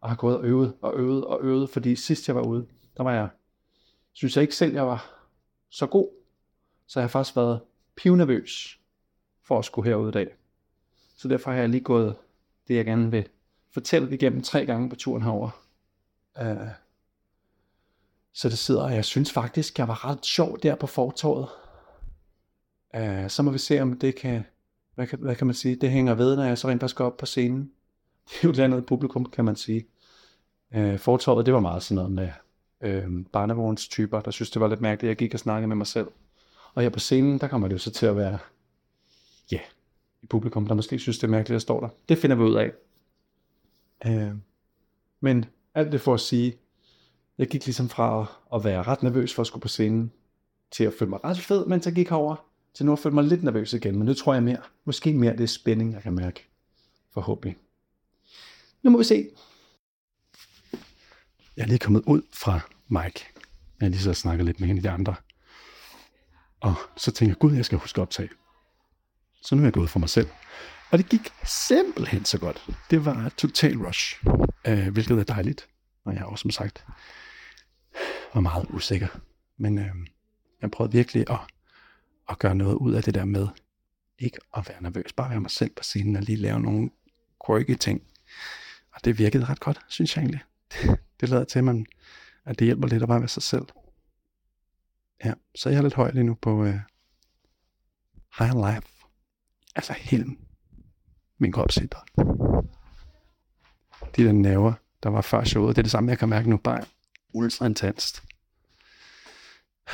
og 0.02 0.10
har 0.10 0.16
gået 0.16 0.38
og 0.38 0.44
øvet 0.44 0.74
og 0.82 0.94
øvet 0.96 1.26
og 1.26 1.40
øvet, 1.42 1.70
fordi 1.70 1.96
sidst 1.96 2.28
jeg 2.28 2.36
var 2.36 2.42
ude, 2.42 2.68
der 2.98 3.04
var 3.04 3.14
jeg, 3.14 3.30
synes 4.14 4.36
jeg 4.36 4.42
ikke 4.42 4.56
selv, 4.56 4.74
jeg 4.74 4.88
var 4.88 5.26
så 5.70 5.88
god. 5.88 6.10
Så 6.88 7.00
jeg 7.00 7.04
har 7.04 7.10
faktisk 7.10 7.36
været 7.36 7.62
pivnervøs 7.96 8.80
for 9.44 9.60
at 9.60 9.66
skulle 9.66 9.90
herud 9.90 10.10
i 10.10 10.12
dag. 10.12 10.28
Så 11.18 11.28
derfor 11.28 11.52
har 11.52 11.58
jeg 11.58 11.70
lige 11.70 11.84
gået 11.84 12.16
det, 12.68 12.76
jeg 12.76 12.86
gerne 12.86 13.12
vil 13.12 13.28
fortælle 13.72 14.14
igennem 14.14 14.42
tre 14.42 14.66
gange 14.66 14.90
på 14.90 14.96
turen 14.96 15.24
herover. 15.24 15.50
Uh, 16.42 16.68
så 18.34 18.50
det 18.50 18.58
sidder, 18.58 18.84
og 18.84 18.96
jeg 18.96 19.06
synes 19.06 19.32
faktisk, 19.32 19.80
jeg 19.80 19.88
var 19.88 20.06
ret 20.06 20.26
sjov 20.26 20.60
der 20.60 20.76
på 20.76 20.88
fortorvet. 20.88 21.50
Uh, 22.98 23.30
så 23.30 23.44
må 23.44 23.52
vi 23.52 23.58
se, 23.58 23.82
om 23.82 24.00
det 24.00 24.16
kan, 24.16 24.46
hvad 24.96 25.08
kan, 25.08 25.20
hvad 25.20 25.36
kan 25.36 25.48
man 25.48 25.54
sige, 25.54 25.76
det 25.76 25.92
hænger 25.92 26.14
ved, 26.14 26.36
når 26.36 26.44
jeg 26.44 26.58
så 26.58 26.68
rent 26.68 26.82
faktisk 26.82 26.96
går 26.96 27.06
op 27.06 27.18
på 27.18 27.26
scenen. 27.26 27.72
Det 28.30 28.36
er 28.36 28.40
jo 28.44 28.50
et 28.50 28.60
andet 28.60 28.86
publikum, 28.86 29.26
kan 29.26 29.46
man 29.46 29.56
sige. 29.56 29.88
Uh, 30.76 30.98
fortorvet, 30.98 31.46
det 31.46 31.54
var 31.54 31.60
meget 31.60 31.84
sådan 31.84 31.96
noget 31.96 32.12
med 32.12 32.30
øh, 32.84 33.26
barnevogns 33.32 33.88
typer, 33.88 34.22
der 34.22 34.32
synes, 34.32 34.52
det 34.52 34.62
var 34.62 34.68
lidt 34.68 34.82
mærkeligt, 34.82 35.10
jeg 35.10 35.18
gik 35.18 35.34
og 35.34 35.40
snakkede 35.40 35.68
med 35.68 35.76
mig 35.76 35.88
selv. 35.88 36.08
Og 36.74 36.82
her 36.82 36.90
på 36.90 37.00
scenen, 37.00 37.38
der 37.40 37.48
kommer 37.48 37.68
det 37.68 37.74
jo 37.74 37.80
så 37.80 37.92
til 37.92 38.06
at 38.06 38.16
være, 38.16 38.38
ja, 39.52 39.56
yeah, 39.56 39.66
i 40.22 40.26
publikum, 40.26 40.68
der 40.68 40.76
måske 40.76 41.00
synes, 41.00 41.18
det 41.18 41.28
er 41.28 41.32
mærkeligt, 41.32 41.50
at 41.50 41.54
jeg 41.54 41.62
står 41.62 41.80
der. 41.80 41.90
Det 42.10 42.18
finder 42.18 42.36
vi 42.36 42.44
ud 42.44 42.56
af. 42.56 42.72
Øh, 44.06 44.36
men 45.20 45.46
alt 45.76 45.92
det 45.92 46.02
for 46.02 46.14
at 46.14 46.20
sige, 46.20 46.58
jeg 47.38 47.48
gik 47.48 47.66
ligesom 47.66 47.90
fra 47.90 48.26
at 48.54 48.64
være 48.64 48.84
ret 48.84 49.04
nervøs 49.04 49.34
for 49.34 49.42
at 49.42 49.48
skulle 49.48 49.62
på 49.62 49.68
scenen, 49.68 50.12
til 50.72 50.84
at 50.84 50.94
føle 51.00 51.10
mig 51.10 51.24
ret 51.24 51.40
fed, 51.40 51.66
mens 51.66 51.86
jeg 51.86 51.94
gik 51.94 52.10
herover, 52.10 52.36
til 52.74 52.86
nu 52.86 52.92
at 52.92 53.00
føle 53.00 53.16
mig 53.16 53.24
lidt 53.24 53.44
nervøs 53.44 53.74
igen. 53.74 53.98
Men 53.98 54.06
nu 54.06 54.14
tror 54.14 54.34
jeg 54.34 54.44
mere, 54.44 54.62
måske 54.86 55.14
mere 55.14 55.32
det 55.32 55.44
er 55.44 55.48
spænding, 55.48 55.94
jeg 55.94 56.02
kan 56.02 56.14
mærke. 56.14 56.48
Forhåbentlig. 57.12 57.58
Nu 58.84 58.90
må 58.90 58.98
vi 58.98 59.04
se. 59.04 59.30
Jeg 61.58 61.64
er 61.64 61.68
lige 61.68 61.80
kommet 61.80 62.04
ud 62.08 62.22
fra 62.34 62.60
Mike. 62.88 63.26
Jeg 63.82 63.90
lige 63.90 64.02
så 64.02 64.14
snakket 64.14 64.46
lidt 64.46 64.60
med 64.60 64.68
hende 64.68 64.84
de 64.84 64.90
andre. 64.90 65.16
Og 66.60 66.76
så 66.98 67.12
tænker 67.12 67.30
jeg, 67.30 67.40
gud, 67.40 67.56
jeg 67.56 67.66
skal 67.66 67.78
huske 67.78 67.98
at 67.98 68.02
optage. 68.02 68.30
Så 69.42 69.56
nu 69.56 69.62
er 69.62 69.66
jeg 69.66 69.74
gået 69.74 69.90
for 69.90 70.00
mig 70.00 70.10
selv. 70.10 70.28
Og 70.92 70.98
det 70.98 71.10
gik 71.10 71.34
simpelthen 71.46 72.26
så 72.26 72.40
godt. 72.40 72.70
Det 72.90 73.06
var 73.06 73.30
total 73.38 73.78
rush, 73.78 74.24
øh, 74.68 74.88
hvilket 74.88 75.20
er 75.20 75.24
dejligt. 75.24 75.68
Og 76.06 76.14
jeg 76.14 76.22
er 76.22 76.26
også 76.26 76.42
som 76.42 76.52
sagt 76.52 76.86
var 78.34 78.42
meget 78.42 78.66
usikker. 78.70 79.08
Men 79.58 79.78
øh, 79.78 79.92
jeg 80.62 80.72
prøvede 80.72 80.92
virkelig 80.92 81.30
at, 81.30 81.40
at 82.30 82.40
gøre 82.40 82.56
noget 82.56 82.76
ud 82.76 82.94
af 82.94 83.04
det 83.04 83.14
der 83.14 83.26
med 83.26 83.48
ikke 84.20 84.38
at 84.58 84.70
være 84.70 84.82
nervøs. 84.82 85.14
Bare 85.14 85.30
være 85.30 85.40
mig 85.40 85.52
selv 85.52 85.72
på 85.76 85.84
scenen 85.84 86.16
og 86.16 86.22
lige 86.22 86.36
lave 86.36 86.60
nogle 86.60 86.90
quirky 87.48 87.76
ting. 87.76 88.02
Og 88.94 89.06
det 89.06 89.18
virkede 89.18 89.46
ret 89.46 89.60
godt, 89.60 89.80
synes 89.88 90.16
jeg 90.16 90.22
egentlig. 90.22 90.42
Det 91.22 91.30
lader 91.30 91.44
til, 91.44 91.60
at, 91.60 91.66
man, 91.66 91.86
at 92.46 92.60
det 92.60 92.66
hjælper 92.66 92.88
lidt 92.88 93.04
at 93.04 93.10
bare 93.10 93.20
være 93.20 93.28
sig 93.28 93.44
selv. 93.44 93.66
Ja, 95.26 95.34
så 95.56 95.70
jeg 95.70 95.78
er 95.78 95.82
lidt 95.82 95.94
høj 95.94 96.12
lige 96.12 96.24
nu 96.24 96.34
på 96.34 96.66
øh, 96.66 96.80
High 98.38 98.56
Life. 98.56 98.88
Altså 99.76 99.94
hele 99.94 100.26
min 101.38 101.52
kropscenter. 101.52 102.00
De 104.16 104.24
der 104.24 104.32
nerver, 104.32 104.74
der 105.04 105.10
var 105.10 105.22
før 105.22 105.44
showet, 105.44 105.76
det 105.76 105.82
er 105.82 105.84
det 105.84 105.92
samme, 105.92 106.10
jeg 106.10 106.20
kan 106.20 106.30
mærke 106.30 106.50
nu, 106.50 106.58
bare 106.58 106.86
ultra 107.34 107.66
intenst. 107.66 108.24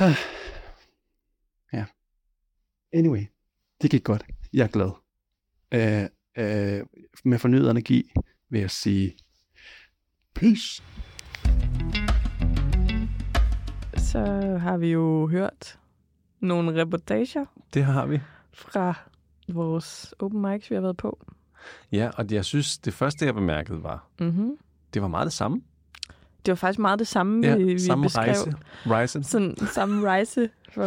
ja. 1.72 1.84
Anyway, 2.92 3.26
det 3.82 3.90
gik 3.90 4.04
godt. 4.04 4.26
Jeg 4.52 4.64
er 4.64 4.68
glad. 4.68 4.90
Øh, 5.72 6.08
øh, 6.36 6.86
med 7.24 7.38
fornyet 7.38 7.70
energi 7.70 8.12
vil 8.48 8.60
jeg 8.60 8.70
sige 8.70 9.16
peace. 10.34 10.82
Så 14.10 14.56
har 14.58 14.76
vi 14.76 14.92
jo 14.92 15.26
hørt 15.28 15.78
nogle 16.40 16.80
reportager 16.82 17.44
Det 17.74 17.84
har 17.84 18.06
vi. 18.06 18.20
fra 18.52 18.94
vores 19.48 20.14
open 20.18 20.42
mics, 20.42 20.70
vi 20.70 20.74
har 20.74 20.82
været 20.82 20.96
på. 20.96 21.18
Ja, 21.92 22.10
og 22.16 22.26
jeg 22.30 22.44
synes, 22.44 22.78
det 22.78 22.92
første, 22.94 23.24
jeg 23.26 23.34
bemærkede 23.34 23.82
var, 23.82 24.06
Mm-hmm. 24.20 24.56
det 24.94 25.02
var 25.02 25.08
meget 25.08 25.24
det 25.24 25.32
samme. 25.32 25.62
Det 26.46 26.52
var 26.52 26.56
faktisk 26.56 26.78
meget 26.78 26.98
det 26.98 27.06
samme, 27.06 27.46
Ja, 27.46 27.56
vi, 27.56 27.64
vi 27.64 27.78
samme 27.78 28.02
beskrev. 28.04 28.24
rejse. 28.24 28.54
Rejse. 28.86 29.22
Sådan 29.22 29.56
samme 29.56 30.08
rejse 30.08 30.50
for 30.72 30.82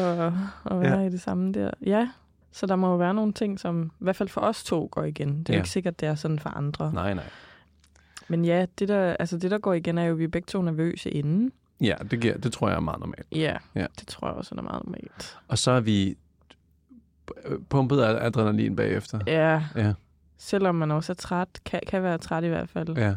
at 0.65 0.79
være 0.81 0.99
Ja. 0.99 1.07
i 1.07 1.09
det 1.09 1.21
samme 1.21 1.51
der. 1.51 1.71
Ja, 1.85 2.09
så 2.51 2.65
der 2.65 2.75
må 2.75 2.87
jo 2.91 2.95
være 2.97 3.13
nogle 3.13 3.33
ting, 3.33 3.59
som 3.59 3.91
i 3.99 4.03
hvert 4.03 4.15
fald 4.15 4.29
for 4.29 4.41
os 4.41 4.63
to 4.63 4.87
går 4.91 5.03
igen. 5.03 5.39
Det 5.39 5.49
er 5.49 5.53
Ja. 5.53 5.59
ikke 5.59 5.69
sikkert, 5.69 5.99
det 5.99 6.07
er 6.07 6.15
sådan 6.15 6.39
for 6.39 6.49
andre. 6.49 6.93
Nej, 6.93 7.13
nej. 7.13 7.23
Men 8.27 8.45
ja, 8.45 8.65
det 8.79 8.87
der, 8.87 9.15
altså 9.19 9.37
det 9.37 9.51
der 9.51 9.57
går 9.57 9.73
igen, 9.73 9.97
er 9.97 10.03
jo, 10.03 10.11
at 10.13 10.19
vi 10.19 10.23
er 10.23 10.27
begge 10.27 10.45
to 10.45 10.61
nervøse 10.61 11.09
inden. 11.09 11.51
Ja, 11.81 11.95
det, 12.11 12.19
giver, 12.19 12.37
det 12.37 12.53
tror 12.53 12.67
jeg 12.69 12.75
er 12.75 12.79
meget 12.79 12.99
normalt. 12.99 13.27
Ja, 13.31 13.57
Ja. 13.75 13.85
det 13.99 14.07
tror 14.07 14.27
jeg 14.27 14.35
også 14.35 14.55
er 14.57 14.61
meget 14.61 14.83
normalt. 14.85 15.37
Og 15.47 15.57
så 15.57 15.71
er 15.71 15.79
vi 15.79 16.17
pumpet 17.69 17.99
af 18.01 18.25
adrenalin 18.25 18.75
bagefter. 18.75 19.19
Ja, 19.27 19.63
Ja. 19.75 19.93
selvom 20.37 20.75
man 20.75 20.91
også 20.91 21.11
er 21.11 21.15
træt, 21.15 21.47
kan, 21.65 21.79
kan 21.87 22.03
være 22.03 22.17
træt 22.17 22.43
i 22.43 22.47
hvert 22.47 22.69
fald. 22.69 22.97
Ja. 22.97 23.15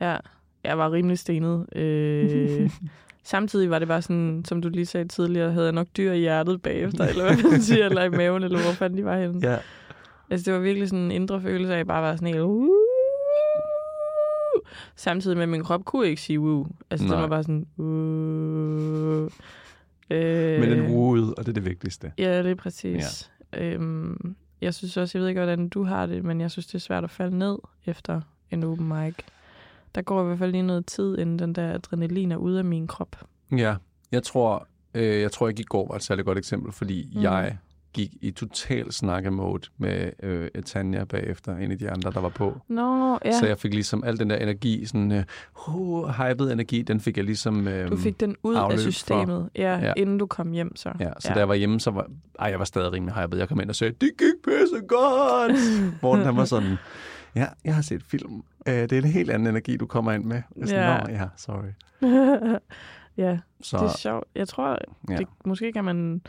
Ja, 0.00 0.16
jeg 0.64 0.78
var 0.78 0.92
rimelig 0.92 1.18
stenet. 1.18 1.66
Øh, 1.76 2.70
Samtidig 3.26 3.70
var 3.70 3.78
det 3.78 3.88
bare 3.88 4.02
sådan, 4.02 4.44
som 4.48 4.62
du 4.62 4.68
lige 4.68 4.86
sagde 4.86 5.08
tidligere, 5.08 5.52
havde 5.52 5.66
jeg 5.66 5.72
nok 5.72 5.86
dyr 5.96 6.12
i 6.12 6.18
hjertet 6.18 6.62
bagefter, 6.62 7.04
eller 7.08 7.24
hvad 7.24 7.50
man 7.50 7.62
siger, 7.62 7.84
eller 7.86 8.02
i 8.02 8.08
maven, 8.08 8.42
eller 8.42 8.62
hvor 8.62 8.72
fanden 8.72 8.98
de 8.98 9.04
var 9.04 9.18
henne. 9.20 9.48
Ja. 9.50 9.58
Altså, 10.30 10.44
det 10.44 10.54
var 10.54 10.60
virkelig 10.60 10.88
sådan 10.88 11.04
en 11.04 11.10
indre 11.10 11.40
følelse 11.40 11.68
af, 11.72 11.74
at 11.74 11.78
jeg 11.78 11.86
bare 11.86 12.02
var 12.02 12.16
sådan 12.16 12.28
helt... 12.28 12.40
Uh, 12.40 12.68
samtidig 14.96 15.36
med, 15.36 15.42
at 15.42 15.48
min 15.48 15.62
krop 15.62 15.84
kunne 15.84 16.06
ikke 16.06 16.22
sige 16.22 16.40
woo. 16.40 16.66
Altså, 16.90 17.04
det 17.04 17.10
Nej. 17.10 17.20
var 17.20 17.28
bare 17.28 17.42
sådan... 17.42 17.66
Uh, 17.76 19.30
øh, 20.10 20.60
Men 20.60 20.70
den 20.70 20.86
ruede, 20.86 21.34
og 21.34 21.46
det 21.46 21.48
er 21.48 21.52
det 21.52 21.64
vigtigste. 21.64 22.12
Ja, 22.18 22.42
det 22.42 22.50
er 22.50 22.54
præcis. 22.54 23.30
Ja. 23.52 23.72
Øhm, 23.72 24.36
jeg 24.60 24.74
synes 24.74 24.96
også, 24.96 25.18
jeg 25.18 25.22
ved 25.22 25.28
ikke, 25.28 25.40
hvordan 25.40 25.68
du 25.68 25.82
har 25.82 26.06
det, 26.06 26.24
men 26.24 26.40
jeg 26.40 26.50
synes, 26.50 26.66
det 26.66 26.74
er 26.74 26.78
svært 26.78 27.04
at 27.04 27.10
falde 27.10 27.38
ned 27.38 27.58
efter 27.86 28.20
en 28.50 28.64
open 28.64 28.88
mic. 28.88 29.14
Der 29.94 30.02
går 30.02 30.22
i 30.22 30.26
hvert 30.26 30.38
fald 30.38 30.50
lige 30.50 30.62
noget 30.62 30.86
tid, 30.86 31.18
inden 31.18 31.38
den 31.38 31.52
der 31.52 31.72
adrenalin 31.74 32.32
er 32.32 32.36
ude 32.36 32.58
af 32.58 32.64
min 32.64 32.86
krop. 32.86 33.24
Ja, 33.56 33.76
jeg 34.12 34.22
tror, 34.22 34.66
øh, 34.94 35.20
jeg 35.20 35.32
tror 35.32 35.48
ikke 35.48 35.60
i 35.60 35.64
går 35.64 35.88
var 35.88 35.96
et 35.96 36.02
særligt 36.02 36.26
godt 36.26 36.38
eksempel, 36.38 36.72
fordi 36.72 37.12
mm. 37.14 37.22
jeg 37.22 37.58
gik 37.94 38.10
i 38.20 38.30
total 38.30 38.92
snakkemode 38.92 39.68
med 39.78 40.10
øh, 40.22 40.48
Tanja 40.66 41.04
bagefter, 41.04 41.56
en 41.56 41.72
af 41.72 41.78
de 41.78 41.90
andre, 41.90 42.10
der 42.10 42.20
var 42.20 42.28
på. 42.28 42.60
Nå, 42.68 43.18
ja. 43.24 43.38
Så 43.40 43.46
jeg 43.46 43.58
fik 43.58 43.74
ligesom 43.74 44.04
al 44.04 44.18
den 44.18 44.30
der 44.30 44.36
energi, 44.36 44.86
sådan 44.86 45.12
øh, 45.12 45.24
uh, 45.68 46.08
hyped 46.08 46.52
energi, 46.52 46.82
den 46.82 47.00
fik 47.00 47.16
jeg 47.16 47.24
ligesom... 47.24 47.68
Øh, 47.68 47.90
Du 47.90 47.96
fik 47.96 48.20
den 48.20 48.36
ud 48.42 48.54
af 48.54 48.70
for- 48.70 48.78
systemet, 48.78 49.48
ja, 49.56 49.78
Ja. 49.78 49.92
inden 49.96 50.18
du 50.18 50.26
kom 50.26 50.52
hjem 50.52 50.76
så. 50.76 50.92
Ja, 51.00 51.10
så 51.18 51.28
ja. 51.28 51.34
da 51.34 51.38
jeg 51.38 51.48
var 51.48 51.54
hjemme, 51.54 51.80
så 51.80 51.90
var 51.90 52.06
ej, 52.38 52.48
jeg 52.50 52.58
var 52.58 52.64
stadig 52.64 52.92
rimelig 52.92 53.14
hyped. 53.14 53.38
Jeg 53.38 53.48
kom 53.48 53.60
ind 53.60 53.68
og 53.68 53.74
sagde, 53.76 53.92
det 54.00 54.10
gik 54.18 54.34
pisse 54.44 54.80
godt. 54.88 55.52
Morten 56.02 56.24
han 56.24 56.36
var 56.36 56.44
sådan, 56.44 56.76
ja, 57.36 57.46
jeg 57.64 57.74
har 57.74 57.82
set 57.82 58.02
film. 58.02 58.42
Øh, 58.68 58.74
det 58.74 58.92
er 58.92 58.98
en 58.98 59.04
helt 59.04 59.30
anden 59.30 59.48
energi, 59.48 59.76
du 59.76 59.86
kommer 59.86 60.12
ind 60.12 60.24
med. 60.24 60.42
Jeg 60.56 60.68
sådan, 60.68 61.06
Ja. 61.08 61.12
Ja, 61.20 61.28
sorry. 61.36 61.70
ja, 63.16 63.38
Så, 63.60 63.76
det 63.76 63.84
er 63.84 63.96
sjovt. 63.98 64.24
Jeg 64.34 64.48
tror, 64.48 64.78
ja. 65.10 65.16
det, 65.16 65.26
måske 65.44 65.72
kan 65.72 65.84
man 65.84 66.20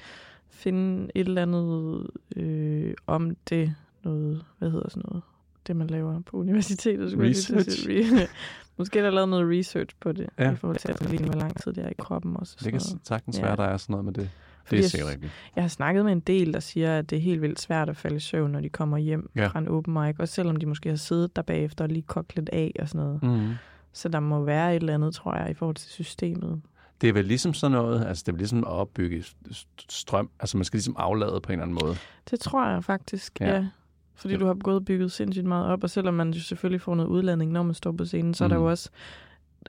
finde 0.56 1.12
et 1.16 1.28
eller 1.28 1.42
andet 1.42 2.08
øh, 2.36 2.94
om 3.08 3.36
det, 3.50 3.76
noget, 4.04 4.46
hvad 4.60 4.72
hedder 4.72 4.90
sådan 4.90 5.04
noget, 5.10 5.24
det 5.68 5.76
man 5.76 5.88
laver 5.88 6.20
på 6.22 6.38
universitetet. 6.38 7.12
skulle 7.12 7.28
jeg 7.50 7.58
at 7.60 7.72
sige. 7.72 8.28
Måske 8.78 9.00
er 9.00 9.04
der 9.04 9.10
lavet 9.10 9.30
noget 9.30 9.60
research 9.60 9.96
på 10.00 10.12
det, 10.12 10.28
Ja. 10.40 10.44
ja. 10.46 10.52
i 10.52 10.56
forhold 10.56 10.78
til 10.78 10.92
adrenalin, 10.92 11.24
hvor 11.26 11.34
lang 11.40 11.62
tid 11.64 11.74
det 11.74 11.84
er 11.86 11.90
i 11.90 11.94
kroppen 11.98 12.38
også. 12.38 12.56
og 12.60 12.64
det 12.66 12.72
kan 12.74 12.82
sagtens 13.04 13.38
Ja. 13.40 13.44
være, 13.46 13.56
der 13.56 13.64
er 13.64 13.78
sådan 13.78 13.94
noget 13.94 14.06
med 14.06 14.14
det. 14.14 14.30
Fordi 14.66 14.78
Det 14.78 14.86
er 14.86 14.90
sikkert 14.90 15.10
rigtigt. 15.10 15.32
Jeg 15.56 15.64
har 15.64 15.70
snakket 15.70 16.06
med 16.06 16.12
en 16.12 16.20
del, 16.20 16.54
der 16.54 16.60
siger, 16.60 16.98
at 17.00 17.10
det 17.10 17.16
er 17.18 17.22
helt 17.22 17.42
vildt 17.42 17.62
svært 17.62 17.90
at 17.90 17.98
falde 17.98 18.16
i 18.16 18.20
søvn, 18.20 18.52
når 18.52 18.60
de 18.60 18.70
kommer 18.70 18.98
hjem 18.98 19.30
Ja. 19.36 19.42
ja. 19.42 19.48
fra 19.48 19.60
en 19.60 19.68
open 19.68 19.94
mic, 19.94 20.16
også 20.20 20.34
selvom 20.34 20.56
de 20.56 20.66
måske 20.66 20.90
har 20.90 20.96
siddet 20.96 21.36
der 21.36 21.42
bagefter 21.42 21.84
og 21.86 21.90
lige 21.90 22.02
kogt 22.02 22.36
lidt 22.36 22.50
af 22.50 22.72
og 22.80 22.90
sådan 22.90 23.06
noget. 23.08 23.24
Mm. 23.24 23.54
Så 23.94 24.10
der 24.10 24.20
må 24.20 24.44
være 24.44 24.76
et 24.76 24.80
eller 24.80 24.94
andet, 24.94 25.16
tror 25.16 25.36
jeg, 25.36 25.52
i 25.52 25.54
forhold 25.54 25.76
til 25.76 25.90
systemet. 25.90 26.62
Det 27.02 27.10
er 27.10 27.14
vel 27.14 27.26
ligesom 27.26 27.54
sådan 27.54 27.72
noget, 27.72 28.06
altså 28.06 28.24
det 28.28 28.34
er 28.34 28.38
ligesom 28.38 28.58
at 28.60 28.68
opbygge 28.70 29.20
st- 29.52 29.86
strøm, 29.90 30.30
altså 30.40 30.58
man 30.58 30.64
skal 30.66 30.78
ligesom 30.78 30.96
aflade 31.00 31.42
på 31.42 31.52
en 31.52 31.52
eller 31.60 31.64
anden 31.64 31.78
måde. 31.84 31.96
Det 32.30 32.40
tror 32.40 32.68
jeg 32.70 32.84
faktisk, 32.84 33.42
Ja. 33.42 33.56
ja. 33.56 33.68
Fordi 34.16 34.34
Ja. 34.34 34.40
du 34.40 34.46
har 34.46 34.54
gået 34.54 34.86
bygget 34.86 35.12
sindssygt 35.12 35.46
meget 35.46 35.66
op, 35.66 35.84
og 35.84 35.90
selvom 35.90 36.14
man 36.14 36.32
jo 36.32 36.40
selvfølgelig 36.40 36.82
får 36.82 36.96
noget 36.96 37.10
udladning, 37.10 37.52
når 37.52 37.64
man 37.64 37.74
står 37.74 37.92
på 37.92 38.06
scenen, 38.06 38.34
så 38.34 38.44
mm. 38.44 38.46
er 38.46 38.56
der 38.56 38.62
jo 38.64 38.70
også 38.70 38.90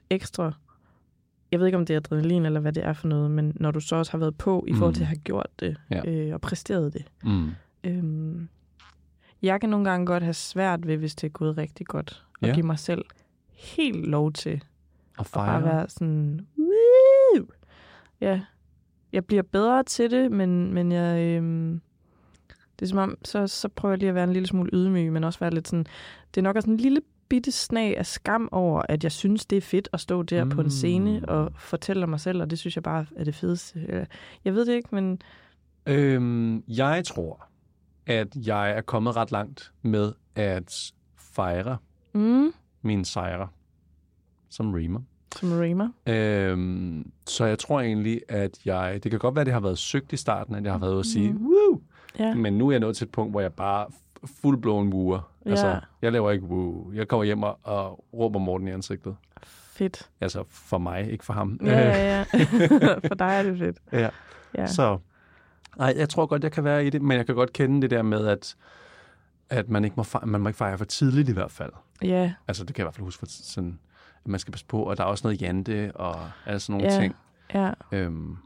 ekstra... 0.09 0.51
Jeg 1.51 1.59
ved 1.59 1.65
ikke, 1.65 1.77
om 1.77 1.85
det 1.85 1.93
er 1.93 1.97
adrenalin 1.97 2.45
eller 2.45 2.59
hvad 2.59 2.73
det 2.73 2.85
er 2.85 2.93
for 2.93 3.07
noget, 3.07 3.31
men 3.31 3.53
når 3.55 3.71
du 3.71 3.79
så 3.79 3.95
også 3.95 4.11
har 4.11 4.17
været 4.17 4.37
på 4.37 4.65
i 4.67 4.73
forhold 4.73 4.93
til 4.93 5.01
at 5.01 5.05
Mhm. 5.07 5.09
have 5.09 5.21
gjort 5.23 5.47
det 5.59 5.77
Ja. 5.91 6.09
øh, 6.11 6.33
og 6.33 6.41
præsteret 6.41 6.93
det. 6.93 7.05
Mm. 7.23 7.49
Øhm, 7.83 8.47
jeg 9.41 9.59
kan 9.61 9.69
nogle 9.69 9.89
gange 9.89 10.05
godt 10.05 10.23
have 10.23 10.33
svært 10.33 10.87
ved, 10.87 10.97
hvis 10.97 11.15
det 11.15 11.27
er 11.27 11.31
gået 11.31 11.57
rigtig 11.57 11.87
godt, 11.87 12.25
at 12.41 12.47
Ja. 12.47 12.53
give 12.53 12.65
mig 12.65 12.79
selv 12.79 13.05
helt 13.53 14.05
lov 14.07 14.33
til 14.33 14.63
at 15.19 15.25
fejre. 15.25 15.61
bare 15.61 15.63
være 15.75 15.89
sådan... 15.89 16.47
Woo! 17.35 17.45
Ja, 18.21 18.41
jeg 19.13 19.25
bliver 19.25 19.43
bedre 19.43 19.83
til 19.83 20.11
det, 20.11 20.31
men, 20.31 20.73
men 20.73 20.91
jeg... 20.91 21.21
Øhm, 21.37 21.81
det 22.79 22.85
er 22.85 22.89
som 22.89 22.97
om, 22.97 23.17
så, 23.25 23.47
så 23.47 23.67
prøver 23.67 23.91
jeg 23.93 23.99
lige 23.99 24.09
at 24.09 24.15
være 24.15 24.23
en 24.23 24.33
lille 24.33 24.47
smule 24.47 24.69
ydmyg, 24.73 25.11
men 25.11 25.23
også 25.23 25.39
være 25.39 25.53
lidt 25.53 25.67
sådan... 25.67 25.85
Det 26.35 26.41
er 26.41 26.43
nok 26.43 26.55
også 26.55 26.69
en 26.69 26.77
lille 26.77 27.01
bitte 27.29 27.51
snag 27.51 27.97
af 27.97 28.05
skam 28.05 28.49
over, 28.51 28.81
at 28.89 29.03
jeg 29.03 29.11
synes, 29.11 29.45
det 29.45 29.57
er 29.57 29.61
fedt 29.61 29.89
at 29.93 29.99
stå 29.99 30.23
der 30.23 30.43
mm. 30.43 30.49
på 30.49 30.61
en 30.61 30.69
scene 30.71 31.19
Mm. 31.19 31.25
og 31.27 31.51
fortælle 31.59 32.03
om 32.03 32.09
mig 32.09 32.19
selv, 32.19 32.41
og 32.41 32.49
det 32.49 32.59
synes 32.59 32.75
jeg 32.75 32.83
bare 32.83 33.05
er 33.15 33.23
det 33.23 33.35
fedeste. 33.35 33.79
Eller, 33.87 34.05
Jeg 34.45 34.53
ved 34.53 34.65
det 34.65 34.73
ikke, 34.73 34.89
men 34.91 35.21
Øhm, 35.85 36.63
jeg 36.67 37.03
tror, 37.05 37.45
at 38.05 38.27
jeg 38.35 38.71
er 38.71 38.81
kommet 38.81 39.15
ret 39.15 39.31
langt 39.31 39.73
med 39.81 40.13
at 40.35 40.93
fejre 41.17 41.77
mm, 42.13 42.53
mine 42.81 43.05
sejre 43.05 43.47
som 44.49 44.73
reamer. 44.73 45.01
Som 45.35 45.51
Raymer. 45.59 45.89
Øhm, 46.07 47.11
så 47.27 47.45
jeg 47.45 47.59
tror 47.59 47.81
egentlig, 47.81 48.21
at 48.29 48.51
jeg... 48.65 48.99
Det 49.03 49.11
kan 49.11 49.19
godt 49.19 49.35
være, 49.35 49.41
at 49.41 49.45
det 49.45 49.53
har 49.53 49.59
været 49.61 49.77
søgt 49.77 50.13
i 50.13 50.17
starten, 50.17 50.55
at 50.55 50.63
jeg 50.63 50.71
har 50.71 50.79
været 50.79 50.91
ude 50.91 50.99
at 50.99 51.05
sige, 51.05 51.31
Mhm. 51.33 51.45
woo! 51.45 51.81
Ja. 52.19 52.33
Men 52.35 52.57
nu 52.57 52.67
er 52.67 52.71
jeg 52.71 52.79
nået 52.79 52.95
til 52.97 53.05
et 53.05 53.11
punkt, 53.11 53.33
hvor 53.33 53.41
jeg 53.41 53.53
bare 53.53 53.87
full-blown 54.25 54.93
wooer. 54.93 55.31
Altså, 55.45 55.67
Ja. 55.67 55.79
jeg 56.01 56.11
laver 56.11 56.31
ikke 56.31 56.45
woo. 56.45 56.91
Jeg 56.93 57.07
kommer 57.07 57.23
hjem 57.23 57.43
og, 57.43 57.59
og 57.63 58.05
råber 58.13 58.39
Morten 58.39 58.67
i 58.67 58.71
ansigtet. 58.71 59.15
Fedt. 59.43 60.09
Altså 60.21 60.43
for 60.49 60.77
mig, 60.77 61.11
ikke 61.11 61.25
for 61.25 61.33
ham. 61.33 61.59
Ja, 61.63 61.79
ja, 61.79 62.17
ja. 62.17 62.23
For 63.07 63.15
dig 63.15 63.25
er 63.25 63.43
det 63.43 63.57
fedt. 63.57 63.77
ja. 63.91 64.09
Ja. 64.57 64.67
Så 64.67 64.97
nej, 65.77 65.93
jeg 65.97 66.09
tror 66.09 66.25
godt, 66.25 66.43
jeg 66.43 66.51
kan 66.51 66.63
være 66.63 66.85
i 66.85 66.89
det, 66.89 67.01
men 67.01 67.17
jeg 67.17 67.25
kan 67.25 67.35
godt 67.35 67.53
kende 67.53 67.81
det 67.81 67.89
der 67.91 68.01
med, 68.01 68.27
at, 68.27 68.55
at 69.49 69.69
man, 69.69 69.83
ikke 69.83 69.93
må 69.97 70.03
fejre, 70.03 70.25
man 70.27 70.41
må 70.41 70.49
ikke 70.49 70.57
fejre 70.57 70.77
for 70.77 70.85
tidligt 70.85 71.29
i 71.29 71.33
hvert 71.33 71.51
fald. 71.51 71.71
ja, 72.03 72.33
Altså, 72.47 72.63
det 72.63 72.75
kan 72.75 72.81
jeg 72.81 72.83
i 72.83 72.87
hvert 72.87 72.95
fald 72.95 73.03
huske, 73.05 73.19
for 73.19 73.25
sådan, 73.29 73.79
man 74.27 74.39
skal 74.39 74.51
passe 74.51 74.65
på, 74.65 74.83
og 74.83 74.97
der 74.97 75.03
er 75.03 75.07
også 75.07 75.27
noget 75.27 75.41
jante 75.41 75.91
og 75.95 76.29
alle 76.45 76.59
sådan 76.59 76.79
nogle 76.81 76.93
Ja. 76.93 77.01
ting. 77.01 77.15
ja. 77.53 77.71
Øhm, 77.91 78.37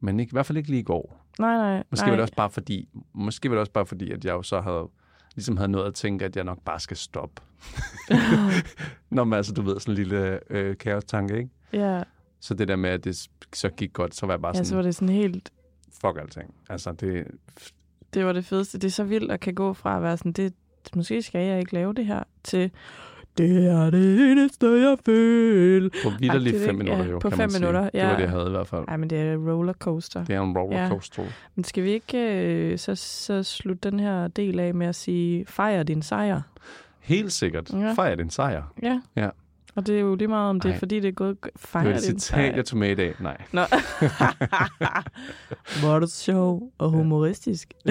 men 0.00 0.20
ikke, 0.20 0.30
i 0.30 0.34
hvert 0.34 0.46
fald 0.46 0.58
ikke 0.58 0.70
lige 0.70 0.80
i 0.80 0.84
går. 0.84 1.26
Nej, 1.38 1.56
nej. 1.56 1.82
Måske 1.90 2.04
nej. 2.04 2.10
var 2.10 2.16
det 2.16 2.22
også 2.22 2.34
bare 2.34 2.50
fordi, 2.50 2.88
måske 3.12 3.50
var 3.50 3.54
det 3.56 3.60
også 3.60 3.72
bare 3.72 3.86
fordi, 3.86 4.10
at 4.10 4.24
jeg 4.24 4.32
jo 4.32 4.42
så 4.42 4.60
havde, 4.60 4.88
ligesom 5.34 5.56
havde 5.56 5.70
noget 5.70 5.86
at 5.86 5.94
tænke, 5.94 6.24
at 6.24 6.36
jeg 6.36 6.44
nok 6.44 6.58
bare 6.64 6.80
skal 6.80 6.96
stoppe. 6.96 7.42
Nå, 9.10 9.24
men 9.24 9.32
altså, 9.36 9.52
du 9.52 9.62
ved, 9.62 9.80
sådan 9.80 9.92
en 9.92 9.96
lille 9.96 10.40
øh, 10.52 10.76
kaos-tanke, 10.78 11.36
ikke? 11.38 11.50
ja, 11.72 12.02
Så 12.40 12.54
det 12.54 12.68
der 12.68 12.76
med, 12.76 12.90
at 12.90 13.04
det 13.04 13.28
så 13.54 13.68
gik 13.68 13.92
godt, 13.92 14.14
så 14.14 14.26
var 14.26 14.32
jeg 14.34 14.40
bare 14.40 14.50
ja, 14.50 14.54
sådan, 14.54 14.66
så 14.66 14.74
var 14.76 14.82
det 14.82 14.94
sådan 14.94 15.14
helt... 15.14 15.50
fuck 16.00 16.18
alting. 16.18 16.54
Altså, 16.70 16.92
det, 16.92 17.26
Det 18.14 18.24
var 18.24 18.32
det 18.32 18.44
fedeste. 18.44 18.78
Det 18.78 18.86
er 18.86 18.90
så 18.92 19.04
vildt 19.04 19.30
at 19.32 19.40
kan 19.40 19.54
gå 19.54 19.72
fra 19.72 19.96
at 19.96 20.02
være 20.02 20.16
sådan, 20.16 20.32
det, 20.32 20.54
måske 20.96 21.22
skal 21.22 21.46
jeg 21.46 21.58
ikke 21.58 21.74
lave 21.74 21.94
det 21.94 22.06
her, 22.06 22.22
til 22.44 22.70
det 23.40 23.66
er 23.66 23.90
det 23.90 24.30
eneste, 24.32 24.66
jeg 24.66 24.96
vil. 25.06 25.90
på 26.02 26.10
vidderligt 26.20 26.64
fem 26.64 26.74
minutter 26.74 27.04
Ja, 27.04 27.10
jo, 27.10 27.18
på 27.18 27.28
kan 27.28 27.38
fem 27.38 27.42
man 27.44 27.50
sige. 27.50 27.60
minutter, 27.60 27.82
Det 27.82 27.90
ja. 27.94 28.06
var 28.08 28.14
det, 28.16 28.22
jeg 28.22 28.30
havde 28.30 28.46
i 28.46 28.50
hvert 28.50 28.66
fald. 28.66 28.84
Ej, 28.88 28.96
men 28.96 29.10
det 29.10 29.18
er 29.20 29.36
rollercoaster. 29.36 30.24
Det 30.24 30.34
er 30.34 30.40
en 30.40 30.58
rollercoaster. 30.58 31.22
Ja. 31.22 31.28
Men 31.54 31.64
skal 31.64 31.84
vi 31.84 31.90
ikke 31.90 32.44
øh, 32.44 32.78
så, 32.78 32.94
så 32.94 33.42
slutte 33.42 33.90
den 33.90 34.00
her 34.00 34.28
del 34.28 34.60
af 34.60 34.74
med 34.74 34.86
at 34.86 34.94
sige, 34.94 35.46
fejre 35.46 35.82
din 35.82 36.02
sejr? 36.02 36.40
Helt 37.00 37.32
sikkert. 37.32 37.70
Ja. 37.72 37.92
Fejr 37.92 38.14
din 38.14 38.30
sejr. 38.30 38.62
Ja. 38.82 39.00
Ja. 39.16 39.28
Og 39.74 39.86
det 39.86 39.96
er 39.96 40.00
jo 40.00 40.14
lige 40.14 40.28
meget, 40.28 40.50
om 40.50 40.60
det 40.60 40.70
Ej. 40.72 40.78
fordi 40.78 41.00
det 41.00 41.08
er 41.08 41.12
gået... 41.12 41.36
Det 41.44 41.50
Fejre 41.56 41.84
var 41.86 41.92
et 41.92 42.02
citat, 42.02 42.56
jeg 42.56 42.64
tog 42.64 42.78
med 42.78 42.90
i 42.90 42.94
dag. 42.94 43.14
Nej. 43.20 43.36
Nå. 43.52 43.60
Hvor 45.80 45.94
er 45.94 45.98
du 45.98 46.06
sjov 46.10 46.72
og 46.78 46.90
humoristisk. 46.90 47.74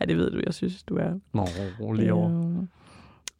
Ej, 0.00 0.06
det 0.06 0.16
ved 0.16 0.30
du, 0.30 0.40
jeg 0.46 0.54
synes, 0.54 0.82
du 0.82 0.96
er. 0.96 1.10
Nå, 1.32 1.92
lige 1.92 2.12
over. 2.12 2.30
Øhm, 2.30 2.68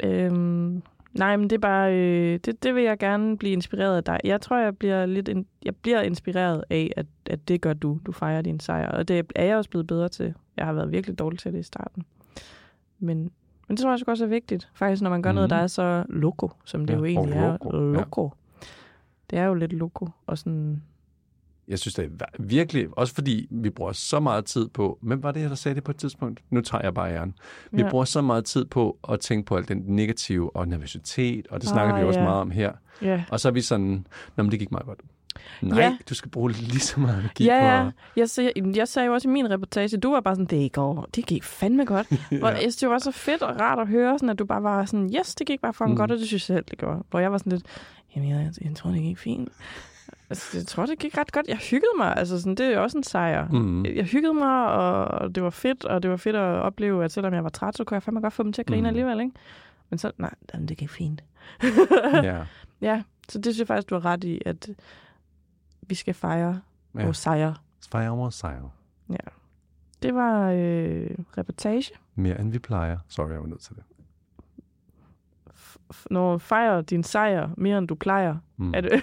øhm, 0.03 0.83
nej, 1.13 1.37
men 1.37 1.51
det 1.51 1.57
er 1.57 1.61
bare, 1.61 1.95
øh, 1.95 2.39
det, 2.45 2.63
det 2.63 2.75
vil 2.75 2.83
jeg 2.83 2.99
gerne 2.99 3.39
blive 3.39 3.53
inspireret 3.53 3.97
af 3.97 4.05
dig. 4.05 4.21
Jeg 4.25 4.41
tror, 4.41 4.59
jeg 4.59 4.77
bliver 4.77 5.07
lidt, 5.07 5.29
in, 5.29 5.47
jeg 5.65 5.77
bliver 5.77 6.01
inspireret 6.01 6.65
af, 6.71 6.93
at, 6.97 7.07
at 7.27 7.49
det 7.49 7.61
gør 7.61 7.73
du. 7.73 7.99
Du 8.07 8.13
fejrer 8.13 8.43
din 8.43 8.61
sejr, 8.61 8.89
og 8.89 9.09
det 9.09 9.27
er 9.37 9.45
jeg 9.45 9.57
også 9.57 9.71
blevet 9.71 9.87
bedre 9.87 10.09
til. 10.09 10.35
Jeg 10.57 10.67
har 10.67 10.73
været 10.73 10.93
virkelig 10.93 11.19
dårlig 11.19 11.39
til 11.39 11.53
det 11.53 11.59
i 11.59 11.63
starten. 11.63 12.05
Men, 12.99 13.19
men 13.69 13.77
det 13.77 13.79
tror 13.79 13.91
jeg 13.91 14.09
også 14.09 14.25
er 14.25 14.29
vigtigt. 14.29 14.71
Faktisk, 14.75 15.03
når 15.03 15.11
man 15.11 15.23
gør 15.23 15.33
mm. 15.33 15.35
noget, 15.35 15.51
Mhm. 15.51 15.57
der 15.57 15.63
er 15.63 15.67
så 15.67 16.05
loco, 16.09 16.51
som 16.65 16.85
det 16.85 16.95
Ja, 16.95 16.99
jo 16.99 17.05
egentlig 17.05 17.37
er. 17.37 17.51
loco, 17.53 17.77
ja. 17.93 17.99
Loco. 18.01 18.31
Det 19.31 19.39
er 19.39 19.45
jo 19.45 19.55
lidt 19.55 19.73
loco, 19.73 20.09
og 20.27 20.39
sådan... 20.39 20.83
Jeg 21.69 21.79
synes, 21.79 21.95
det 21.95 22.05
er 22.21 22.27
virkelig, 22.39 22.87
også 22.93 23.15
fordi 23.15 23.47
vi 23.51 23.71
bruger 23.71 23.93
så 23.93 24.21
meget 24.21 24.45
tid 24.45 24.69
på, 24.69 24.99
hvem 25.03 25.23
var 25.23 25.33
det, 25.33 25.51
der 25.51 25.57
sagde 25.57 25.75
det 25.75 25.85
på 25.85 25.91
et 25.91 25.97
tidspunkt? 25.97 26.41
Nu 26.51 26.61
tager 26.61 26.83
jeg 26.85 26.95
bare 26.95 27.13
æren. 27.15 27.35
Vi 27.71 27.83
Ja. 27.83 27.91
bruger 27.91 28.05
så 28.05 28.21
meget 28.21 28.45
tid 28.45 28.65
på 28.65 28.99
at 29.09 29.21
tænke 29.21 29.47
på 29.47 29.57
alt 29.57 29.69
den 29.69 29.83
negative 29.87 30.57
og 30.57 30.69
nervøsitet, 30.69 31.47
og 31.51 31.61
det 31.61 31.69
snakker 31.69 31.95
Ah, 31.95 32.01
vi 32.01 32.07
også 32.07 32.21
ja. 32.21 32.25
meget 32.27 32.41
om 32.41 32.51
her. 32.51 32.73
Ja, 33.03 33.25
Og 33.31 33.41
så 33.41 33.49
er 33.49 33.53
vi 33.53 33.61
sådan, 33.61 34.07
Nå, 34.37 34.43
men 34.43 34.51
det 34.51 34.59
gik 34.59 34.71
meget 34.73 34.87
godt. 34.87 35.01
Nej, 35.63 35.79
Ja. 35.81 35.97
du 36.09 36.15
skal 36.15 36.31
bruge 36.31 36.53
lige 36.53 36.81
så 36.81 37.01
meget 37.01 37.19
energi 37.21 37.45
ja, 37.45 37.61
på 37.61 37.67
ja. 37.67 37.91
Jeg, 38.17 38.31
sagde, 38.31 38.53
jeg 38.77 38.89
sagde 38.89 39.07
jo 39.07 39.15
også 39.15 39.29
i 39.29 39.33
min 39.33 39.51
reportage, 39.51 39.97
du 39.97 40.11
var 40.11 40.21
bare 40.21 40.35
sådan, 40.35 40.47
det 40.61 40.73
går, 40.73 41.09
det 41.15 41.27
gik 41.27 41.45
fandme 41.45 41.85
godt. 41.85 42.07
Hvor 42.41 42.49
jeg 42.49 42.59
synes, 42.61 42.77
det 42.77 42.89
var 42.89 42.99
så 42.99 43.11
fedt 43.13 43.43
og 43.43 43.61
rart 43.61 43.79
at 43.79 43.89
høre, 43.89 44.19
sådan, 44.19 44.29
at 44.31 44.39
du 44.39 44.45
bare 44.45 44.63
var 44.63 44.85
sådan, 44.85 45.11
yes, 45.19 45.35
det 45.35 45.47
gik 45.47 45.61
bare 45.61 45.73
fucking 45.75 45.91
Mm. 45.91 45.97
godt, 45.97 46.11
og 46.13 46.19
det 46.19 46.27
synes 46.27 46.49
jeg 46.51 46.57
selv, 46.57 46.65
det 46.71 46.79
gjorde. 46.79 47.03
Hvor 47.11 47.21
jeg 47.21 47.33
var 47.33 47.39
sådan 47.39 47.53
lidt, 47.53 47.65
jamen, 48.17 48.31
jeg, 48.31 48.51
jeg 48.61 48.77
tror, 48.77 48.91
det 48.91 49.03
gik 49.03 49.19
fint. 49.19 49.49
Altså, 50.31 50.59
jeg 50.59 50.67
tror, 50.67 50.87
det 50.87 50.99
gik 50.99 51.19
ret 51.19 51.33
godt. 51.33 51.47
Jeg 51.49 51.57
hyggede 51.57 51.91
mig. 51.99 52.17
Altså, 52.17 52.39
sådan, 52.41 52.55
det 52.55 52.67
er 52.67 52.79
også 52.79 52.99
en 52.99 53.03
sejr. 53.05 53.49
Mm. 53.49 53.85
Jeg 53.85 54.05
hyggede 54.05 54.35
mig, 54.35 54.67
og 54.67 55.35
det 55.35 55.43
var 55.43 55.51
fedt, 55.51 55.85
og 55.85 56.03
det 56.03 56.11
var 56.11 56.17
fedt 56.17 56.37
at 56.37 56.43
opleve, 56.43 57.05
at 57.05 57.13
selvom 57.13 57.35
jeg 57.35 57.43
var 57.45 57.51
træt, 57.51 57.77
så 57.77 57.85
kunne 57.85 57.95
jeg 57.95 58.03
fandme 58.03 58.21
godt 58.21 58.33
få 58.33 58.43
dem 58.43 58.53
til 58.53 58.63
at 58.63 58.67
grine 58.67 58.81
Mm. 58.81 58.87
alligevel, 58.87 59.21
ikke? 59.21 59.33
Men 59.91 59.99
så, 59.99 60.11
nej, 60.19 60.35
jamen, 60.55 60.69
det 60.69 60.77
gik 60.79 60.91
fint. 60.91 61.25
ja. 62.23 62.45
Ja, 62.81 63.03
Så 63.29 63.39
det 63.39 63.45
synes 63.45 63.59
jeg 63.59 63.67
faktisk, 63.67 63.91
du 63.91 63.95
har 63.95 64.05
ret 64.05 64.25
i, 64.25 64.41
at 64.47 64.69
vi 65.83 65.95
skal 65.95 66.15
fejre 66.15 66.61
ja. 66.95 66.99
Ja. 67.01 67.05
vores 67.05 67.19
sejre. 67.19 67.55
Fejre 67.91 68.17
vores 68.17 68.35
sejr. 68.35 68.71
Det 70.03 70.15
var 70.15 70.51
øh, 70.51 71.11
reportage. 71.39 71.93
Mere 72.15 72.41
end 72.41 72.53
vi 72.53 72.59
plejer. 72.59 72.99
Sorry, 73.09 73.31
jeg 73.31 73.41
var 73.41 73.47
nødt 73.47 73.61
til 73.61 73.75
det. 73.77 73.83
Når 76.11 76.39
fejrer 76.39 76.81
din 76.83 77.03
sejr 77.05 77.51
mere 77.57 77.79
end 77.79 77.89
du 77.89 77.95
plejer. 77.95 78.37
Mm. 78.57 78.75
Er 78.75 78.81
det? 78.81 79.03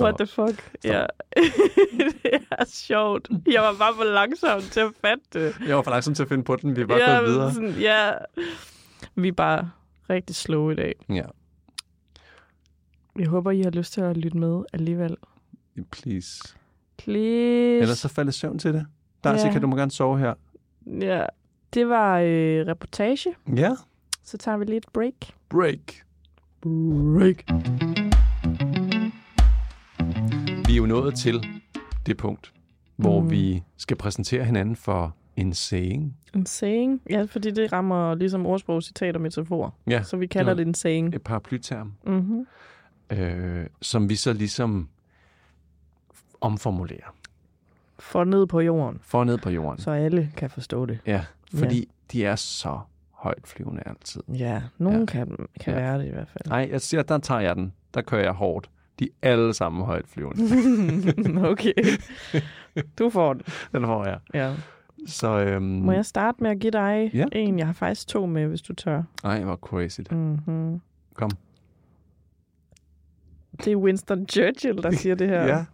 What 0.00 0.14
the 0.18 0.26
fuck? 0.26 0.70
Ja. 0.84 1.06
det 2.22 2.40
er 2.50 2.64
sjovt. 2.66 3.28
Jeg 3.46 3.62
var 3.62 3.74
bare 3.78 3.94
for 3.96 4.04
langsom 4.04 4.60
til 4.60 4.80
at 4.80 4.92
fatte 5.00 5.24
det. 5.32 5.68
Jeg 5.68 5.76
var 5.76 5.82
for 5.82 5.90
langsom 5.90 6.14
til 6.14 6.22
at 6.22 6.28
finde 6.28 6.44
på 6.44 6.56
den. 6.56 6.76
Vi 6.76 6.80
er 6.82 6.86
bare 6.86 6.98
ja, 6.98 7.18
gået 7.18 7.28
videre. 7.28 7.52
Sådan, 7.54 7.70
ja. 7.70 8.10
Vi 9.14 9.28
er 9.28 9.32
bare 9.32 9.70
rigtig 10.10 10.36
slow 10.36 10.70
i 10.70 10.74
dag. 10.74 10.94
Ja. 11.08 11.24
Jeg 13.18 13.26
håber, 13.28 13.50
I 13.50 13.62
har 13.62 13.70
lyst 13.70 13.92
til 13.92 14.00
at 14.00 14.16
lytte 14.16 14.38
med 14.38 14.62
alligevel. 14.72 15.16
Please. 15.90 16.54
Please. 16.98 17.80
Ellers 17.82 17.98
så 17.98 18.08
falder 18.08 18.32
søvn 18.32 18.58
til 18.58 18.74
det. 18.74 18.86
Darcy, 19.24 19.44
Ja. 19.46 19.52
kan 19.52 19.60
du 19.60 19.66
må 19.66 19.76
gerne 19.76 19.90
sove 19.90 20.18
her. 20.18 20.34
Ja. 21.00 21.24
Det 21.74 21.88
var 21.88 22.18
øh, 22.18 22.66
reportage. 22.66 23.34
Ja. 23.56 23.70
Så 24.22 24.38
tager 24.38 24.56
vi 24.58 24.64
lige 24.64 24.76
et 24.76 24.86
break. 24.92 25.14
Break. 25.48 26.02
Break. 26.62 27.44
Vi 30.66 30.72
er 30.72 30.76
jo 30.76 30.86
nået 30.86 31.14
til 31.14 31.40
det 32.06 32.16
punkt, 32.16 32.52
hvor 32.96 33.20
Mm. 33.20 33.30
vi 33.30 33.62
skal 33.76 33.96
præsentere 33.96 34.44
hinanden 34.44 34.76
for 34.76 35.16
en 35.36 35.54
saying. 35.54 36.16
En 36.34 36.46
saying. 36.46 37.02
Ja, 37.10 37.22
fordi 37.22 37.50
det 37.50 37.72
rammer 37.72 38.14
ligesom 38.14 38.46
ordsprog, 38.46 38.82
citat 38.82 39.14
og 39.16 39.20
metafor. 39.22 39.74
Ja, 39.86 40.02
Så 40.02 40.16
vi 40.16 40.26
kalder 40.26 40.54
det 40.54 40.66
en 40.66 40.74
saying. 40.74 41.14
et 41.14 41.22
paraplyterm, 41.22 41.92
Mm-hmm. 42.06 42.46
øh, 43.10 43.66
som 43.82 44.08
vi 44.08 44.16
så 44.16 44.32
ligesom 44.32 44.88
omformulerer. 46.40 47.14
For 47.98 48.24
ned 48.24 48.46
på 48.46 48.60
jorden, 48.60 48.98
For 49.02 49.24
ned 49.24 49.38
på 49.38 49.50
jorden. 49.50 49.80
så 49.80 49.90
alle 49.90 50.32
kan 50.36 50.50
forstå 50.50 50.86
det. 50.86 50.98
Ja, 51.06 51.24
fordi 51.54 51.78
ja. 51.78 51.84
de 52.12 52.24
er 52.24 52.36
så 52.36 52.80
højt 53.22 53.46
flyvende 53.46 53.82
altid. 53.86 54.22
Ja, 54.28 54.62
nogen 54.78 54.98
ja. 55.00 55.04
Kan, 55.06 55.36
kan 55.60 55.74
Ja. 55.74 55.80
være 55.80 55.98
det 55.98 56.06
i 56.06 56.10
hvert 56.10 56.28
fald. 56.28 56.46
Nej, 56.48 56.68
jeg 56.70 56.80
siger, 56.80 57.02
der 57.02 57.18
tager 57.18 57.40
jeg 57.40 57.56
den. 57.56 57.72
Der 57.94 58.02
kører 58.02 58.22
jeg 58.22 58.32
hårdt. 58.32 58.70
De 58.98 59.04
er 59.22 59.30
alle 59.30 59.54
sammen 59.54 59.84
højt 59.84 60.08
flyvende. 60.08 61.48
okay. 61.50 61.72
Du 62.98 63.10
får 63.10 63.32
den. 63.32 63.42
Den 63.72 63.84
får 63.86 64.04
jeg. 64.04 64.18
Ja. 64.34 64.54
Så, 65.06 65.40
øhm, 65.40 65.62
Må 65.64 65.92
jeg 65.92 66.06
starte 66.06 66.42
med 66.42 66.50
at 66.50 66.58
give 66.58 66.70
dig 66.70 67.10
Ja. 67.14 67.26
en? 67.32 67.58
Jeg 67.58 67.66
har 67.66 67.72
faktisk 67.72 68.08
to 68.08 68.26
med, 68.26 68.46
hvis 68.46 68.62
du 68.62 68.74
tør. 68.74 69.02
Ej, 69.24 69.44
hvor 69.44 69.56
crazy. 69.56 70.00
Mm-hmm. 70.10 70.80
Kom. 71.14 71.30
Det 73.64 73.72
er 73.72 73.76
Winston 73.76 74.28
Churchill, 74.28 74.82
der 74.82 74.90
siger 74.90 75.14
det 75.14 75.28
her. 75.28 75.42
Ja. 75.56 75.64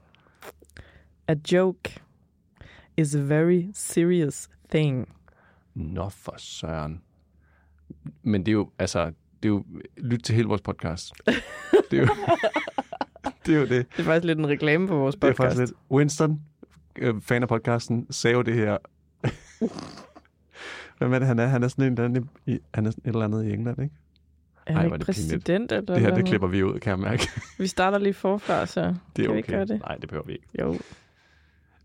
A 1.29 1.35
joke 1.53 2.01
is 2.97 3.15
a 3.17 3.21
very 3.21 3.63
serious 3.75 4.49
thing. 4.71 5.09
Nå 5.75 6.09
for 6.09 6.35
søren. 6.39 7.01
Men 8.23 8.41
det 8.41 8.49
er 8.49 8.53
jo, 8.53 8.71
altså, 8.79 9.05
det 9.07 9.45
er 9.45 9.49
jo, 9.49 9.65
lyt 9.97 10.21
til 10.23 10.35
hele 10.35 10.49
vores 10.49 10.61
podcast. 10.63 11.13
Det 11.91 11.99
er 11.99 12.03
jo 12.03 12.09
det. 13.47 13.55
Er 13.55 13.59
jo 13.59 13.63
det. 13.67 13.71
Det 13.71 13.99
er 13.99 14.03
faktisk 14.03 14.25
lidt 14.25 14.39
en 14.39 14.49
reklame 14.49 14.89
for 14.89 14.97
vores 14.97 15.15
Det 15.15 15.25
er 15.25 15.29
podcast. 15.29 15.39
faktisk 15.57 15.59
lidt. 15.61 15.73
Winston, 15.91 16.41
øh, 16.99 17.15
fan 17.21 17.43
af 17.43 17.49
podcasten, 17.49 18.07
sagde 18.11 18.37
jo 18.37 18.43
det 18.43 18.55
her. 18.55 18.77
Hvem 20.99 21.13
er 21.13 21.19
det, 21.19 21.29
han 21.29 21.39
er? 21.39 21.47
Han 21.47 21.63
er 21.63 21.69
sådan 21.69 21.85
en 21.85 21.93
eller 21.93 22.05
anden, 22.05 22.31
i, 22.47 22.59
han 22.75 22.87
er 22.87 22.91
sådan 22.91 23.03
et 23.05 23.09
eller 23.13 23.25
andet 23.25 23.45
i 23.45 23.53
England, 23.53 23.83
ikke? 23.83 23.95
Er 24.67 24.75
Ej, 24.77 24.83
han 24.83 24.91
er 24.91 24.95
ikke 24.95 25.07
pinligt. 25.07 25.07
præsident? 25.07 25.73
Eller 25.73 25.95
Det 25.95 26.01
her, 26.03 26.15
det 26.15 26.25
klipper 26.25 26.49
vi 26.49 26.63
ud, 26.63 26.79
kan 26.81 26.91
jeg 26.91 26.99
mærke. 26.99 27.29
Vi 27.59 27.67
starter 27.67 27.99
lige 27.99 28.15
forfra, 28.15 28.67
så 28.67 28.81
Det 28.81 28.89
er 28.89 28.95
kan 29.17 29.23
vi 29.25 29.29
okay. 29.29 29.37
ikke 29.37 29.53
gøre 29.53 29.65
det? 29.65 29.81
Nej, 29.81 29.97
det 29.97 30.09
behøver 30.09 30.27
vi 30.27 30.33
ikke. 30.33 30.47
Jo, 30.61 30.69
hvad 30.69 30.81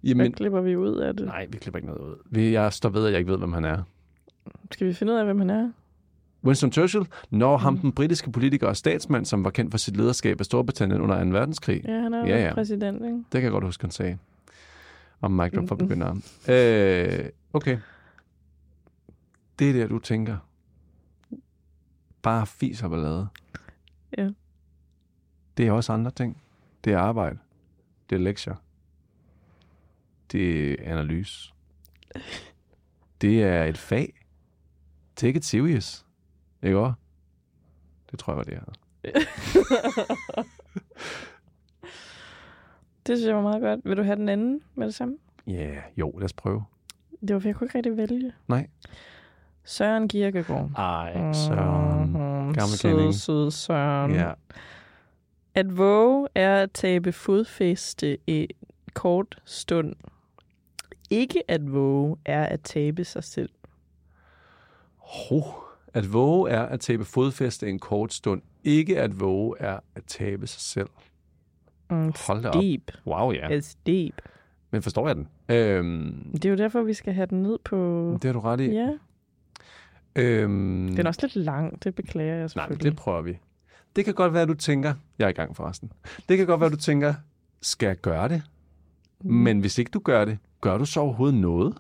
Jamen, 0.03 0.31
klipper 0.31 0.61
vi 0.61 0.75
ud 0.75 0.95
af 0.97 1.15
det? 1.17 1.25
nej, 1.25 1.47
vi 1.51 1.57
klipper 1.57 1.77
ikke 1.77 1.87
noget 1.87 2.01
ud. 2.01 2.15
Vi- 2.29 2.51
Jeg 2.53 2.73
står 2.73 2.89
ved, 2.89 3.05
at 3.05 3.11
jeg 3.11 3.19
ikke 3.19 3.31
ved, 3.31 3.37
hvem 3.37 3.53
han 3.53 3.65
er. 3.65 3.83
Skal 4.71 4.87
vi 4.87 4.93
finde 4.93 5.13
ud 5.13 5.17
af, 5.17 5.25
hvem 5.25 5.39
han 5.39 5.49
er? 5.49 5.71
Winston 6.43 6.71
Churchill, 6.71 7.05
når 7.29 7.57
ham 7.57 7.73
Mm. 7.73 7.79
den 7.79 7.91
britiske 7.91 8.31
politiker 8.31 8.67
og 8.67 8.77
statsmand, 8.77 9.25
som 9.25 9.43
var 9.43 9.49
kendt 9.49 9.71
for 9.71 9.77
sit 9.77 9.97
lederskab 9.97 10.39
af 10.39 10.45
Storbritannien 10.45 11.01
under 11.01 11.23
2. 11.23 11.29
verdenskrig. 11.29 11.81
Ja, 11.85 11.99
han 12.01 12.13
er 12.13 12.27
Ja, 12.27 12.43
ja, 12.47 12.53
præsident, 12.53 12.95
ikke? 13.05 13.15
Det 13.17 13.25
kan 13.31 13.43
jeg 13.43 13.51
godt 13.51 13.63
huske, 13.63 13.83
han 13.83 13.91
sagde. 13.91 14.17
Om 15.21 15.31
mic 15.31 15.51
drop 15.51 15.67
for 15.67 15.75
begyndere. 15.75 16.15
Øh, 16.49 17.29
okay. 17.53 17.77
Det 19.59 19.69
er 19.69 19.73
det, 19.73 19.89
du 19.89 19.99
tænker. 19.99 20.37
Bare 22.21 22.47
fis 22.47 22.83
og 22.83 22.89
ballade. 22.89 23.27
Ja. 24.17 24.29
Det 25.57 25.67
er 25.67 25.71
også 25.71 25.93
andre 25.93 26.11
ting. 26.11 26.41
Det 26.83 26.93
er 26.93 26.97
arbejde. 26.99 27.37
Det 28.09 28.15
er 28.15 28.19
lektier. 28.19 28.55
Det 30.31 30.71
er 30.71 30.75
analyse. 30.91 31.53
Det 33.21 33.43
er 33.43 33.63
et 33.63 33.77
fag. 33.77 34.13
Take 35.15 35.37
it 35.37 35.45
serious. 35.45 36.05
Ikke 36.63 36.79
også? 36.79 36.93
Det 38.11 38.19
tror 38.19 38.33
jeg 38.33 38.37
var 38.37 38.43
det 38.43 38.53
her. 38.53 38.63
Det 43.07 43.17
synes 43.17 43.27
jeg 43.27 43.35
var 43.35 43.41
meget 43.41 43.61
godt. 43.61 43.79
Vil 43.83 43.97
du 43.97 44.03
have 44.03 44.15
den 44.15 44.29
anden 44.29 44.61
med 44.75 44.85
det 44.85 44.95
samme? 44.95 45.17
Ja, 45.47 45.53
yeah, 45.53 45.83
jo, 45.97 46.11
lad 46.17 46.25
os 46.25 46.33
prøve. 46.33 46.63
Det 47.21 47.33
var, 47.33 47.39
for 47.39 47.47
jeg 47.47 47.55
kunne 47.55 47.65
ikke 47.65 47.77
rigtig 47.77 47.97
vælge. 47.97 48.33
Nej. 48.47 48.67
Søren 49.63 50.07
Kierkegaard. 50.07 50.71
Ej, 50.77 51.33
Søren. 51.33 51.99
Mm-hmm. 51.99 52.53
Gammel 52.53 52.77
sød, 52.77 53.13
sød 53.13 53.51
Søren. 53.51 54.11
Ja. 54.11 54.31
At 55.55 55.77
våge 55.77 56.27
er 56.35 56.63
at 56.63 56.71
tabe 56.71 57.11
fodfæste 57.11 58.17
i 58.27 58.47
kort 58.93 59.41
stund. 59.45 59.95
Ikke 61.09 61.51
at 61.51 61.73
våge 61.73 62.17
er 62.25 62.45
at 62.45 62.61
tabe 62.61 63.03
sig 63.03 63.23
selv. 63.23 63.49
Ho. 64.97 65.41
At 65.93 66.13
våge 66.13 66.49
er 66.49 66.61
at 66.61 66.79
tabe 66.79 67.05
fodfæste 67.05 67.69
en 67.69 67.79
kort 67.79 68.13
stund. 68.13 68.41
Ikke 68.63 68.99
at 68.99 69.19
våge 69.19 69.55
er 69.59 69.79
at 69.95 70.03
tabe 70.07 70.47
sig 70.47 70.61
selv. 70.61 70.89
Mm, 71.89 72.13
Hold 72.27 72.41
da 72.43 72.49
op. 72.49 72.53
deep. 72.63 72.91
Wow, 73.07 73.31
ja. 73.31 73.59
It's 73.59 73.75
deep. 73.85 74.21
Men 74.71 74.81
forstår 74.81 75.07
jeg 75.07 75.15
den? 75.15 75.27
Øhm, 75.49 76.31
Det 76.33 76.45
er 76.45 76.49
jo 76.49 76.55
derfor, 76.55 76.81
vi 76.81 76.93
skal 76.93 77.13
have 77.13 77.25
den 77.25 77.41
ned 77.43 77.57
på... 77.65 78.09
det 78.21 78.23
har 78.23 78.33
du 78.33 78.39
ret 78.39 78.59
i. 78.59 78.65
Ja, 78.65 78.89
Øhm, 80.15 80.87
den 80.95 80.99
er 81.05 81.07
også 81.09 81.19
lidt 81.21 81.35
lang. 81.35 81.83
Det 81.83 81.95
beklager 81.95 82.31
jeg 82.33 82.39
Nej, 82.39 82.47
selvfølgelig. 82.47 82.85
det 82.91 82.95
prøver 82.95 83.21
vi. 83.21 83.37
Det 83.95 84.05
kan 84.05 84.13
godt 84.13 84.33
være, 84.33 84.41
at 84.41 84.47
du 84.47 84.53
tænker... 84.53 84.93
Jeg 85.19 85.25
er 85.25 85.29
i 85.29 85.33
gang 85.33 85.55
forresten. 85.55 85.91
Det 86.29 86.37
kan 86.37 86.47
godt 86.47 86.59
være, 86.59 86.67
at 86.67 86.71
du 86.73 86.77
tænker, 86.77 87.13
skal 87.61 87.87
jeg 87.87 87.97
gøre 87.97 88.29
det? 88.29 88.43
Mm. 89.21 89.33
Men 89.33 89.59
hvis 89.59 89.77
ikke 89.77 89.91
du 89.91 89.99
gør 89.99 90.25
det, 90.25 90.37
gør 90.61 90.77
du 90.77 90.85
så 90.85 90.99
overhovedet 90.99 91.39
noget? 91.39 91.77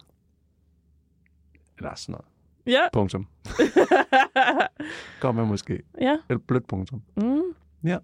Eller 1.77 1.95
sådan 1.95 2.13
noget. 2.13 2.25
Ja. 2.67 2.81
Punktum. 2.93 3.27
Gør 5.21 5.31
man 5.31 5.47
måske. 5.47 5.81
ja. 6.01 6.17
Et 6.29 6.41
blødt 6.47 6.67
punktum. 6.67 7.01
Mm. 7.15 7.41
Ja. 7.83 7.97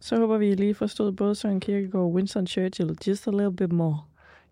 Så 0.00 0.16
håber 0.16 0.38
vi 0.38 0.54
lige 0.54 0.74
forstod 0.74 1.12
både 1.12 1.34
Søren 1.34 1.60
Kierkegaard 1.60 2.04
og 2.04 2.12
Winston 2.12 2.46
Churchill 2.46 2.96
just 3.06 3.28
a 3.28 3.30
little 3.30 3.56
bit 3.56 3.72
more. 3.72 3.98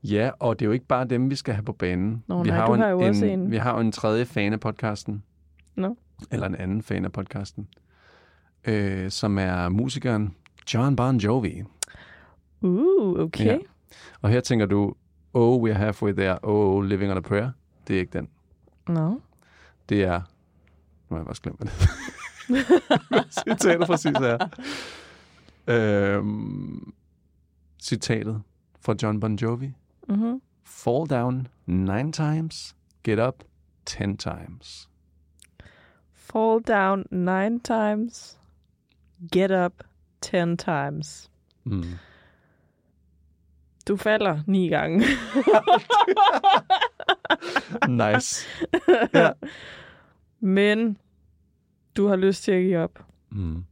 Ja, 0.05 0.31
og 0.39 0.59
det 0.59 0.65
er 0.65 0.67
jo 0.67 0.73
ikke 0.73 0.87
bare 0.87 1.05
dem, 1.05 1.31
vi 1.31 1.35
skal 1.35 1.55
have 1.55 1.65
på 1.65 1.73
banen. 1.73 2.25
Nå, 2.27 2.43
vi 2.43 2.49
nej, 2.49 2.59
har 2.59 2.67
jo 2.67 2.75
har 2.75 2.89
jo 2.89 3.01
en, 3.01 3.09
også 3.09 3.25
en. 3.25 3.51
Vi 3.51 3.57
har 3.57 3.75
jo 3.75 3.81
en 3.81 3.93
tredje 3.93 4.25
fan 4.25 4.53
af 4.53 4.61
podcasten. 4.61 5.23
Nå. 5.75 5.97
Eller 6.33 6.47
en 6.47 6.55
anden 6.55 6.83
fan 6.83 7.05
af 7.05 7.13
podcasten. 7.13 7.69
Øh, 8.65 9.11
som 9.11 9.39
er 9.39 9.69
musikeren 9.69 10.35
John 10.75 10.97
Bon 10.97 11.17
Jovi. 11.17 11.63
Uh, 12.61 13.19
okay. 13.21 13.45
Ja. 13.47 13.59
Og 14.23 14.31
her 14.31 14.41
tænker 14.41 14.67
du, 14.67 14.95
oh, 15.35 15.63
we're 15.69 15.73
halfway 15.73 16.13
there. 16.13 16.39
Oh, 16.43 16.85
living 16.85 17.11
on 17.11 17.17
a 17.17 17.21
prayer. 17.21 17.51
Det 17.89 17.97
er 17.97 18.01
ikke 18.01 18.19
den. 18.19 18.29
Nå. 18.89 19.21
Det 19.89 20.03
er... 20.03 20.21
Nu 21.09 21.17
har 21.17 21.23
jeg 21.23 21.27
også 21.27 21.43
glemt, 21.43 21.59
hvad 21.59 21.67
det 21.67 21.75
Citatet 23.45 23.87
præcis 23.87 24.17
er. 24.17 24.49
Øhm, 25.67 26.95
citatet 27.83 28.43
fra 28.81 28.95
John 29.03 29.21
Bon 29.21 29.35
Jovi. 29.35 29.73
Mm-hmm. 30.09 30.41
Fall 30.65 31.11
down 31.11 31.49
nine 31.67 32.13
times, 32.13 32.77
get 33.05 33.19
up 33.19 33.45
ten 33.87 34.17
times. 34.17 34.89
Fall 36.15 36.63
down 36.63 37.05
nine 37.11 37.61
times. 37.61 38.39
Get 39.33 39.51
up 39.51 39.73
ten 40.21 40.57
times. 40.57 41.31
Mm. 41.65 41.83
Du 43.89 43.97
falder 43.97 44.43
ni 44.47 44.69
gange. 44.69 45.05
Nice. 47.89 48.47
ja. 49.15 49.31
Men 50.41 50.99
du 51.97 52.07
har 52.07 52.17
lyst 52.17 52.43
til 52.43 52.53
at 52.53 52.63
give 52.63 52.79
op. 52.79 53.05
Mm. 53.31 53.65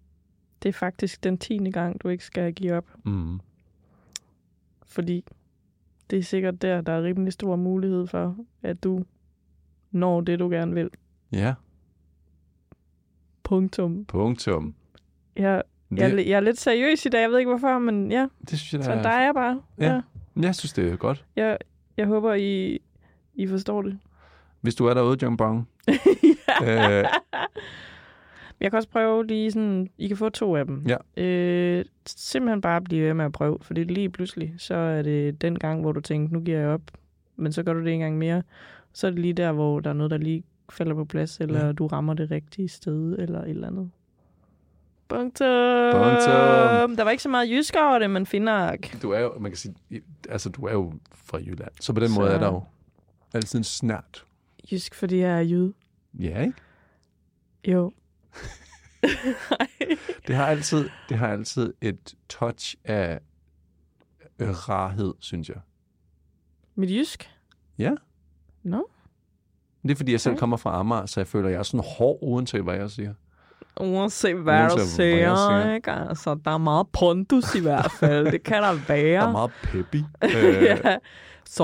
Det 0.62 0.68
er 0.68 0.72
faktisk 0.72 1.24
den 1.24 1.38
tiende 1.38 1.72
gang, 1.72 2.02
du 2.02 2.08
ikke 2.08 2.24
skal 2.24 2.52
give 2.52 2.74
op. 2.74 2.86
Mm. 3.04 3.40
Fordi 4.86 5.24
det 6.10 6.18
er 6.18 6.22
sikkert 6.22 6.62
der, 6.62 6.80
der 6.80 6.92
er 6.92 7.02
rimelig 7.02 7.32
stor 7.32 7.56
mulighed 7.56 8.06
for, 8.06 8.36
at 8.62 8.84
du 8.84 9.04
når 9.90 10.20
det, 10.20 10.38
du 10.38 10.48
gerne 10.48 10.74
vil. 10.74 10.90
Ja, 11.32 11.54
Punktum. 13.44 14.04
punktum. 14.04 14.74
Jeg, 15.36 15.62
jeg, 15.96 16.10
er, 16.10 16.16
jeg 16.16 16.32
er 16.32 16.40
lidt 16.40 16.60
seriøs 16.60 17.06
i 17.06 17.08
dag, 17.08 17.20
jeg 17.20 17.30
ved 17.30 17.38
ikke 17.38 17.50
hvorfor, 17.50 17.78
men 17.78 18.12
ja, 18.12 18.26
det 18.50 18.58
synes 18.58 18.72
jeg, 18.72 18.84
så 18.84 18.90
der 18.90 19.02
der 19.02 19.08
er 19.08 19.24
jeg 19.24 19.34
bare. 19.34 19.62
Ja. 19.78 19.92
Ja. 19.94 20.00
Jeg 20.40 20.54
synes, 20.54 20.72
det 20.72 20.92
er 20.92 20.96
godt. 20.96 21.24
Jeg, 21.36 21.58
jeg 21.96 22.06
håber, 22.06 22.34
I, 22.34 22.78
I 23.34 23.46
forstår 23.46 23.82
det. 23.82 23.98
Hvis 24.60 24.74
du 24.74 24.86
er 24.86 24.94
derude, 24.94 25.18
John 25.22 25.36
Bong, 25.36 25.68
ja. 26.62 26.98
øh, 27.00 27.04
Jeg 28.60 28.70
kan 28.70 28.76
også 28.76 28.88
prøve 28.88 29.26
lige 29.26 29.52
sådan, 29.52 29.90
I 29.98 30.08
kan 30.08 30.16
få 30.16 30.28
to 30.28 30.56
af 30.56 30.66
dem. 30.66 30.86
Ja. 30.88 31.22
Øh, 31.22 31.84
simpelthen 32.06 32.60
bare 32.60 32.80
blive 32.80 33.06
ved 33.06 33.14
med 33.14 33.24
at 33.24 33.32
prøve, 33.32 33.58
fordi 33.62 33.84
lige 33.84 34.08
pludselig, 34.10 34.54
så 34.58 34.74
er 34.74 35.02
det 35.02 35.40
den 35.42 35.58
gang, 35.58 35.80
hvor 35.80 35.92
du 35.92 36.00
tænker, 36.00 36.32
nu 36.34 36.40
giver 36.40 36.58
jeg 36.58 36.68
op, 36.68 36.80
men 37.36 37.52
så 37.52 37.62
gør 37.62 37.72
du 37.72 37.80
det 37.84 37.92
en 37.92 38.00
gang 38.00 38.18
mere. 38.18 38.42
Så 38.92 39.06
er 39.06 39.10
det 39.10 39.18
lige 39.20 39.32
der, 39.34 39.52
hvor 39.52 39.80
der 39.80 39.90
er 39.90 39.94
noget, 39.94 40.10
der 40.10 40.16
lige 40.18 40.44
falder 40.72 40.94
på 40.94 41.04
plads, 41.04 41.38
eller 41.40 41.66
ja. 41.66 41.72
du 41.72 41.86
rammer 41.86 42.14
det 42.14 42.30
rigtige 42.30 42.68
sted, 42.68 43.18
eller 43.18 43.42
et 43.42 43.50
eller 43.50 43.66
andet. 43.66 43.90
Punktum. 45.08 45.46
Punktum. 45.92 46.96
Der 46.96 47.02
var 47.04 47.10
ikke 47.10 47.22
så 47.22 47.28
meget 47.28 47.50
jysk 47.50 47.74
over 47.78 47.98
det, 47.98 48.10
men 48.10 48.26
finder 48.26 48.76
du 49.02 49.10
er 49.10 49.20
jo, 49.20 49.32
man 49.38 49.50
kan 49.50 49.56
sige, 49.58 49.74
altså 50.28 50.48
du 50.48 50.66
er 50.66 50.72
jo 50.72 50.92
fra 51.14 51.38
Jylland, 51.38 51.70
så 51.80 51.92
på 51.92 52.00
den 52.00 52.08
Så- 52.08 52.20
måde 52.20 52.30
er 52.32 52.38
der 52.38 52.46
jo 52.46 52.62
altid 53.34 53.58
en 53.58 53.64
snært. 53.64 54.26
jysk, 54.72 54.94
fordi 54.94 55.16
jeg 55.18 55.38
er 55.38 55.42
jyd. 55.42 55.72
Ja, 56.20 56.40
ikke? 56.40 56.54
Jo. 57.68 57.92
Det 60.26 60.34
har 60.36 60.46
altid, 60.46 60.88
det 61.08 61.18
har 61.18 61.28
altid 61.28 61.74
et 61.80 62.14
touch 62.28 62.74
af 62.84 63.20
øh, 64.38 64.48
rarhed, 64.68 65.14
synes 65.18 65.48
jeg. 65.48 65.60
Mit 66.74 66.90
jysk? 66.90 67.30
Ja. 67.78 67.92
Nå. 68.62 68.88
Det 69.82 69.90
er 69.90 69.94
fordi, 69.94 70.12
jeg 70.12 70.20
selv 70.20 70.32
Okay. 70.32 70.38
kommer 70.38 70.56
fra 70.56 70.78
Amager, 70.80 71.06
så 71.06 71.20
jeg 71.20 71.26
føler, 71.26 71.46
at 71.48 71.52
jeg 71.52 71.58
er 71.58 71.62
sådan 71.62 71.84
hård, 71.98 72.18
uanset 72.22 72.62
hvad 72.62 72.74
jeg 72.74 72.90
siger. 72.90 73.14
Uanset 73.80 74.36
hvad 74.36 74.54
Uanset 74.60 74.70
du 74.70 74.76
hvad 74.76 74.86
siger, 74.86 75.16
jeg 75.16 75.36
siger. 75.38 75.74
ikke? 75.74 75.90
Altså, 75.90 76.36
der 76.44 76.50
er 76.50 76.58
meget 76.58 76.86
pondus 76.92 77.54
i 77.54 77.60
hvert 77.60 77.90
fald. 78.00 78.32
Det 78.32 78.42
kan 78.42 78.62
der 78.62 78.86
være. 78.88 79.20
Der 79.20 79.28
er 79.28 79.32
meget 79.32 79.50
peppy. 79.62 79.96
ja. 80.68 80.96
Så 81.46 81.62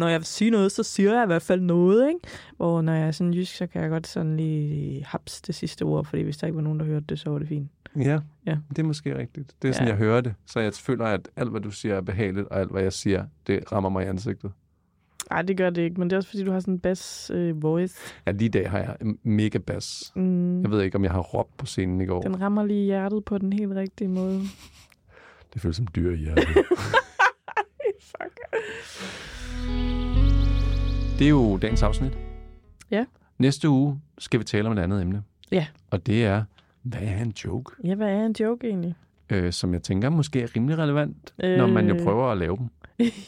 når 0.00 0.08
jeg 0.08 0.18
vil 0.20 0.26
sige 0.26 0.50
noget, 0.50 0.72
så 0.72 0.82
siger 0.82 1.14
jeg 1.14 1.22
i 1.22 1.26
hvert 1.26 1.42
fald 1.42 1.60
noget, 1.60 2.08
ikke? 2.08 2.20
Hvor 2.56 2.80
når 2.82 2.92
jeg 2.92 3.06
er 3.06 3.10
sådan 3.10 3.34
jysk, 3.34 3.56
så 3.56 3.66
kan 3.66 3.82
jeg 3.82 3.90
godt 3.90 4.06
sådan 4.06 4.36
lige 4.36 5.04
haps 5.04 5.40
det 5.40 5.54
sidste 5.54 5.82
ord, 5.82 6.04
fordi 6.04 6.22
hvis 6.22 6.36
der 6.36 6.46
ikke 6.46 6.56
var 6.56 6.62
nogen, 6.62 6.80
der 6.80 6.86
hørte 6.86 7.06
det, 7.08 7.18
så 7.18 7.30
var 7.30 7.38
det 7.38 7.48
fint. 7.48 7.70
ja, 7.96 8.18
Ja. 8.46 8.56
det 8.68 8.78
er 8.78 8.82
måske 8.82 9.18
rigtigt. 9.18 9.52
Det 9.62 9.68
er 9.68 9.72
sådan, 9.72 9.86
Ja. 9.88 9.92
jeg 9.92 9.98
hører 9.98 10.20
det. 10.20 10.34
Så 10.46 10.60
jeg 10.60 10.72
føler, 10.74 11.04
at 11.04 11.28
alt, 11.36 11.50
hvad 11.50 11.60
du 11.60 11.70
siger, 11.70 11.94
er 11.96 12.00
behageligt, 12.00 12.48
og 12.48 12.60
alt, 12.60 12.70
hvad 12.70 12.82
jeg 12.82 12.92
siger, 12.92 13.24
det 13.46 13.72
rammer 13.72 13.90
mig 13.90 14.04
i 14.04 14.08
ansigtet. 14.08 14.52
Nej, 15.30 15.42
det 15.42 15.56
gør 15.56 15.70
det 15.70 15.82
ikke, 15.82 16.00
men 16.00 16.10
det 16.10 16.16
er 16.16 16.18
også 16.18 16.28
fordi, 16.28 16.44
du 16.44 16.50
har 16.52 16.60
sådan 16.60 16.74
en 16.74 16.80
bass 16.80 17.30
øh, 17.34 17.62
voice. 17.62 17.96
Ja, 18.26 18.32
lige 18.32 18.44
i 18.44 18.48
dag 18.48 18.70
har 18.70 18.78
jeg 18.78 18.96
mega 19.22 19.58
bass. 19.58 20.12
Mm, 20.16 20.62
Jeg 20.62 20.70
ved 20.70 20.82
ikke, 20.82 20.96
om 20.96 21.04
jeg 21.04 21.12
har 21.12 21.20
råbt 21.20 21.56
på 21.56 21.66
scenen 21.66 22.00
i 22.00 22.06
går. 22.06 22.20
den 22.22 22.40
rammer 22.40 22.64
lige 22.66 22.84
hjertet 22.84 23.24
på 23.24 23.38
den 23.38 23.52
helt 23.52 23.72
rigtige 23.72 24.08
måde. 24.08 24.40
Det 25.54 25.62
føles 25.62 25.76
som 25.76 25.86
dyr 25.96 26.12
i 26.12 26.16
hjertet. 26.16 26.46
Fuck. 28.10 28.40
Det 31.18 31.24
er 31.26 31.30
jo 31.30 31.58
dagens 31.58 31.82
afsnit. 31.82 32.18
Ja. 32.90 33.04
Næste 33.38 33.68
uge 33.68 34.00
skal 34.18 34.40
vi 34.40 34.44
tale 34.44 34.68
om 34.68 34.78
et 34.78 34.82
andet 34.82 35.02
emne. 35.02 35.22
Ja. 35.52 35.66
Og 35.90 36.06
det 36.06 36.24
er, 36.24 36.44
hvad 36.82 37.00
er 37.02 37.22
en 37.22 37.32
joke? 37.44 37.72
Ja, 37.84 37.94
hvad 37.94 38.08
er 38.08 38.26
en 38.26 38.34
joke 38.40 38.66
egentlig? 38.68 38.94
Øh, 39.30 39.52
som 39.52 39.72
jeg 39.72 39.82
tænker 39.82 40.08
måske 40.10 40.42
er 40.42 40.56
rimelig 40.56 40.78
relevant, 40.78 41.34
øh... 41.44 41.56
når 41.58 41.66
man 41.66 41.88
jo 41.88 41.96
prøver 42.04 42.26
at 42.32 42.38
lave 42.38 42.56
dem. 42.56 42.68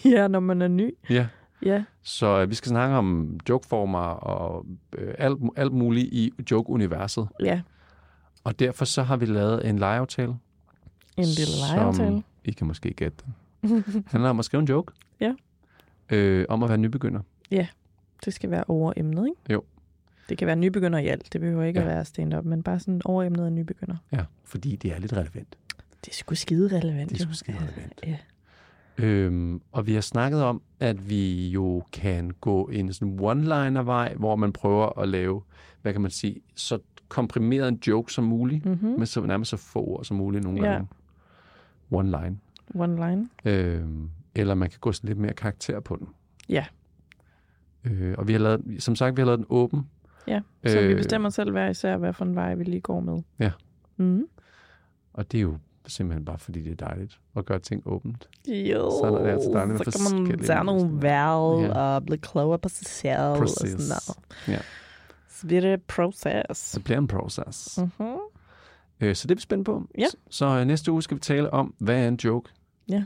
ja, 0.13 0.29
når 0.29 0.41
man 0.41 0.63
er 0.63 0.69
ny. 0.69 0.95
Ja. 1.11 1.27
Ja, 1.63 1.85
Så 2.03 2.41
øh, 2.43 2.51
vi 2.51 2.55
skal 2.55 2.69
snakke 2.69 2.97
om 2.97 3.39
jokeformer 3.49 3.99
og 3.99 4.67
øh, 4.99 5.15
alt, 5.19 5.39
alt 5.57 5.73
muligt 5.73 6.07
i 6.13 6.33
joke-universet. 6.51 7.29
ja. 7.41 7.61
Og 8.45 8.59
derfor 8.59 8.85
så 8.85 9.03
har 9.03 9.17
vi 9.17 9.27
lavet 9.27 9.69
en 9.69 9.79
legeaftale. 9.79 10.35
En 11.17 11.25
lille 11.25 11.53
legeaftale. 11.71 12.09
Som 12.09 12.25
I 12.45 12.51
kan 12.53 12.67
måske 12.67 12.93
gætte 12.95 13.25
den. 13.25 13.85
Handler 14.07 14.31
om 14.31 14.39
at 14.39 14.45
skrive 14.45 14.61
en 14.61 14.69
joke. 14.69 14.93
Ja. 15.21 15.35
Øh, 16.11 16.47
om 16.49 16.63
at 16.63 16.69
være 16.69 16.79
nybegynder. 16.79 17.21
Det 18.25 18.35
skal 18.35 18.51
være 18.51 18.65
over 18.69 18.93
emnet, 18.97 19.27
ikke? 19.27 19.53
Jo. 19.53 19.63
Det 20.29 20.39
kan 20.39 20.47
være 20.47 20.57
nybegynder 20.57 20.99
i 20.99 21.07
alt. 21.07 21.33
Det 21.33 21.41
behøver 21.41 21.65
ikke 21.65 21.81
Ja. 21.81 21.85
ja. 21.87 21.91
at 21.91 21.97
være 21.97 22.05
stand-up, 22.05 22.45
men 22.45 22.63
bare 22.63 22.81
sådan 22.81 23.03
over 23.05 23.23
emnet 23.23 23.45
af 23.47 23.53
nybegynder. 23.53 23.97
Ja, 24.13 24.25
fordi 24.45 24.77
det 24.77 24.93
er 24.93 24.99
lidt 24.99 25.13
relevant. 25.13 25.57
Det 26.05 26.11
er 26.11 26.15
sgu 26.15 26.35
skide 26.35 26.77
relevant. 26.79 27.11
Det 27.11 27.21
er 27.21 27.25
sgu 27.25 27.33
skide 27.33 27.57
relevant. 27.57 28.01
Ja. 28.07 28.17
Øhm, 28.99 29.61
og 29.73 29.87
vi 29.87 29.95
har 29.95 30.01
snakket 30.01 30.43
om, 30.43 30.63
at 30.81 31.09
vi 31.11 31.49
jo 31.49 31.83
kan 31.93 32.31
gå 32.41 32.65
en 32.69 32.93
sådan 32.93 33.19
one-liner-vej, 33.21 34.15
hvor 34.15 34.37
man 34.37 34.53
prøver 34.53 34.99
at 34.99 35.09
lave, 35.09 35.43
hvad 35.83 35.93
kan 35.93 36.03
man 36.03 36.11
sige, 36.11 36.41
så 36.57 36.79
komprimeret 37.09 37.69
en 37.69 37.81
joke 37.87 38.13
som 38.13 38.25
muligt, 38.25 38.67
Mm-hmm. 38.67 38.89
med 38.99 39.07
så 39.07 39.21
nærmest 39.21 39.51
så 39.51 39.57
få 39.57 39.79
ord 39.85 40.05
som 40.05 40.17
muligt 40.17 40.45
nogle 40.45 40.61
gange. 40.61 40.89
One 41.91 42.11
line. 42.11 42.39
One 42.75 42.97
line. 42.97 43.29
Øhm, 43.45 44.11
eller 44.35 44.55
man 44.55 44.71
kan 44.71 44.79
gå 44.81 44.93
sådan 44.93 45.09
lidt 45.09 45.19
mere 45.19 45.33
karakter 45.33 45.81
på 45.81 45.97
den. 45.97 46.09
Ja. 46.49 46.65
Øh, 47.85 48.15
og 48.19 48.29
vi 48.29 48.33
har 48.33 48.41
lavet, 48.41 48.77
som 48.79 48.97
sagt, 48.97 49.17
vi 49.17 49.21
har 49.21 49.27
lavet 49.27 49.39
den 49.39 49.47
åben. 49.51 49.87
Ja, 50.27 50.41
så 50.67 50.81
øh, 50.81 50.89
vi 50.89 50.95
bestemmer 50.95 51.29
selv 51.31 51.51
hver 51.51 51.69
især, 51.69 51.97
hvad 51.97 52.13
for 52.13 52.25
en 52.25 52.35
vej 52.35 52.55
vi 52.55 52.65
lige 52.65 52.81
går 52.81 53.01
med. 53.01 53.23
Ja. 53.39 53.51
Mm. 53.97 54.27
Og 55.13 55.33
det 55.33 55.39
er 55.39 55.43
jo 55.43 55.59
simpelthen 55.87 56.25
bare, 56.25 56.39
fordi 56.39 56.63
det 56.63 56.73
er 56.83 56.87
dejligt 56.87 57.19
at 57.37 57.47
gøre 57.47 57.59
ting 57.59 57.83
åbent. 57.87 58.29
Jo, 58.49 58.91
Så 58.91 59.05
er 59.19 59.23
det 59.25 59.31
altså 59.31 59.51
dejligt 59.51 59.79
så 59.95 60.13
kan 60.15 60.29
man 60.29 60.39
tage 60.39 60.65
nogle 60.65 61.03
valg 61.03 61.67
Ja. 61.69 61.79
og 61.79 62.05
blive 62.07 62.19
klogere 62.19 62.59
på 62.59 62.69
sig 62.69 62.87
selv 62.87 63.19
og 63.21 63.39
Præcis. 63.39 63.59
sådan 63.59 63.77
noget. 63.77 64.19
Ja. 64.49 64.63
Så 65.29 65.47
bliver 65.47 65.61
det 65.61 65.83
proces. 65.83 66.57
Så 66.59 66.81
bliver 66.81 66.99
en 66.99 67.09
proces. 67.09 67.79
Mm-hmm. 67.79 68.17
Øh, 69.01 69.15
så 69.17 69.27
det 69.29 69.31
er 69.31 69.37
vi 69.37 69.41
spændt 69.41 69.67
på. 69.67 69.83
Ja. 69.99 70.07
Så, 70.07 70.17
så 70.31 70.47
øh, 70.47 70.65
næste 70.65 70.93
uge 70.93 71.03
skal 71.03 71.15
vi 71.15 71.21
tale 71.21 71.51
om, 71.53 71.75
hvad 71.79 72.05
er 72.05 72.09
en 72.09 72.19
joke? 72.25 72.51
Ja. 72.89 73.05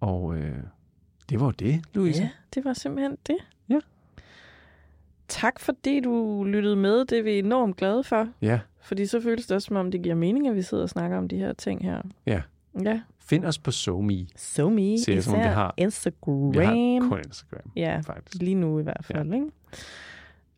Og 0.00 0.36
øh, 0.36 0.56
det 1.30 1.40
var 1.40 1.50
det, 1.50 1.82
Louise. 1.94 2.22
Ja, 2.22 2.28
det 2.54 2.64
var 2.64 2.72
simpelthen 2.72 3.16
det. 3.26 3.36
Ja. 3.68 3.78
Tak 5.28 5.60
fordi 5.60 6.00
du 6.00 6.44
lyttede 6.44 6.76
med. 6.76 7.04
Det 7.04 7.18
er 7.18 7.22
vi 7.22 7.38
enormt 7.38 7.76
glade 7.76 8.04
for. 8.04 8.28
ja. 8.42 8.60
Fordi 8.86 9.06
så 9.06 9.20
føles 9.20 9.46
det 9.46 9.54
også, 9.54 9.66
som 9.66 9.76
om 9.76 9.90
det 9.90 10.02
giver 10.02 10.14
mening, 10.14 10.48
at 10.48 10.54
vi 10.56 10.62
sidder 10.62 10.82
og 10.82 10.88
snakker 10.88 11.18
om 11.18 11.28
de 11.28 11.36
her 11.36 11.52
ting 11.52 11.84
her. 11.84 12.02
Ja. 12.26 12.42
Ja. 12.84 13.00
Find 13.18 13.44
os 13.44 13.58
på 13.58 13.70
SoMe. 13.70 14.26
So 14.36 14.68
me, 14.68 14.98
Ser 14.98 15.08
om 15.08 15.12
vi 15.16 15.18
især 15.18 15.48
har- 15.48 15.74
Instagram. 15.76 16.52
Vi 16.52 16.58
har 16.58 17.08
kun 17.08 17.18
Instagram, 17.26 17.70
Ja, 17.76 18.00
faktisk. 18.06 18.42
lige 18.42 18.54
nu 18.54 18.78
i 18.78 18.82
hvert 18.82 19.04
fald, 19.04 19.28
ja. 19.28 19.34
ikke? 19.34 19.46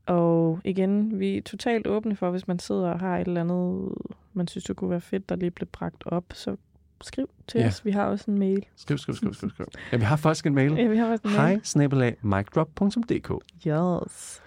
Og 0.06 0.60
igen, 0.64 1.20
vi 1.20 1.36
er 1.36 1.42
totalt 1.42 1.86
åbne 1.86 2.16
for, 2.16 2.30
hvis 2.30 2.48
man 2.48 2.58
sidder 2.58 2.90
og 2.90 2.98
har 3.00 3.18
et 3.18 3.26
eller 3.26 3.40
andet, 3.40 3.92
man 4.32 4.48
synes, 4.48 4.64
det 4.64 4.76
kunne 4.76 4.90
være 4.90 5.00
fedt, 5.00 5.28
der 5.28 5.36
lige 5.36 5.50
blev 5.50 5.68
bragt 5.72 6.02
op, 6.06 6.24
så 6.32 6.56
skriv 7.00 7.30
til 7.46 7.60
Ja. 7.60 7.66
os. 7.66 7.84
Vi 7.84 7.90
har 7.90 8.04
også 8.04 8.30
en 8.30 8.38
mail. 8.38 8.64
Skriv, 8.76 8.98
skriv, 8.98 9.14
skriv, 9.14 9.34
skriv, 9.34 9.50
skriv. 9.50 9.66
Ja, 9.92 9.96
vi 9.96 10.02
har 10.04 10.16
faktisk 10.16 10.46
en 10.46 10.54
mail. 10.54 10.72
Ja, 10.72 10.86
vi 10.86 10.96
har 10.96 11.06
også 11.10 11.22
en 11.24 11.30
Hej, 11.30 11.48
mail. 11.48 11.60
snabelag, 11.64 12.16
micdrop.dk. 12.22 13.30
Yes. 13.66 14.40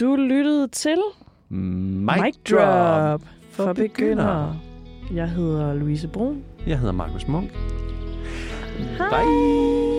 Du 0.00 0.16
lyttede 0.16 0.68
til 0.68 0.98
Mic 1.50 2.34
drop. 2.50 3.22
for 3.50 3.72
begyndere. 3.72 4.56
Jeg 5.14 5.30
hedder 5.30 5.74
Louise 5.74 6.08
Brun. 6.08 6.42
Jeg 6.66 6.78
hedder 6.78 6.92
Markus 6.92 7.28
Munk. 7.28 7.50
Hej. 8.98 9.08
Bye. 9.24 9.97